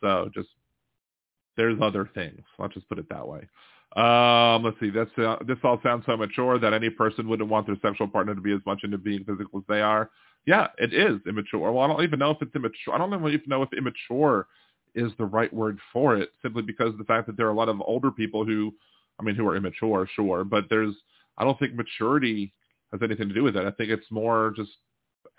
[0.00, 0.48] So just
[1.56, 2.40] there's other things.
[2.58, 3.40] Let's just put it that way.
[3.96, 4.90] Um, let's see.
[4.90, 8.36] That's uh, this all sounds so mature that any person wouldn't want their sexual partner
[8.36, 10.10] to be as much into being physical as they are.
[10.46, 11.72] Yeah, it is immature.
[11.72, 12.94] Well, I don't even know if it's immature.
[12.94, 14.46] I don't even know if immature
[14.94, 17.68] is the right word for it, simply because the fact that there are a lot
[17.68, 18.72] of older people who,
[19.18, 20.94] I mean, who are immature, sure, but there's,
[21.38, 22.52] I don't think maturity
[22.92, 23.66] has anything to do with it.
[23.66, 24.70] I think it's more just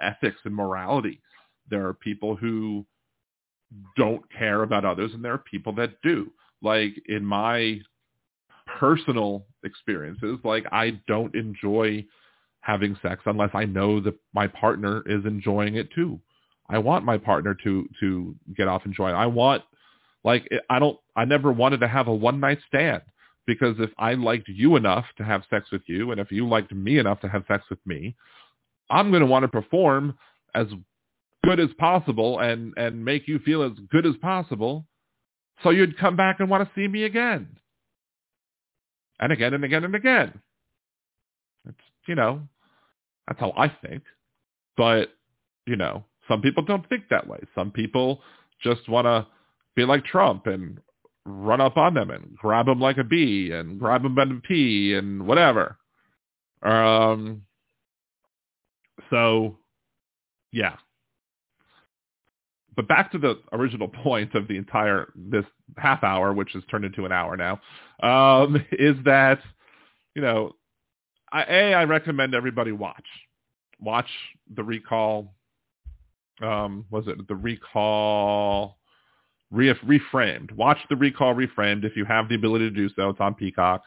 [0.02, 1.22] ethics and morality.
[1.70, 2.86] There are people who
[3.96, 6.32] don't care about others, and there are people that do.
[6.62, 7.82] Like in my
[8.80, 10.40] personal experiences.
[10.44, 12.06] Like I don't enjoy
[12.62, 16.20] having sex unless I know that my partner is enjoying it too.
[16.72, 19.14] I want my partner to to get off and join.
[19.14, 19.64] I want
[20.24, 23.02] like I don't I never wanted to have a one night stand
[23.46, 26.74] because if I liked you enough to have sex with you and if you liked
[26.74, 28.16] me enough to have sex with me,
[28.90, 30.18] I'm going to want to perform
[30.56, 30.68] as
[31.44, 34.86] good as possible and and make you feel as good as possible
[35.64, 37.58] so you'd come back and want to see me again
[39.20, 40.42] and again and again and again.
[41.68, 41.78] It's,
[42.08, 42.42] you know,
[43.28, 44.04] that's how I think.
[44.76, 45.10] But,
[45.68, 47.40] you know, some people don't think that way.
[47.56, 48.22] Some people
[48.64, 49.28] just want to
[49.76, 50.80] be like Trump and
[51.26, 54.42] run up on them and grab them like a bee and grab them by the
[54.48, 55.78] pee and whatever.
[56.64, 57.44] Um,
[59.10, 59.58] so,
[60.52, 60.76] yeah.
[62.76, 65.46] but back to the original point of the entire this
[65.78, 67.60] half hour, which has turned into an hour now,
[68.04, 69.40] um, is that
[70.16, 70.54] you know,
[71.32, 73.06] I, a I recommend everybody watch
[73.80, 74.10] watch
[74.56, 75.34] the recall.
[76.42, 78.78] Um, was it the recall?
[79.52, 80.54] Re- reframed.
[80.54, 83.10] Watch the recall reframed if you have the ability to do so.
[83.10, 83.84] It's on Peacock.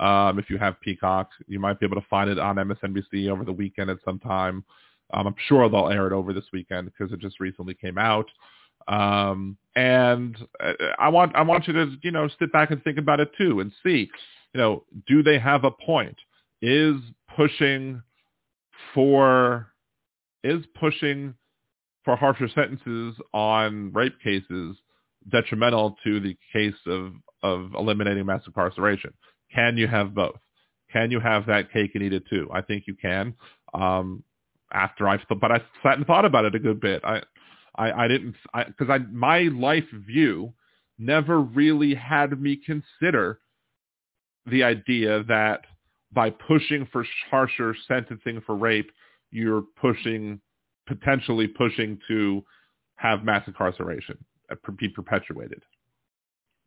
[0.00, 3.44] Um, if you have Peacock, you might be able to find it on MSNBC over
[3.44, 4.64] the weekend at some time.
[5.12, 8.26] Um, I'm sure they'll air it over this weekend because it just recently came out.
[8.88, 12.98] Um, and uh, I want I want you to you know sit back and think
[12.98, 14.10] about it too and see,
[14.54, 16.16] you know, do they have a point?
[16.62, 16.96] Is
[17.36, 18.02] pushing
[18.94, 19.68] for
[20.42, 21.34] is pushing
[22.04, 24.76] for harsher sentences on rape cases
[25.30, 27.12] detrimental to the case of
[27.42, 29.12] of eliminating mass incarceration?
[29.54, 30.38] Can you have both?
[30.92, 32.48] Can you have that cake and eat it too?
[32.52, 33.34] I think you can.
[33.74, 34.22] Um,
[34.72, 37.02] after I've, but I sat and thought about it a good bit.
[37.04, 37.22] I,
[37.76, 38.34] I, I didn't,
[38.66, 40.52] because I, I, my life view
[40.98, 43.40] never really had me consider
[44.46, 45.62] the idea that
[46.12, 48.90] by pushing for harsher sentencing for rape,
[49.30, 50.40] you're pushing,
[50.98, 52.44] potentially pushing to
[52.96, 54.18] have mass incarceration
[54.50, 55.62] uh, be perpetuated.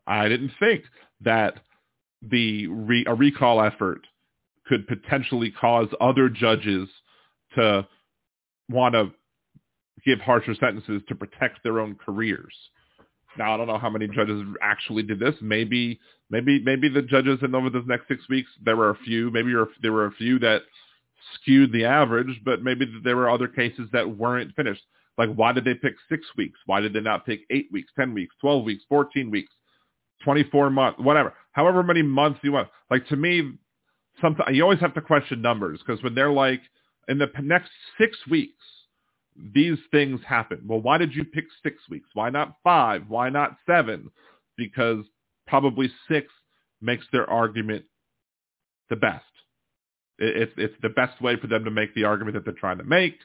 [0.07, 0.83] I didn't think
[1.21, 1.55] that
[2.21, 4.01] the re, a recall effort
[4.67, 6.89] could potentially cause other judges
[7.55, 7.87] to
[8.69, 9.11] want to
[10.05, 12.53] give harsher sentences to protect their own careers.
[13.37, 15.35] Now I don't know how many judges actually did this.
[15.41, 15.99] Maybe,
[16.29, 19.31] maybe, maybe the judges in over the next six weeks there were a few.
[19.31, 20.61] Maybe there were a few that
[21.33, 24.83] skewed the average, but maybe there were other cases that weren't finished.
[25.17, 26.59] Like why did they pick six weeks?
[26.65, 29.51] Why did they not pick eight weeks, ten weeks, twelve weeks, fourteen weeks,
[30.23, 32.69] twenty-four months, whatever, however many months you want?
[32.89, 33.53] Like to me,
[34.21, 36.61] sometimes you always have to question numbers because when they're like
[37.07, 38.63] in the next six weeks,
[39.53, 40.61] these things happen.
[40.65, 42.09] Well, why did you pick six weeks?
[42.13, 43.03] Why not five?
[43.07, 44.09] Why not seven?
[44.57, 45.05] Because
[45.47, 46.27] probably six
[46.81, 47.85] makes their argument
[48.89, 49.23] the best.
[50.17, 52.83] It's it's the best way for them to make the argument that they're trying to
[52.83, 53.17] make.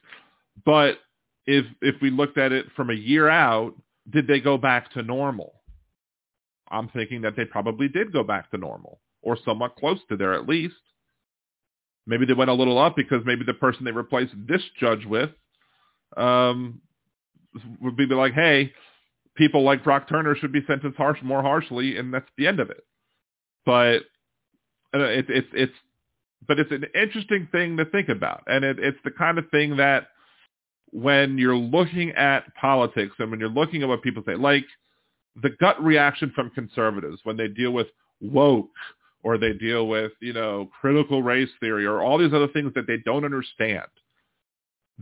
[0.64, 0.98] But
[1.46, 3.74] if if we looked at it from a year out,
[4.08, 5.54] did they go back to normal?
[6.70, 10.34] I'm thinking that they probably did go back to normal or somewhat close to there
[10.34, 10.74] at least.
[12.06, 15.30] Maybe they went a little up because maybe the person they replaced this judge with
[16.16, 16.80] um,
[17.80, 18.72] would be like, hey,
[19.36, 22.70] people like Brock Turner should be sentenced harsh, more harshly, and that's the end of
[22.70, 22.84] it.
[23.64, 23.98] But
[24.94, 25.72] uh, it's it's
[26.46, 29.76] but it's an interesting thing to think about, and it, it's the kind of thing
[29.76, 30.08] that
[30.92, 34.64] when you're looking at politics and when you're looking at what people say, like
[35.42, 37.86] the gut reaction from conservatives when they deal with
[38.20, 38.70] woke
[39.22, 42.86] or they deal with, you know, critical race theory or all these other things that
[42.86, 43.86] they don't understand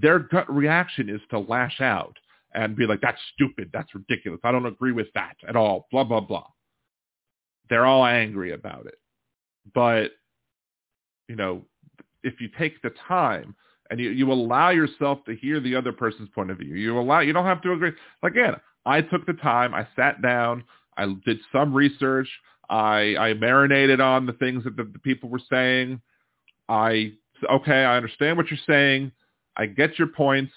[0.00, 2.16] their gut reaction is to lash out
[2.54, 3.70] and be like, that's stupid.
[3.72, 4.40] That's ridiculous.
[4.44, 5.86] I don't agree with that at all.
[5.90, 6.46] Blah, blah, blah.
[7.68, 8.98] They're all angry about it.
[9.74, 10.12] But,
[11.28, 11.62] you know,
[12.22, 13.54] if you take the time
[13.90, 17.20] and you, you allow yourself to hear the other person's point of view, you allow,
[17.20, 17.92] you don't have to agree.
[18.22, 19.74] Again, I took the time.
[19.74, 20.64] I sat down.
[20.96, 22.28] I did some research.
[22.68, 26.00] I, I marinated on the things that the, the people were saying.
[26.68, 27.12] I,
[27.50, 29.12] okay, I understand what you're saying
[29.58, 30.52] I get your points.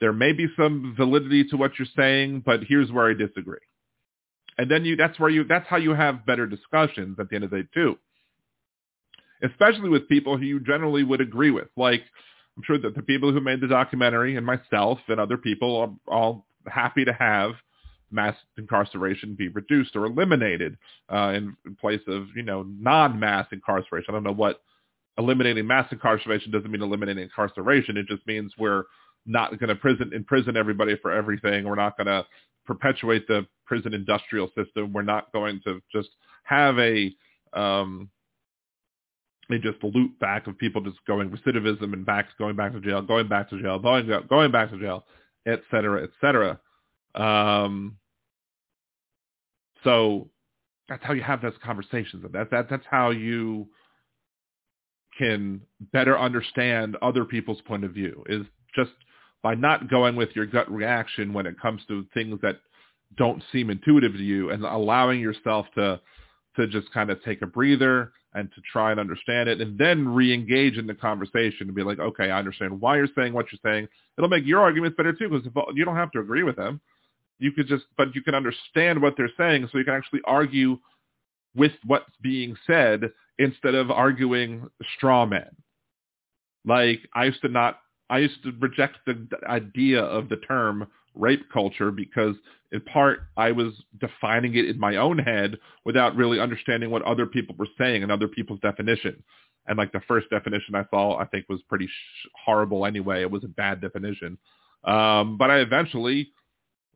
[0.00, 3.58] There may be some validity to what you're saying, but here's where I disagree.
[4.58, 7.44] And then you, that's where you, that's how you have better discussions at the end
[7.44, 7.98] of the day too.
[9.42, 11.68] Especially with people who you generally would agree with.
[11.76, 12.02] Like,
[12.56, 15.90] I'm sure that the people who made the documentary and myself and other people are
[16.12, 17.52] all happy to have
[18.10, 20.78] mass incarceration be reduced or eliminated
[21.12, 24.06] uh, in, in place of, you know, non-mass incarceration.
[24.08, 24.62] I don't know what
[25.18, 27.96] eliminating mass incarceration doesn't mean eliminating incarceration.
[27.96, 28.84] It just means we're
[29.26, 31.64] not going to prison imprison everybody for everything.
[31.64, 32.24] We're not going to
[32.64, 34.92] perpetuate the prison industrial system.
[34.92, 36.10] We're not going to just
[36.44, 37.12] have a
[37.52, 38.10] um,
[39.48, 42.80] a just a loop back of people just going recidivism and back going back to
[42.80, 45.04] jail, going back to jail, going going back to jail,
[45.46, 46.58] et cetera, et cetera.
[47.14, 47.96] Um,
[49.84, 50.28] so
[50.88, 52.24] that's how you have those conversations.
[52.32, 53.68] That that that's how you
[55.16, 55.60] can
[55.92, 58.42] better understand other people's point of view is
[58.74, 58.90] just
[59.42, 62.56] by not going with your gut reaction when it comes to things that
[63.16, 66.00] don't seem intuitive to you and allowing yourself to
[66.56, 70.06] to just kind of take a breather and to try and understand it and then
[70.06, 73.60] re-engage in the conversation and be like, okay, I understand why you're saying what you're
[73.64, 73.88] saying.
[74.18, 76.80] It'll make your arguments better too because you don't have to agree with them.
[77.38, 80.78] You could just, but you can understand what they're saying so you can actually argue
[81.54, 85.48] with what's being said instead of arguing straw men.
[86.66, 87.78] Like I used to not,
[88.10, 90.86] I used to reject the idea of the term
[91.16, 92.36] rape culture because
[92.72, 97.26] in part I was defining it in my own head without really understanding what other
[97.26, 99.22] people were saying and other people's definition.
[99.66, 103.22] And like the first definition I saw, I think was pretty sh- horrible anyway.
[103.22, 104.38] It was a bad definition.
[104.84, 106.30] Um, but I eventually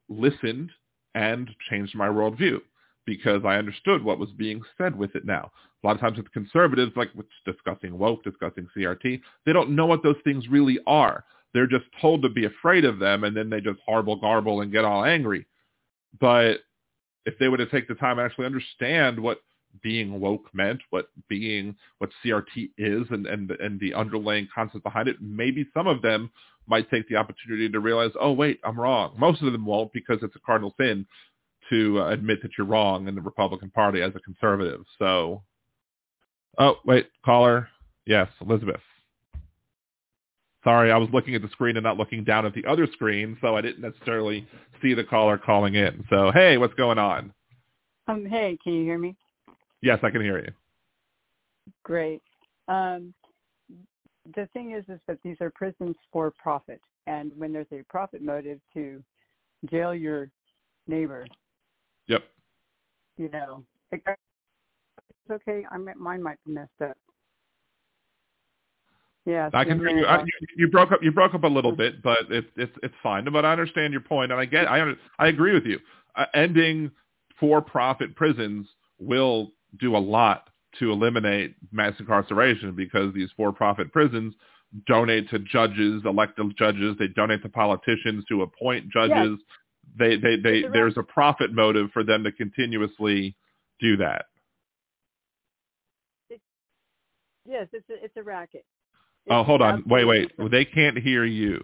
[0.08, 0.70] listened
[1.14, 2.60] and changed my worldview
[3.06, 5.50] because I understood what was being said with it now.
[5.82, 9.86] A lot of times with conservatives, like with discussing woke, discussing CRT, they don't know
[9.86, 11.24] what those things really are.
[11.52, 14.72] They're just told to be afraid of them, and then they just harble garble and
[14.72, 15.46] get all angry.
[16.20, 16.58] But
[17.26, 19.40] if they were to take the time and actually understand what
[19.82, 25.08] being woke meant, what being what CRT is, and and and the underlying concept behind
[25.08, 26.30] it, maybe some of them
[26.66, 29.14] might take the opportunity to realize, oh wait, I'm wrong.
[29.18, 31.06] Most of them won't because it's a cardinal sin
[31.70, 34.82] to uh, admit that you're wrong in the Republican Party as a conservative.
[34.98, 35.42] So,
[36.58, 37.68] oh wait, caller,
[38.06, 38.80] yes, Elizabeth.
[40.62, 43.38] Sorry, I was looking at the screen and not looking down at the other screen,
[43.40, 44.46] so I didn't necessarily
[44.82, 46.04] see the caller calling in.
[46.10, 47.32] So, hey, what's going on?
[48.08, 49.16] Um, hey, can you hear me?
[49.80, 50.52] Yes, I can hear you.
[51.82, 52.20] Great.
[52.68, 53.14] Um,
[54.34, 58.20] the thing is, is that these are prisons for profit, and when there's a profit
[58.22, 59.02] motive to
[59.70, 60.30] jail your
[60.86, 61.26] neighbor,
[62.08, 62.22] Yep.
[63.16, 64.04] you know, it's
[65.30, 65.64] okay.
[65.70, 66.96] I mean, mine might be messed up.
[69.30, 70.04] Yeah, I can hear you.
[70.04, 70.46] I, you.
[70.56, 71.02] You broke up.
[71.02, 73.30] You broke up a little bit, but it's it's it's fine.
[73.32, 74.66] But I understand your point, and I get.
[74.66, 75.78] I I agree with you.
[76.16, 76.90] Uh, ending
[77.38, 78.66] for-profit prisons
[78.98, 80.50] will do a lot
[80.80, 84.34] to eliminate mass incarceration because these for-profit prisons
[84.86, 86.96] donate to judges, elected judges.
[86.98, 89.38] They donate to politicians to appoint judges.
[89.38, 89.56] Yes.
[89.96, 90.64] They they they.
[90.72, 93.36] There's a profit motive for them to continuously
[93.78, 94.26] do that.
[97.46, 98.64] yes, it's a, it's a racket.
[99.28, 99.82] Oh, hold on.
[99.86, 100.32] Wait, wait.
[100.50, 101.60] They can't hear you.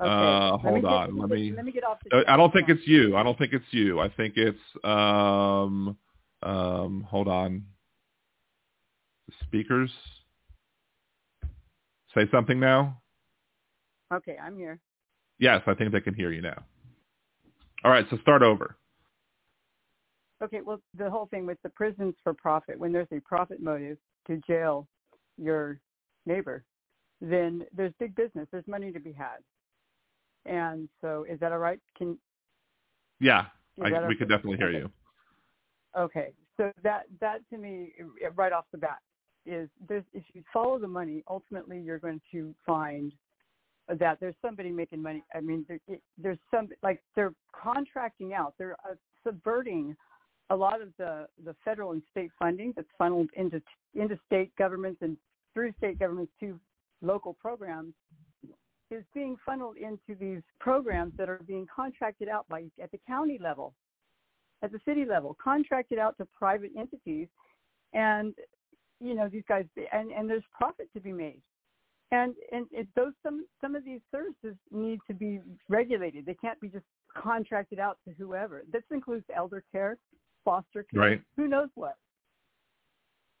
[0.00, 0.10] Okay.
[0.10, 1.18] Uh, Let hold get- on.
[1.18, 1.52] Let me.
[1.54, 1.98] let me get off.
[2.12, 3.16] Uh, I don't think it's you.
[3.16, 4.00] I don't think it's you.
[4.00, 5.96] I think it's um
[6.42, 7.64] um hold on.
[9.44, 9.90] Speakers.
[12.14, 13.00] Say something now.
[14.12, 14.78] Okay, I'm here.
[15.38, 16.62] Yes, I think they can hear you now.
[17.84, 18.76] All right, so start over.
[20.42, 23.96] Okay, well, the whole thing with the prisons for profit, when there's a profit motive
[24.26, 24.86] to jail
[25.38, 25.80] your
[26.26, 26.64] neighbor,
[27.20, 28.46] then there's big business.
[28.50, 29.38] There's money to be had.
[30.44, 31.80] And so, is that all right?
[31.96, 32.18] Can
[33.20, 33.46] Yeah,
[33.82, 34.14] I, we okay?
[34.16, 34.90] could definitely hear you.
[35.98, 37.92] Okay, so that that to me,
[38.34, 38.98] right off the bat,
[39.46, 43.12] is there's if you follow the money, ultimately you're going to find
[43.88, 45.24] that there's somebody making money.
[45.34, 48.54] I mean, there, it, there's some like they're contracting out.
[48.58, 48.94] They're uh,
[49.24, 49.96] subverting
[50.50, 53.62] a lot of the the federal and state funding that's funneled into
[53.94, 55.16] into state governments and
[55.56, 56.60] through state governments to
[57.00, 57.94] local programs
[58.90, 63.38] is being funneled into these programs that are being contracted out by at the county
[63.42, 63.72] level
[64.62, 67.28] at the city level, contracted out to private entities,
[67.92, 68.34] and
[69.00, 71.40] you know these guys, and and there's profit to be made,
[72.10, 76.24] and and it, those some some of these services need to be regulated.
[76.26, 76.84] They can't be just
[77.16, 78.62] contracted out to whoever.
[78.72, 79.96] This includes elder care,
[80.44, 81.22] foster care, Right.
[81.36, 81.96] who knows what.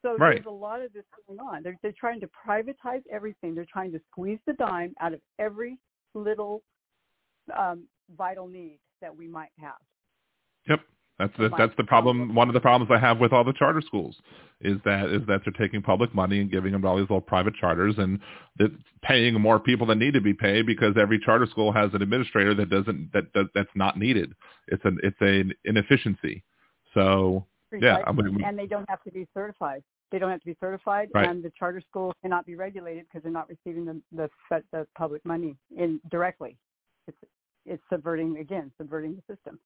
[0.06, 0.36] So Right.
[0.36, 1.62] there's a lot of this going on.
[1.64, 3.54] They're they're trying to privatize everything.
[3.54, 5.78] They're trying to squeeze the dime out of every
[6.14, 6.62] little
[7.56, 9.74] um, vital need that we might have.
[10.68, 10.80] Yep.
[11.18, 12.34] That's the, that's the problem.
[12.34, 14.16] One of the problems I have with all the charter schools
[14.60, 17.20] is that is that they're taking public money and giving them to all these little
[17.20, 18.20] private charters and
[18.58, 22.02] it's paying more people than need to be paid because every charter school has an
[22.02, 24.34] administrator that doesn't that, that that's not needed.
[24.68, 26.44] It's an it's an inefficiency.
[26.94, 29.82] So Yeah, I mean- and they don't have to be certified.
[30.12, 31.28] They don't have to be certified, Right.
[31.28, 34.30] and the charter school cannot be regulated because they're not receiving the the,
[34.72, 36.56] the public money in directly.
[37.08, 37.18] It's
[37.64, 39.58] it's subverting again, subverting the system.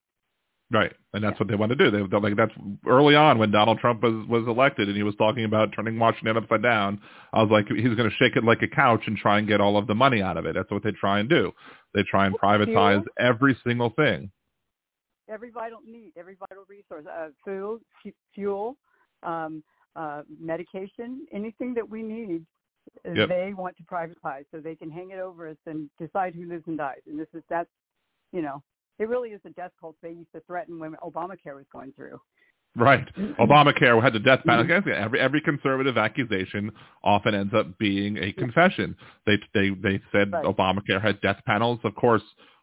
[0.73, 1.39] Right, and that's Yeah.
[1.41, 1.91] what they want to do.
[1.91, 2.55] They, like that's
[2.87, 6.37] early on when Donald Trump was was elected, and he was talking about turning Washington
[6.37, 7.01] upside down.
[7.33, 9.61] I was like, he's going to shake it like a couch and try and get
[9.61, 10.55] all of the money out of it.
[10.55, 11.53] That's what they try and do.
[11.93, 14.31] They try and privatize every single thing.
[15.29, 17.81] Every vital need, every vital resource, uh, food,
[18.35, 18.77] fuel,
[19.23, 19.63] um,
[19.97, 22.47] uh, medication, anything that we need,
[23.07, 23.29] uh, Yep.
[23.29, 26.65] they want to privatize so they can hang it over us and decide who lives
[26.67, 27.01] and dies.
[27.07, 27.69] And this is that's,
[28.33, 28.63] you know,
[28.99, 32.21] it really is a death cult they used to threaten when Obamacare was going through.
[32.77, 33.07] Right.
[33.41, 34.73] Obamacare had the death penalty.
[34.73, 36.71] Every every conservative accusation
[37.03, 38.97] often ends up being a confession.
[39.27, 40.45] They they they said Right.
[40.45, 41.81] Obamacare had death panels.
[41.83, 42.23] Of course,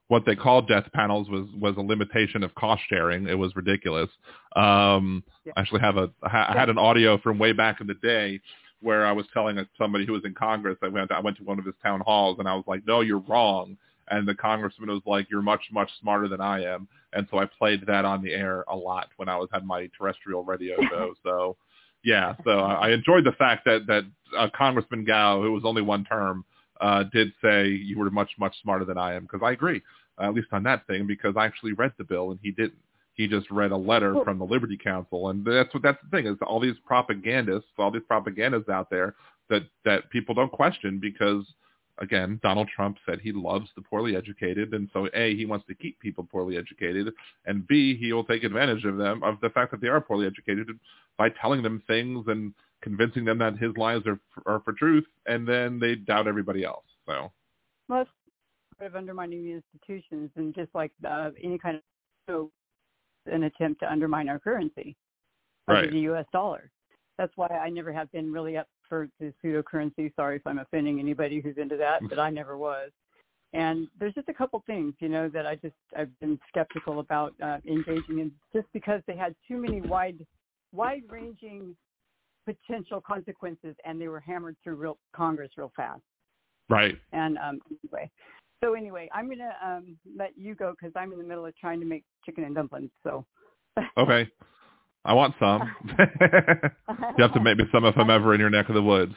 [0.10, 3.28] what they called death panels was was a limitation of cost sharing.
[3.28, 4.10] It was ridiculous.
[4.56, 5.54] Um, Yeah.
[5.56, 8.40] I actually have a I had an audio from way back in the day
[8.82, 10.78] where I was telling somebody who was in Congress.
[10.82, 13.02] I went I went to one of his town halls and I was like, "No,
[13.02, 13.78] you're wrong."
[14.10, 17.46] and the congressman was like, "You're much much smarter than I am," and so I
[17.46, 21.14] played that on the air a lot when I was had my terrestrial radio show.
[21.24, 21.58] so
[22.04, 24.04] yeah, so I enjoyed the fact that that
[24.38, 26.46] uh, Congressman Cao, who was only one term,
[26.82, 29.82] uh, did say you were much much smarter than I am because I agree,
[30.20, 32.80] uh, at least on that thing because I actually read the bill and he didn't.
[33.14, 36.28] He just read a letter from the Liberty Counsel, and that's what that's the thing
[36.28, 39.16] is all these propagandists, all these propagandists out there
[39.49, 41.44] that that people don't question because
[41.99, 45.76] again, Donald Trump said he loves the poorly educated, and so a he wants to
[45.76, 47.12] keep people poorly educated,
[47.45, 50.28] and b he will take advantage of them of the fact that they are poorly
[50.28, 50.68] educated
[51.18, 55.48] by telling them things and convincing them that his lies are are for truth, and
[55.48, 56.86] then they doubt everybody else.
[57.06, 57.32] So
[57.90, 58.10] Well, that's
[58.78, 61.82] part of undermining the institutions and just like uh, any kind of
[62.30, 62.52] so
[63.26, 64.95] an attempt to undermine our currency,
[65.68, 65.91] like Right.
[65.91, 66.26] the U.S.
[66.32, 66.72] dollar.
[67.18, 70.14] That's why I never have been really up for the pseudo currency.
[70.16, 72.91] Sorry if I'm offending anybody who's into that, but I never was.
[73.54, 77.34] And there's just a couple things, you know, that I just I've been skeptical about
[77.41, 80.26] uh, engaging in, just because they had too many wide,
[80.74, 81.76] wide-ranging
[82.48, 86.02] potential consequences, and they were hammered through real Congress real fast.
[86.69, 88.10] right, And um, anyway,
[88.64, 91.80] so anyway, I'm gonna um, let you go because I'm in the middle of trying
[91.80, 92.91] to make chicken and dumplings.
[93.03, 93.26] So
[93.98, 94.30] okay,
[95.06, 95.76] I want some.
[95.99, 99.14] you have to make me some if I'm ever in your neck of the woods.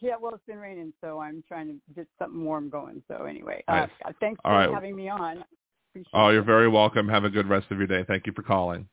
[0.00, 3.02] Yeah, well, it's been raining, so I'm trying to get something warm going.
[3.08, 3.90] So anyway, Nice.
[4.04, 4.72] uh, thanks All for right.
[4.72, 5.42] having me on.
[5.90, 6.46] Appreciate Oh, you're it.
[6.46, 7.08] very welcome.
[7.08, 8.04] Have a good rest of your day.
[8.06, 8.86] Thank you for calling.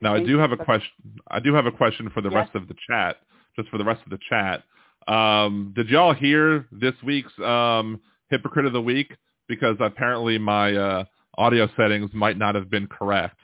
[0.00, 0.92] Now, I do have a question.
[1.30, 2.36] I do have a question for the Yes.
[2.46, 3.16] rest of the chat,
[3.56, 4.62] just for the rest of the chat.
[5.08, 8.00] Um, did y'all hear this week's um,
[8.30, 9.16] hypocrite of the week?
[9.48, 11.04] Because apparently my uh,
[11.36, 13.38] audio settings might not have been correct.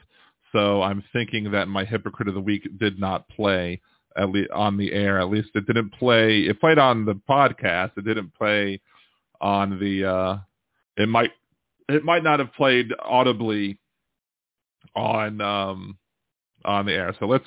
[0.51, 3.81] So I'm thinking that my hypocrite of the week did not play
[4.15, 5.19] at least on the air.
[5.19, 6.41] At least it didn't play.
[6.41, 7.91] It played on the podcast.
[7.97, 8.79] It didn't play
[9.41, 10.05] on the.
[10.05, 10.37] Uh,
[10.95, 11.31] it might.
[11.89, 13.77] It might not have played audibly
[14.95, 15.97] on um,
[16.65, 17.15] on the air.
[17.19, 17.45] So let's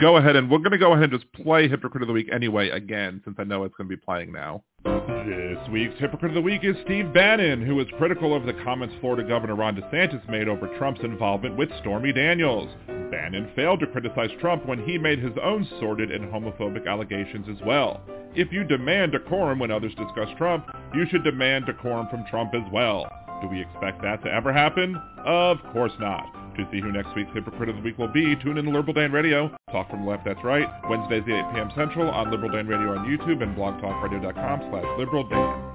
[0.00, 2.28] go ahead and we're going to go ahead and just play Hypocrite of the Week
[2.32, 4.62] anyway again, since I know it's going to be playing now.
[4.84, 8.94] This week's Hypocrite of the Week is Steve Bannon, who was critical of the comments
[9.00, 12.70] Florida Governor Ron DeSantis made over Trump's involvement with Stormy Daniels.
[13.10, 17.66] Bannon failed to criticize Trump when he made his own sordid and homophobic allegations as
[17.66, 18.02] well.
[18.34, 22.70] If you demand decorum when others discuss Trump, you should demand decorum from Trump as
[22.72, 23.10] well.
[23.40, 25.00] Do we expect that to ever happen?
[25.24, 26.26] Of course not.
[26.56, 28.92] To see who next week's Hypocrite of the Week will be, tune in to Liberal
[28.92, 29.48] Dan Radio.
[29.70, 30.66] Talk from the left, that's right.
[30.90, 31.70] Wednesdays at 8 p.m.
[31.76, 35.74] Central on Liberal Dan Radio on YouTube and blogtalkradio.com slash Liberal Dan.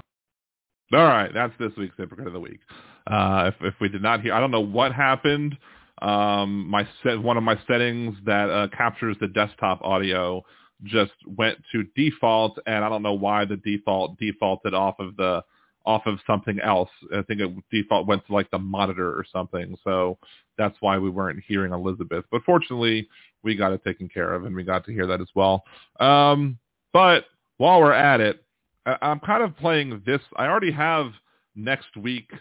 [0.92, 2.60] All right, that's this week's Hypocrite of the Week.
[3.06, 5.56] Uh, if, if we did not hear, I don't know what happened.
[6.02, 10.44] Um, my set, one of my settings that uh, captures the desktop audio
[10.82, 15.42] just went to default, and I don't know why the default defaulted off of the
[15.86, 16.90] off of something else.
[17.14, 19.76] I think it default went to like the monitor or something.
[19.84, 20.18] So
[20.56, 22.24] that's why we weren't hearing Elizabeth.
[22.30, 23.08] But fortunately,
[23.42, 25.64] we got it taken care of, and we got to hear that as well.
[26.00, 26.58] Um,
[26.92, 27.26] but
[27.58, 28.44] while we're at it,
[28.86, 30.20] I- I'm kind of playing this.
[30.36, 31.12] I already have
[31.54, 32.38] next week's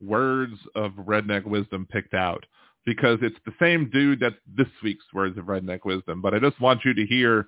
[0.00, 2.44] words of redneck wisdom picked out
[2.86, 6.22] because it's the same dude that this week's words of redneck wisdom.
[6.22, 7.46] But I just want you to hear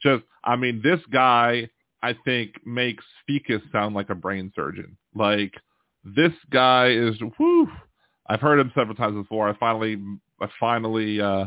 [0.00, 1.68] just, I mean, this guy,
[2.02, 4.96] I think, makes Fekus sound like a brain surgeon.
[5.14, 5.52] Like,
[6.04, 7.68] this guy is, whew,
[8.28, 9.48] I've heard him several times before.
[9.48, 10.00] I finally,
[10.40, 11.46] I finally uh,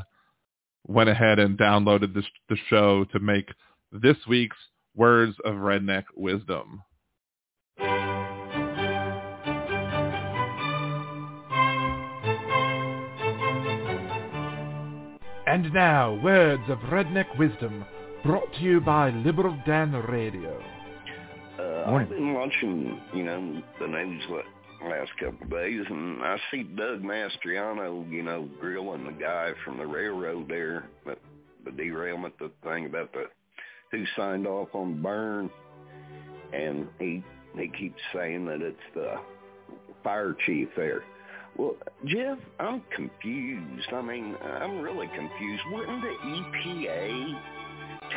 [0.88, 3.48] went ahead and downloaded this the show to make
[3.91, 4.57] this week's
[4.95, 6.82] words of redneck wisdom.
[15.48, 17.84] And now, words of redneck wisdom,
[18.23, 20.61] brought to you by Liberal Dan Radio.
[21.57, 22.07] Uh, Morning.
[22.07, 26.64] I've been watching, you know, the news la- last couple of days, and I see
[26.64, 31.19] Doug Mastriano, you know, grilling the guy from the railroad there, but
[31.65, 33.26] the derailment, the thing about the
[33.91, 35.49] who signed off on burn,
[36.53, 37.23] and he
[37.57, 39.15] he keeps saying that it's the
[40.03, 41.03] fire chief there.
[41.57, 41.76] Well,
[42.06, 43.88] Jeff, I'm confused.
[43.91, 45.64] I mean, I'm really confused.
[45.72, 47.41] Wouldn't the EPA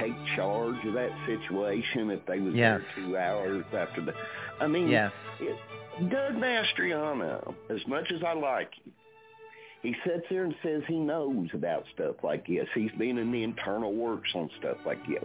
[0.01, 2.81] take charge of that situation if they was Yes.
[2.97, 4.15] there two hours after the?
[4.61, 5.13] I mean, Yes.
[5.41, 5.57] it,
[6.11, 8.93] Doug Mastriano, as much as I like him,
[9.83, 12.67] he sits there and says he knows about stuff like this.
[12.75, 15.25] He's been in the internal works on stuff like this.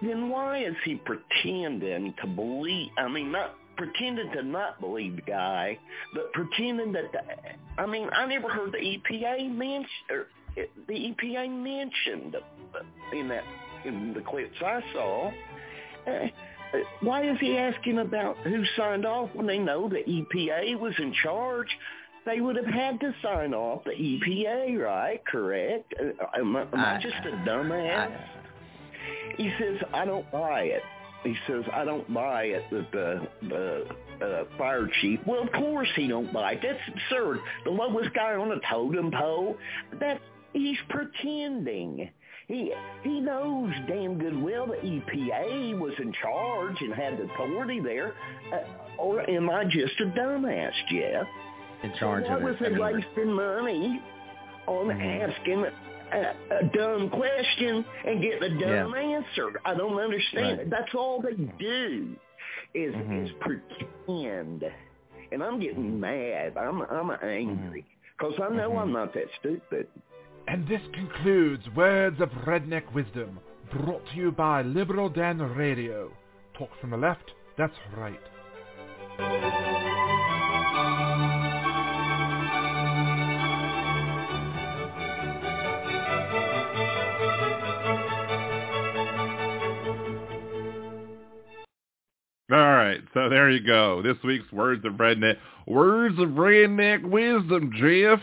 [0.00, 2.90] Then why is he pretending to believe?
[2.98, 5.78] I mean, not pretending to not believe the guy,
[6.14, 7.12] but pretending that.
[7.12, 7.20] The,
[7.82, 10.26] I mean, I never heard the EPA mention or
[10.56, 12.36] the EPA mentioned
[13.12, 13.44] in that
[13.84, 15.32] in the clips I saw.
[16.06, 16.28] Uh,
[17.00, 21.12] why is he asking about who signed off when they know the EPA was in
[21.22, 21.68] charge?
[22.24, 25.20] They would have had to sign off the EPA, right?
[25.26, 25.92] Correct?
[26.00, 28.16] Uh, am I, am I just a dumbass?
[29.36, 30.82] He says, I don't buy it.
[31.24, 35.88] He says, I don't buy it that the, the uh, fire chief, well, of course
[35.94, 36.60] he don't buy it.
[36.62, 37.38] That's absurd.
[37.64, 39.56] The lowest guy on the totem pole,
[40.00, 40.20] that
[40.52, 42.10] he's pretending.
[42.48, 42.72] He
[43.02, 48.14] he knows damn good well the EPA was in charge and had the authority there.
[48.52, 48.58] Uh,
[48.98, 51.26] or am I just a dumbass, Jeff?
[51.82, 52.72] In charge so of was it.
[52.74, 54.00] they wasting money
[54.66, 55.30] on Mm-hmm.
[55.30, 55.64] asking
[56.12, 59.60] a, a dumb question and get the dumb answer?
[59.64, 60.58] I don't understand.
[60.58, 60.70] Right.
[60.70, 62.14] That's all they do
[62.74, 63.24] is Mhm.
[63.24, 64.64] is pretend.
[65.32, 66.56] And I'm getting mad.
[66.58, 67.84] I'm I'm angry
[68.18, 68.82] because I know Mhm.
[68.82, 69.86] I'm not that stupid.
[70.48, 73.38] And this concludes Words of Redneck Wisdom,
[73.72, 76.10] brought to you by Liberal Dan Radio.
[76.58, 78.20] Talk from the left, that's right.
[92.50, 94.02] All right, so there you go.
[94.02, 95.36] This week's words of redneck,
[95.66, 98.20] words of redneck wisdom, Jeff.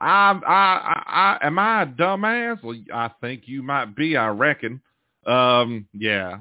[0.00, 2.62] I, I, I, am I a dumbass?
[2.62, 4.16] Well, I think you might be.
[4.16, 4.80] I reckon.
[5.26, 6.38] Um, yeah.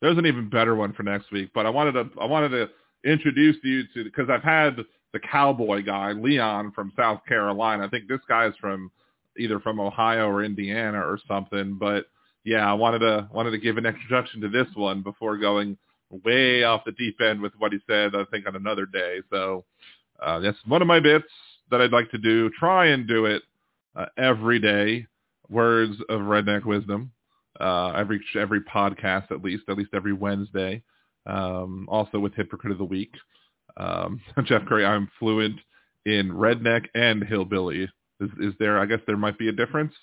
[0.00, 2.68] There's an even better one for next week, but I wanted to, I wanted to
[3.04, 4.76] introduce you to because I've had
[5.12, 7.84] the cowboy guy, Leon from South Carolina.
[7.84, 8.90] I think this guy's from
[9.38, 11.76] either from Ohio or Indiana or something.
[11.78, 12.06] But
[12.44, 15.76] yeah, I wanted to wanted to give an introduction to this one before going
[16.24, 19.20] way off the deep end with what he said, I think, on another day.
[19.30, 19.64] So
[20.22, 21.26] uh, that's one of my bits
[21.70, 22.50] that I'd like to do.
[22.50, 23.42] Try and do it
[23.96, 25.06] uh, every day.
[25.48, 27.12] Words of redneck wisdom.
[27.58, 30.82] Uh, every every podcast at least, at least every Wednesday.
[31.26, 33.12] Um, also with Hypocrite of the Week.
[33.76, 35.60] Um, Jeff Curry, I'm fluent
[36.06, 37.88] in redneck and hillbilly.
[38.20, 38.78] Is, is there?
[38.78, 39.94] I guess there might be a difference.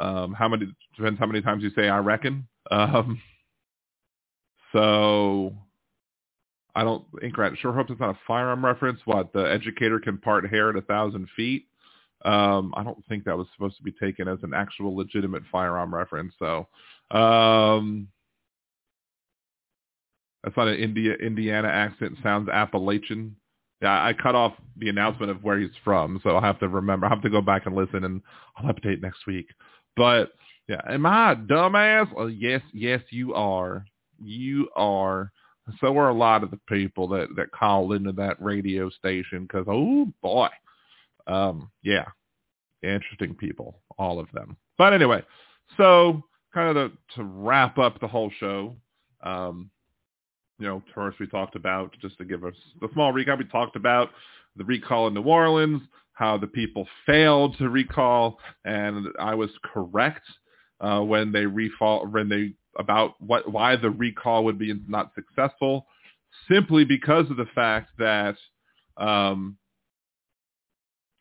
[0.00, 0.66] Um, how many
[0.96, 2.48] depends how many times you say I reckon.
[2.70, 3.20] Um,
[4.72, 5.52] so
[6.74, 9.00] I don't Inkrat sure hope it's not a firearm reference.
[9.04, 11.66] What the educator can part hair at a thousand feet.
[12.24, 15.94] Um, I don't think that was supposed to be taken as an actual legitimate firearm
[15.94, 16.32] reference.
[16.38, 16.68] So
[17.10, 18.08] um,
[20.42, 22.16] that's not an India Indiana accent.
[22.22, 23.36] Sounds Appalachian.
[23.82, 27.06] Yeah, I cut off the announcement of where he's from, so I'll have to remember.
[27.06, 28.22] I'll have to go back and listen, and
[28.56, 29.48] I'll update next week.
[29.96, 30.32] But
[30.68, 32.14] yeah, am I a dumbass?
[32.14, 33.84] Well, yes, yes, you are.
[34.22, 35.32] You are.
[35.80, 39.66] So are a lot of the people that that call into that radio station because
[39.68, 40.48] oh boy,
[41.26, 42.06] um, yeah,
[42.82, 44.56] interesting people, all of them.
[44.76, 45.22] But anyway,
[45.76, 46.22] so
[46.52, 48.74] kind of the, to wrap up the whole show,
[49.22, 49.70] um,
[50.58, 53.38] you know, first we talked about just to give us the small recap.
[53.38, 54.10] We talked about
[54.56, 55.82] the recall in New Orleans,
[56.14, 60.26] how the people failed to recall, and I was correct
[60.80, 65.86] uh, when they refall when they about what why the recall would be not successful,
[66.50, 68.36] simply because of the fact that
[68.96, 69.56] um,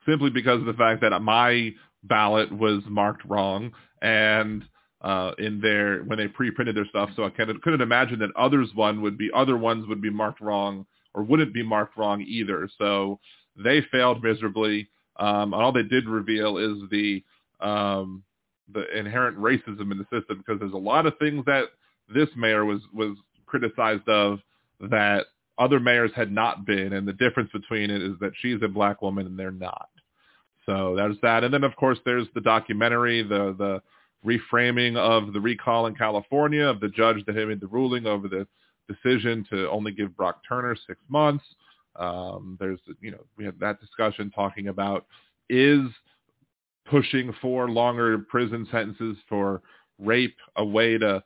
[0.08, 1.74] simply because of the fact that my
[2.04, 3.72] ballot was marked wrong
[4.02, 4.64] and
[5.02, 7.10] uh, in their when they pre-printed their stuff.
[7.16, 10.42] So I couldn't, couldn't imagine that others one would be other ones would be marked
[10.42, 12.70] wrong or wouldn't be marked wrong either.
[12.78, 13.20] So
[13.56, 14.90] they failed miserably.
[15.18, 17.24] Um, all they did reveal is the
[17.60, 18.24] um,
[18.74, 21.66] the inherent racism in the system because there's a lot of things that
[22.14, 24.40] this mayor was was criticized of
[24.90, 25.28] that
[25.58, 29.02] other mayors had not been, and the difference between it is that she's a black
[29.02, 29.90] woman and they're not.
[30.66, 33.82] So there's that, and then of course there's the documentary, the the
[34.26, 38.28] reframing of the recall in California of the judge that had made the ruling over
[38.28, 38.48] the
[38.88, 41.44] decision to only give Brock Turner six months.
[41.96, 45.06] Um, there's, you know, we had that discussion talking about
[45.50, 45.82] is
[46.86, 49.62] pushing for longer prison sentences for
[50.00, 51.24] rape a way to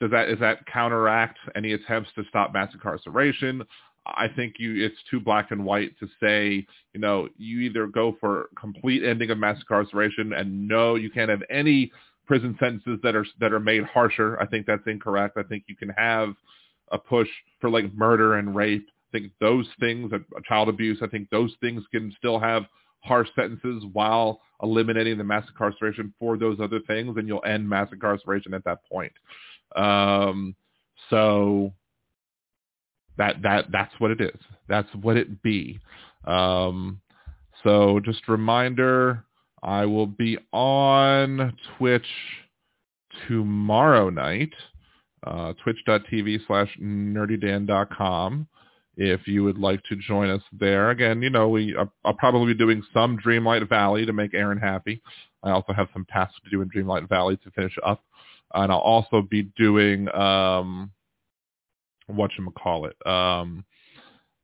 [0.00, 3.62] does that is that counteract any attempts to stop mass incarceration?
[4.06, 8.16] I think you it's too black and white to say, you know, you either go
[8.20, 11.90] for complete ending of mass incarceration and no, you can't have any
[12.26, 14.40] prison sentences that are that are made harsher.
[14.40, 15.36] I think that's incorrect.
[15.36, 16.34] I think you can have
[16.92, 17.28] a push
[17.60, 18.86] for like murder and rape.
[18.88, 20.12] I think those things,
[20.46, 22.64] child abuse, I think those things can still have
[23.06, 27.88] harsh sentences while eliminating the mass incarceration for those other things, and you'll end mass
[27.92, 29.12] incarceration at that point.
[29.76, 30.54] Um,
[31.10, 31.72] so
[33.18, 34.40] that that that's what it is.
[34.68, 35.78] That's what it be.
[36.26, 37.00] Um,
[37.64, 39.24] so just reminder,
[39.62, 42.06] I will be on Twitch
[43.28, 44.52] tomorrow night.
[45.26, 48.46] uh, twitch.tv slash nerdydan.com
[48.96, 50.90] if you would like to join us there.
[50.90, 55.02] Again, you know, we I'll probably be doing some Dreamlight Valley to make Aaron happy.
[55.42, 58.02] I also have some tasks to do in Dreamlight Valley to finish up.
[58.54, 60.90] And I'll also be doing um
[62.06, 62.96] what you call it.
[63.06, 63.64] Um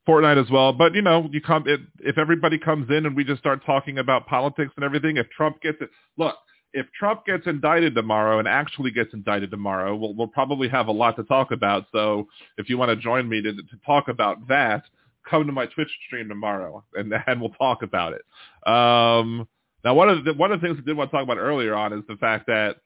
[0.07, 0.73] Fortnite as well.
[0.73, 3.99] But you know, you come it, if everybody comes in and we just start talking
[3.99, 6.37] about politics and everything, if Trump gets it look,
[6.75, 10.93] if Trump gets indicted tomorrow and actually gets indicted tomorrow, we'll, we'll probably have a
[10.93, 11.87] lot to talk about.
[11.93, 14.83] So if you want to join me to, to talk about that,
[15.29, 18.23] come to my Twitch stream tomorrow and, and we'll talk about it.
[18.69, 19.47] Um,
[19.85, 21.75] now, one of the one of the things I did want to talk about earlier
[21.75, 22.77] on is the fact that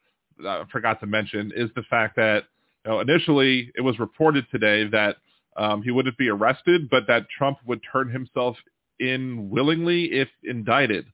[0.43, 2.45] uh, I forgot to mention is the fact that
[2.85, 5.17] you know, initially it was reported today that
[5.57, 8.57] um, he wouldn't be arrested, but that Trump would turn himself
[8.99, 11.07] in willingly if indicted.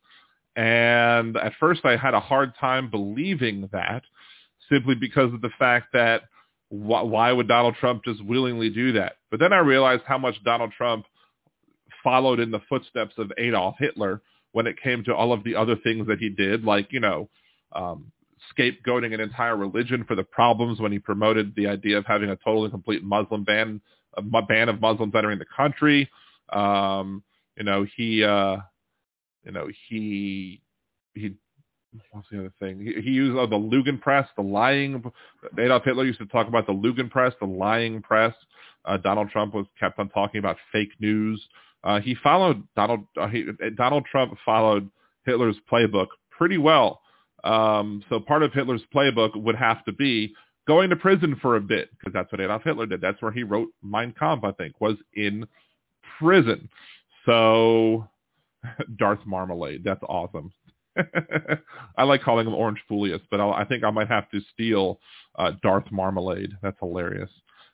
[0.57, 4.03] And at first I had a hard time believing that
[4.71, 6.23] simply because of the fact that
[6.69, 9.15] wh- why would Donald Trump just willingly do that?
[9.31, 11.07] But then I realized how much Donald Trump
[12.03, 14.23] followed in the footsteps of Adolf Hitler
[14.53, 17.29] when it came to all of the other things that he did, like, you know,
[17.73, 18.13] um,
[18.57, 22.37] scapegoating an entire religion for the problems when he promoted the idea of having a
[22.37, 23.81] total and complete Muslim ban,
[24.17, 26.11] a ban of Muslims entering the country.
[26.51, 27.23] Um,
[27.57, 28.59] you know, he, uh,
[29.45, 30.61] you know, he
[31.15, 31.35] he
[32.11, 32.81] what's the other thing?
[32.81, 35.03] He, he used oh, the Lugan press, the lying.
[35.59, 38.35] Adolf Hitler used to talk about the Lugan press, the lying press.
[38.85, 41.43] Uh, Donald Trump was kept on talking about fake news.
[41.85, 43.01] Uh, he followed Donald.
[43.21, 43.47] Uh, he,
[43.77, 44.91] Donald Trump followed
[45.25, 47.01] Hitler's playbook pretty well.
[47.45, 50.33] Um, so part of Hitler's playbook would have to be
[50.67, 53.01] going to prison for a bit because that's what Adolf Hitler did.
[53.01, 54.45] That's where he wrote Mein Kampf.
[54.45, 55.47] I think was in
[56.19, 56.69] prison.
[57.27, 58.09] So
[58.99, 59.83] Darth Marmalade.
[59.85, 60.53] That's awesome.
[61.97, 65.01] I like calling him Orange Foulius, but I'll, i think I might have to steal
[65.39, 66.51] uh, Darth Marmalade.
[66.63, 67.31] That's hilarious.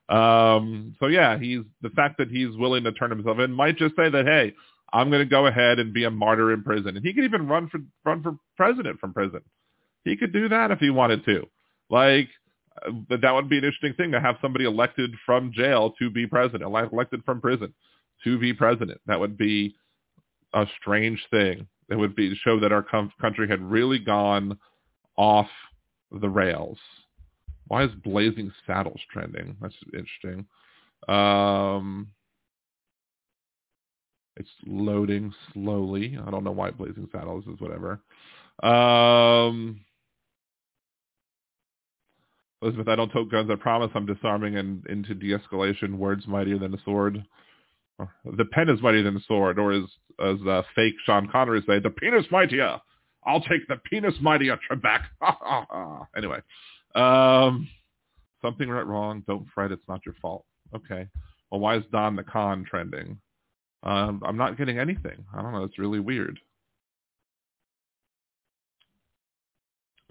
[0.08, 3.94] Um, so yeah, he's the fact that he's willing to turn himself in might just
[3.96, 4.54] say that hey,
[4.92, 7.46] I'm going to go ahead and be a martyr in prison, and he could even
[7.46, 9.40] run for run for president from prison.
[10.04, 11.46] He could do that if he wanted to.
[11.90, 12.28] Like
[12.86, 16.26] uh, that would be an interesting thing to have somebody elected from jail to be
[16.26, 17.74] president, elected from prison
[18.24, 19.00] to be president.
[19.06, 19.74] That would be
[20.54, 21.66] a strange thing.
[21.88, 24.58] It would be show that our com- country had really gone
[25.16, 25.48] off
[26.10, 26.78] the rails.
[27.66, 29.56] Why is Blazing Saddles trending?
[29.60, 30.46] That's interesting.
[31.08, 32.08] Um,
[34.36, 36.18] it's loading slowly.
[36.24, 38.00] I don't know why Blazing Saddles is whatever.
[38.62, 39.80] Um,
[42.62, 43.50] Elizabeth, I don't tote guns.
[43.50, 45.96] I promise I'm disarming and into de-escalation.
[45.96, 47.24] Words mightier than a sword
[48.24, 49.84] the pen is mightier than the sword, or as
[50.20, 52.78] as uh, fake Sean Connery say, the penis mightier.
[53.26, 55.02] I'll take the penis mightier, Trebek.
[56.16, 56.38] anyway,
[56.94, 57.68] um,
[58.42, 59.22] something went wrong.
[59.26, 60.44] Don't fret, it's not your fault.
[60.74, 61.06] Okay.
[61.50, 63.18] Well, why is Don the Con trending?
[63.82, 65.24] Um, I'm not getting anything.
[65.34, 65.64] I don't know.
[65.64, 66.38] It's really weird.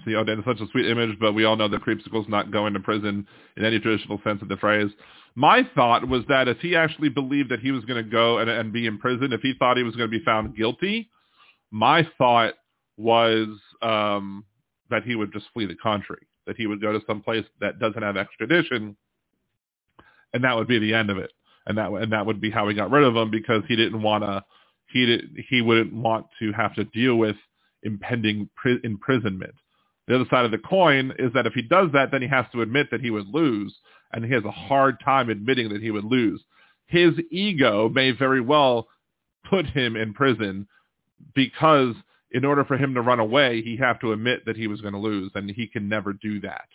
[0.07, 2.73] See, oh, that's such a sweet image, but we all know that Creepsicle's not going
[2.73, 3.27] to prison
[3.57, 4.89] in any traditional sense of the phrase.
[5.35, 8.49] My thought was that if he actually believed that he was going to go and,
[8.49, 11.09] and be in prison, if he thought he was going to be found guilty,
[11.71, 12.53] my thought
[12.95, 13.49] was
[13.81, 14.45] um,
[14.89, 17.77] that he would just flee the country, that he would go to some place that
[17.79, 18.95] doesn't have extradition,
[20.33, 21.33] and that would be the end of it.
[21.65, 24.01] And that and that would be how he got rid of him because he didn't
[24.01, 24.41] want to
[24.87, 27.35] he did he wouldn't want to have to deal with
[27.83, 29.53] impending pri- imprisonment.
[30.07, 32.45] The other side of the coin is that if he does that, then he has
[32.53, 33.75] to admit that he would lose
[34.13, 36.41] and he has a hard time admitting that he would lose.
[36.85, 38.87] His ego may very well
[39.49, 40.67] put him in prison
[41.33, 41.95] because
[42.31, 44.93] in order for him to run away, he have to admit that he was going
[44.93, 46.67] to lose, and he can never do that.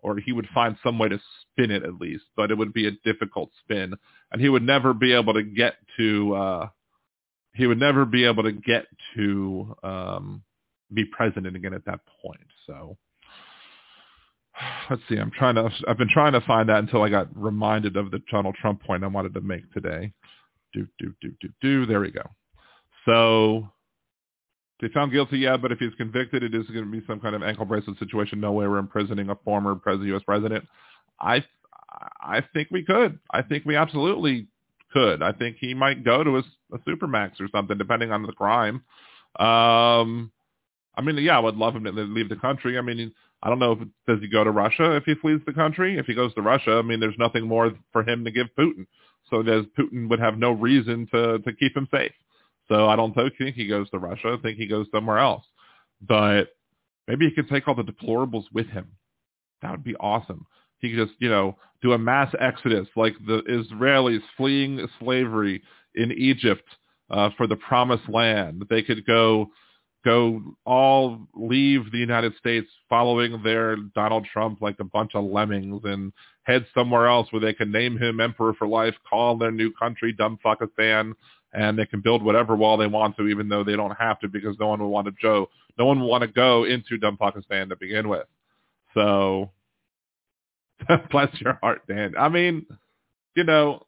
[0.00, 2.86] Or he would find some way to spin it at least, but it would be
[2.86, 3.94] a difficult spin,
[4.32, 6.34] and he would never be able to get to.
[6.34, 6.68] Uh,
[7.54, 10.42] he would never be able to get to um,
[10.92, 12.46] be president again at that point.
[12.66, 12.96] So
[14.90, 15.16] let's see.
[15.16, 15.70] I'm trying to.
[15.88, 19.04] I've been trying to find that until I got reminded of the Donald Trump point
[19.04, 20.12] I wanted to make today.
[20.72, 21.86] Do do do do do.
[21.86, 22.22] There we go.
[23.04, 23.68] So
[24.80, 27.34] they found guilty, yeah, but if he's convicted, it is going to be some kind
[27.34, 28.40] of ankle bracelet situation.
[28.40, 30.22] No way we're imprisoning a former president, U.S.
[30.24, 30.66] president.
[31.20, 31.44] I
[32.20, 33.18] I think we could.
[33.30, 34.48] I think we absolutely
[34.92, 35.22] could.
[35.22, 36.42] I think he might go to a,
[36.72, 38.82] a supermax or something, depending on the crime.
[39.38, 40.30] Um,
[40.96, 42.78] I mean, yeah, I would love him to leave the country.
[42.78, 43.12] I mean,
[43.42, 45.98] I don't know if does he go to Russia if he flees the country.
[45.98, 48.86] If he goes to Russia, I mean, there's nothing more for him to give Putin.
[49.30, 52.12] So does Putin would have no reason to to keep him safe.
[52.68, 54.36] So I don't think he goes to Russia.
[54.38, 55.44] I think he goes somewhere else.
[56.00, 56.48] But
[57.06, 58.86] maybe he could take all the deplorables with him.
[59.62, 60.46] That would be awesome.
[60.80, 65.62] he could just, you know, do a mass exodus like the Israelis fleeing slavery
[65.94, 66.64] in Egypt
[67.10, 68.64] uh, for the promised land.
[68.70, 69.50] They could go
[70.04, 75.82] go all leave the United States following their Donald Trump like a bunch of lemmings
[75.84, 76.12] and
[76.44, 80.12] head somewhere else where they can name him emperor for life, call their new country
[80.12, 80.38] dumb
[81.54, 84.28] and they can build whatever wall they want to, even though they don't have to
[84.28, 85.48] because no one will want to go.
[85.78, 88.26] No one will want to go into dumb Pakistan to begin with.
[88.92, 89.50] So,
[91.10, 92.14] bless your heart, Dan.
[92.18, 92.66] I mean,
[93.36, 93.86] you know,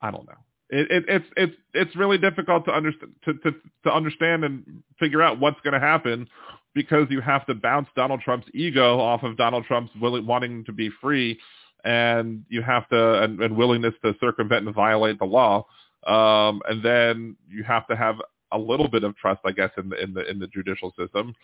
[0.00, 0.47] I don't know.
[0.70, 3.52] It, it, it's it's it's really difficult to understand to, to,
[3.84, 6.28] to understand and figure out what's going to happen
[6.74, 10.72] because you have to bounce Donald Trump's ego off of Donald Trump's willing, wanting to
[10.72, 11.38] be free,
[11.84, 15.66] and you have to and, and willingness to circumvent and violate the law,
[16.06, 18.16] um, and then you have to have
[18.52, 21.34] a little bit of trust, I guess, in the in the in the judicial system.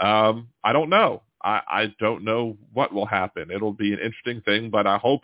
[0.00, 1.22] Um, I don't know.
[1.44, 3.50] I, I don't know what will happen.
[3.50, 5.22] It'll be an interesting thing, but I hope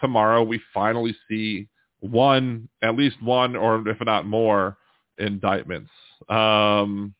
[0.00, 1.68] tomorrow we finally see
[2.00, 4.76] one, at least one, or if not more,
[5.18, 5.90] indictments.
[6.28, 7.14] Um,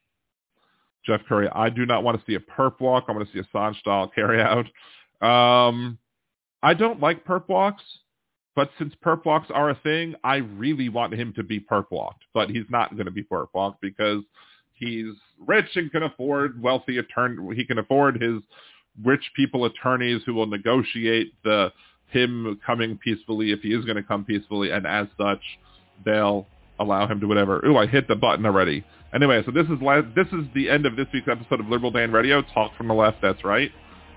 [1.04, 3.04] Jeff Curry, I do not want to see a perp walk.
[3.08, 4.66] I want to see a Assange style carry out.
[5.20, 5.98] Um,
[6.62, 7.82] I don't like perp walks,
[8.54, 12.24] but since perp walks are a thing, I really want him to be perp walked.
[12.34, 14.22] But he's not going to be perp walked because
[14.74, 15.14] he's
[15.46, 17.56] rich and can afford wealthy attorney.
[17.56, 18.40] He can afford his
[19.04, 21.72] rich people attorneys who will negotiate the
[22.10, 25.40] him coming peacefully if he is going to come peacefully, and as such,
[26.04, 26.46] they'll
[26.78, 27.64] allow him to whatever.
[27.66, 28.84] Ooh, I hit the button already.
[29.14, 31.90] Anyway, so this is la- this is the end of this week's episode of Liberal
[31.90, 32.42] Dan Radio.
[32.42, 33.18] Talk from the left.
[33.22, 33.70] That's right.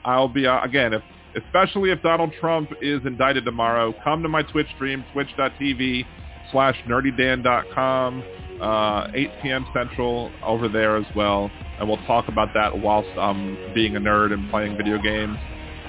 [0.03, 1.01] I'll be uh, again if
[1.35, 3.93] especially if Donald Trump is indicted tomorrow.
[4.03, 6.05] Come to my Twitch stream, twitch.tv
[6.51, 8.23] slash nerdydan.com,
[8.61, 9.65] uh, 8 p.m.
[9.73, 11.49] Central over there as well.
[11.79, 15.37] And we'll talk about that whilst I'm being a nerd and playing video games.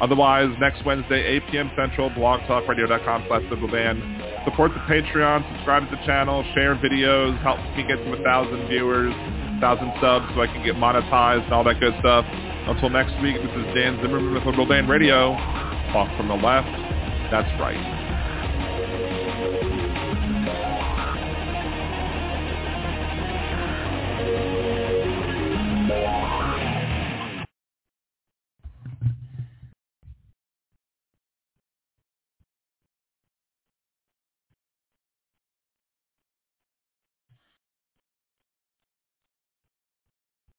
[0.01, 1.71] Otherwise, next Wednesday, 8 p.m.
[1.77, 3.99] Central, blogtalkradio.com slash Liberal Dan.
[4.45, 9.15] Support the Patreon, subscribe to the channel, share videos, helps me get to 1,000 viewers,
[9.61, 12.25] 1,000 subs so I can get monetized and all that good stuff.
[12.67, 15.35] Until next week, this is Dan Zimmerman with Liberal Dan Radio.
[15.93, 16.71] Talk from the left.
[17.31, 18.03] That's right.
[25.89, 26.42] Yeah.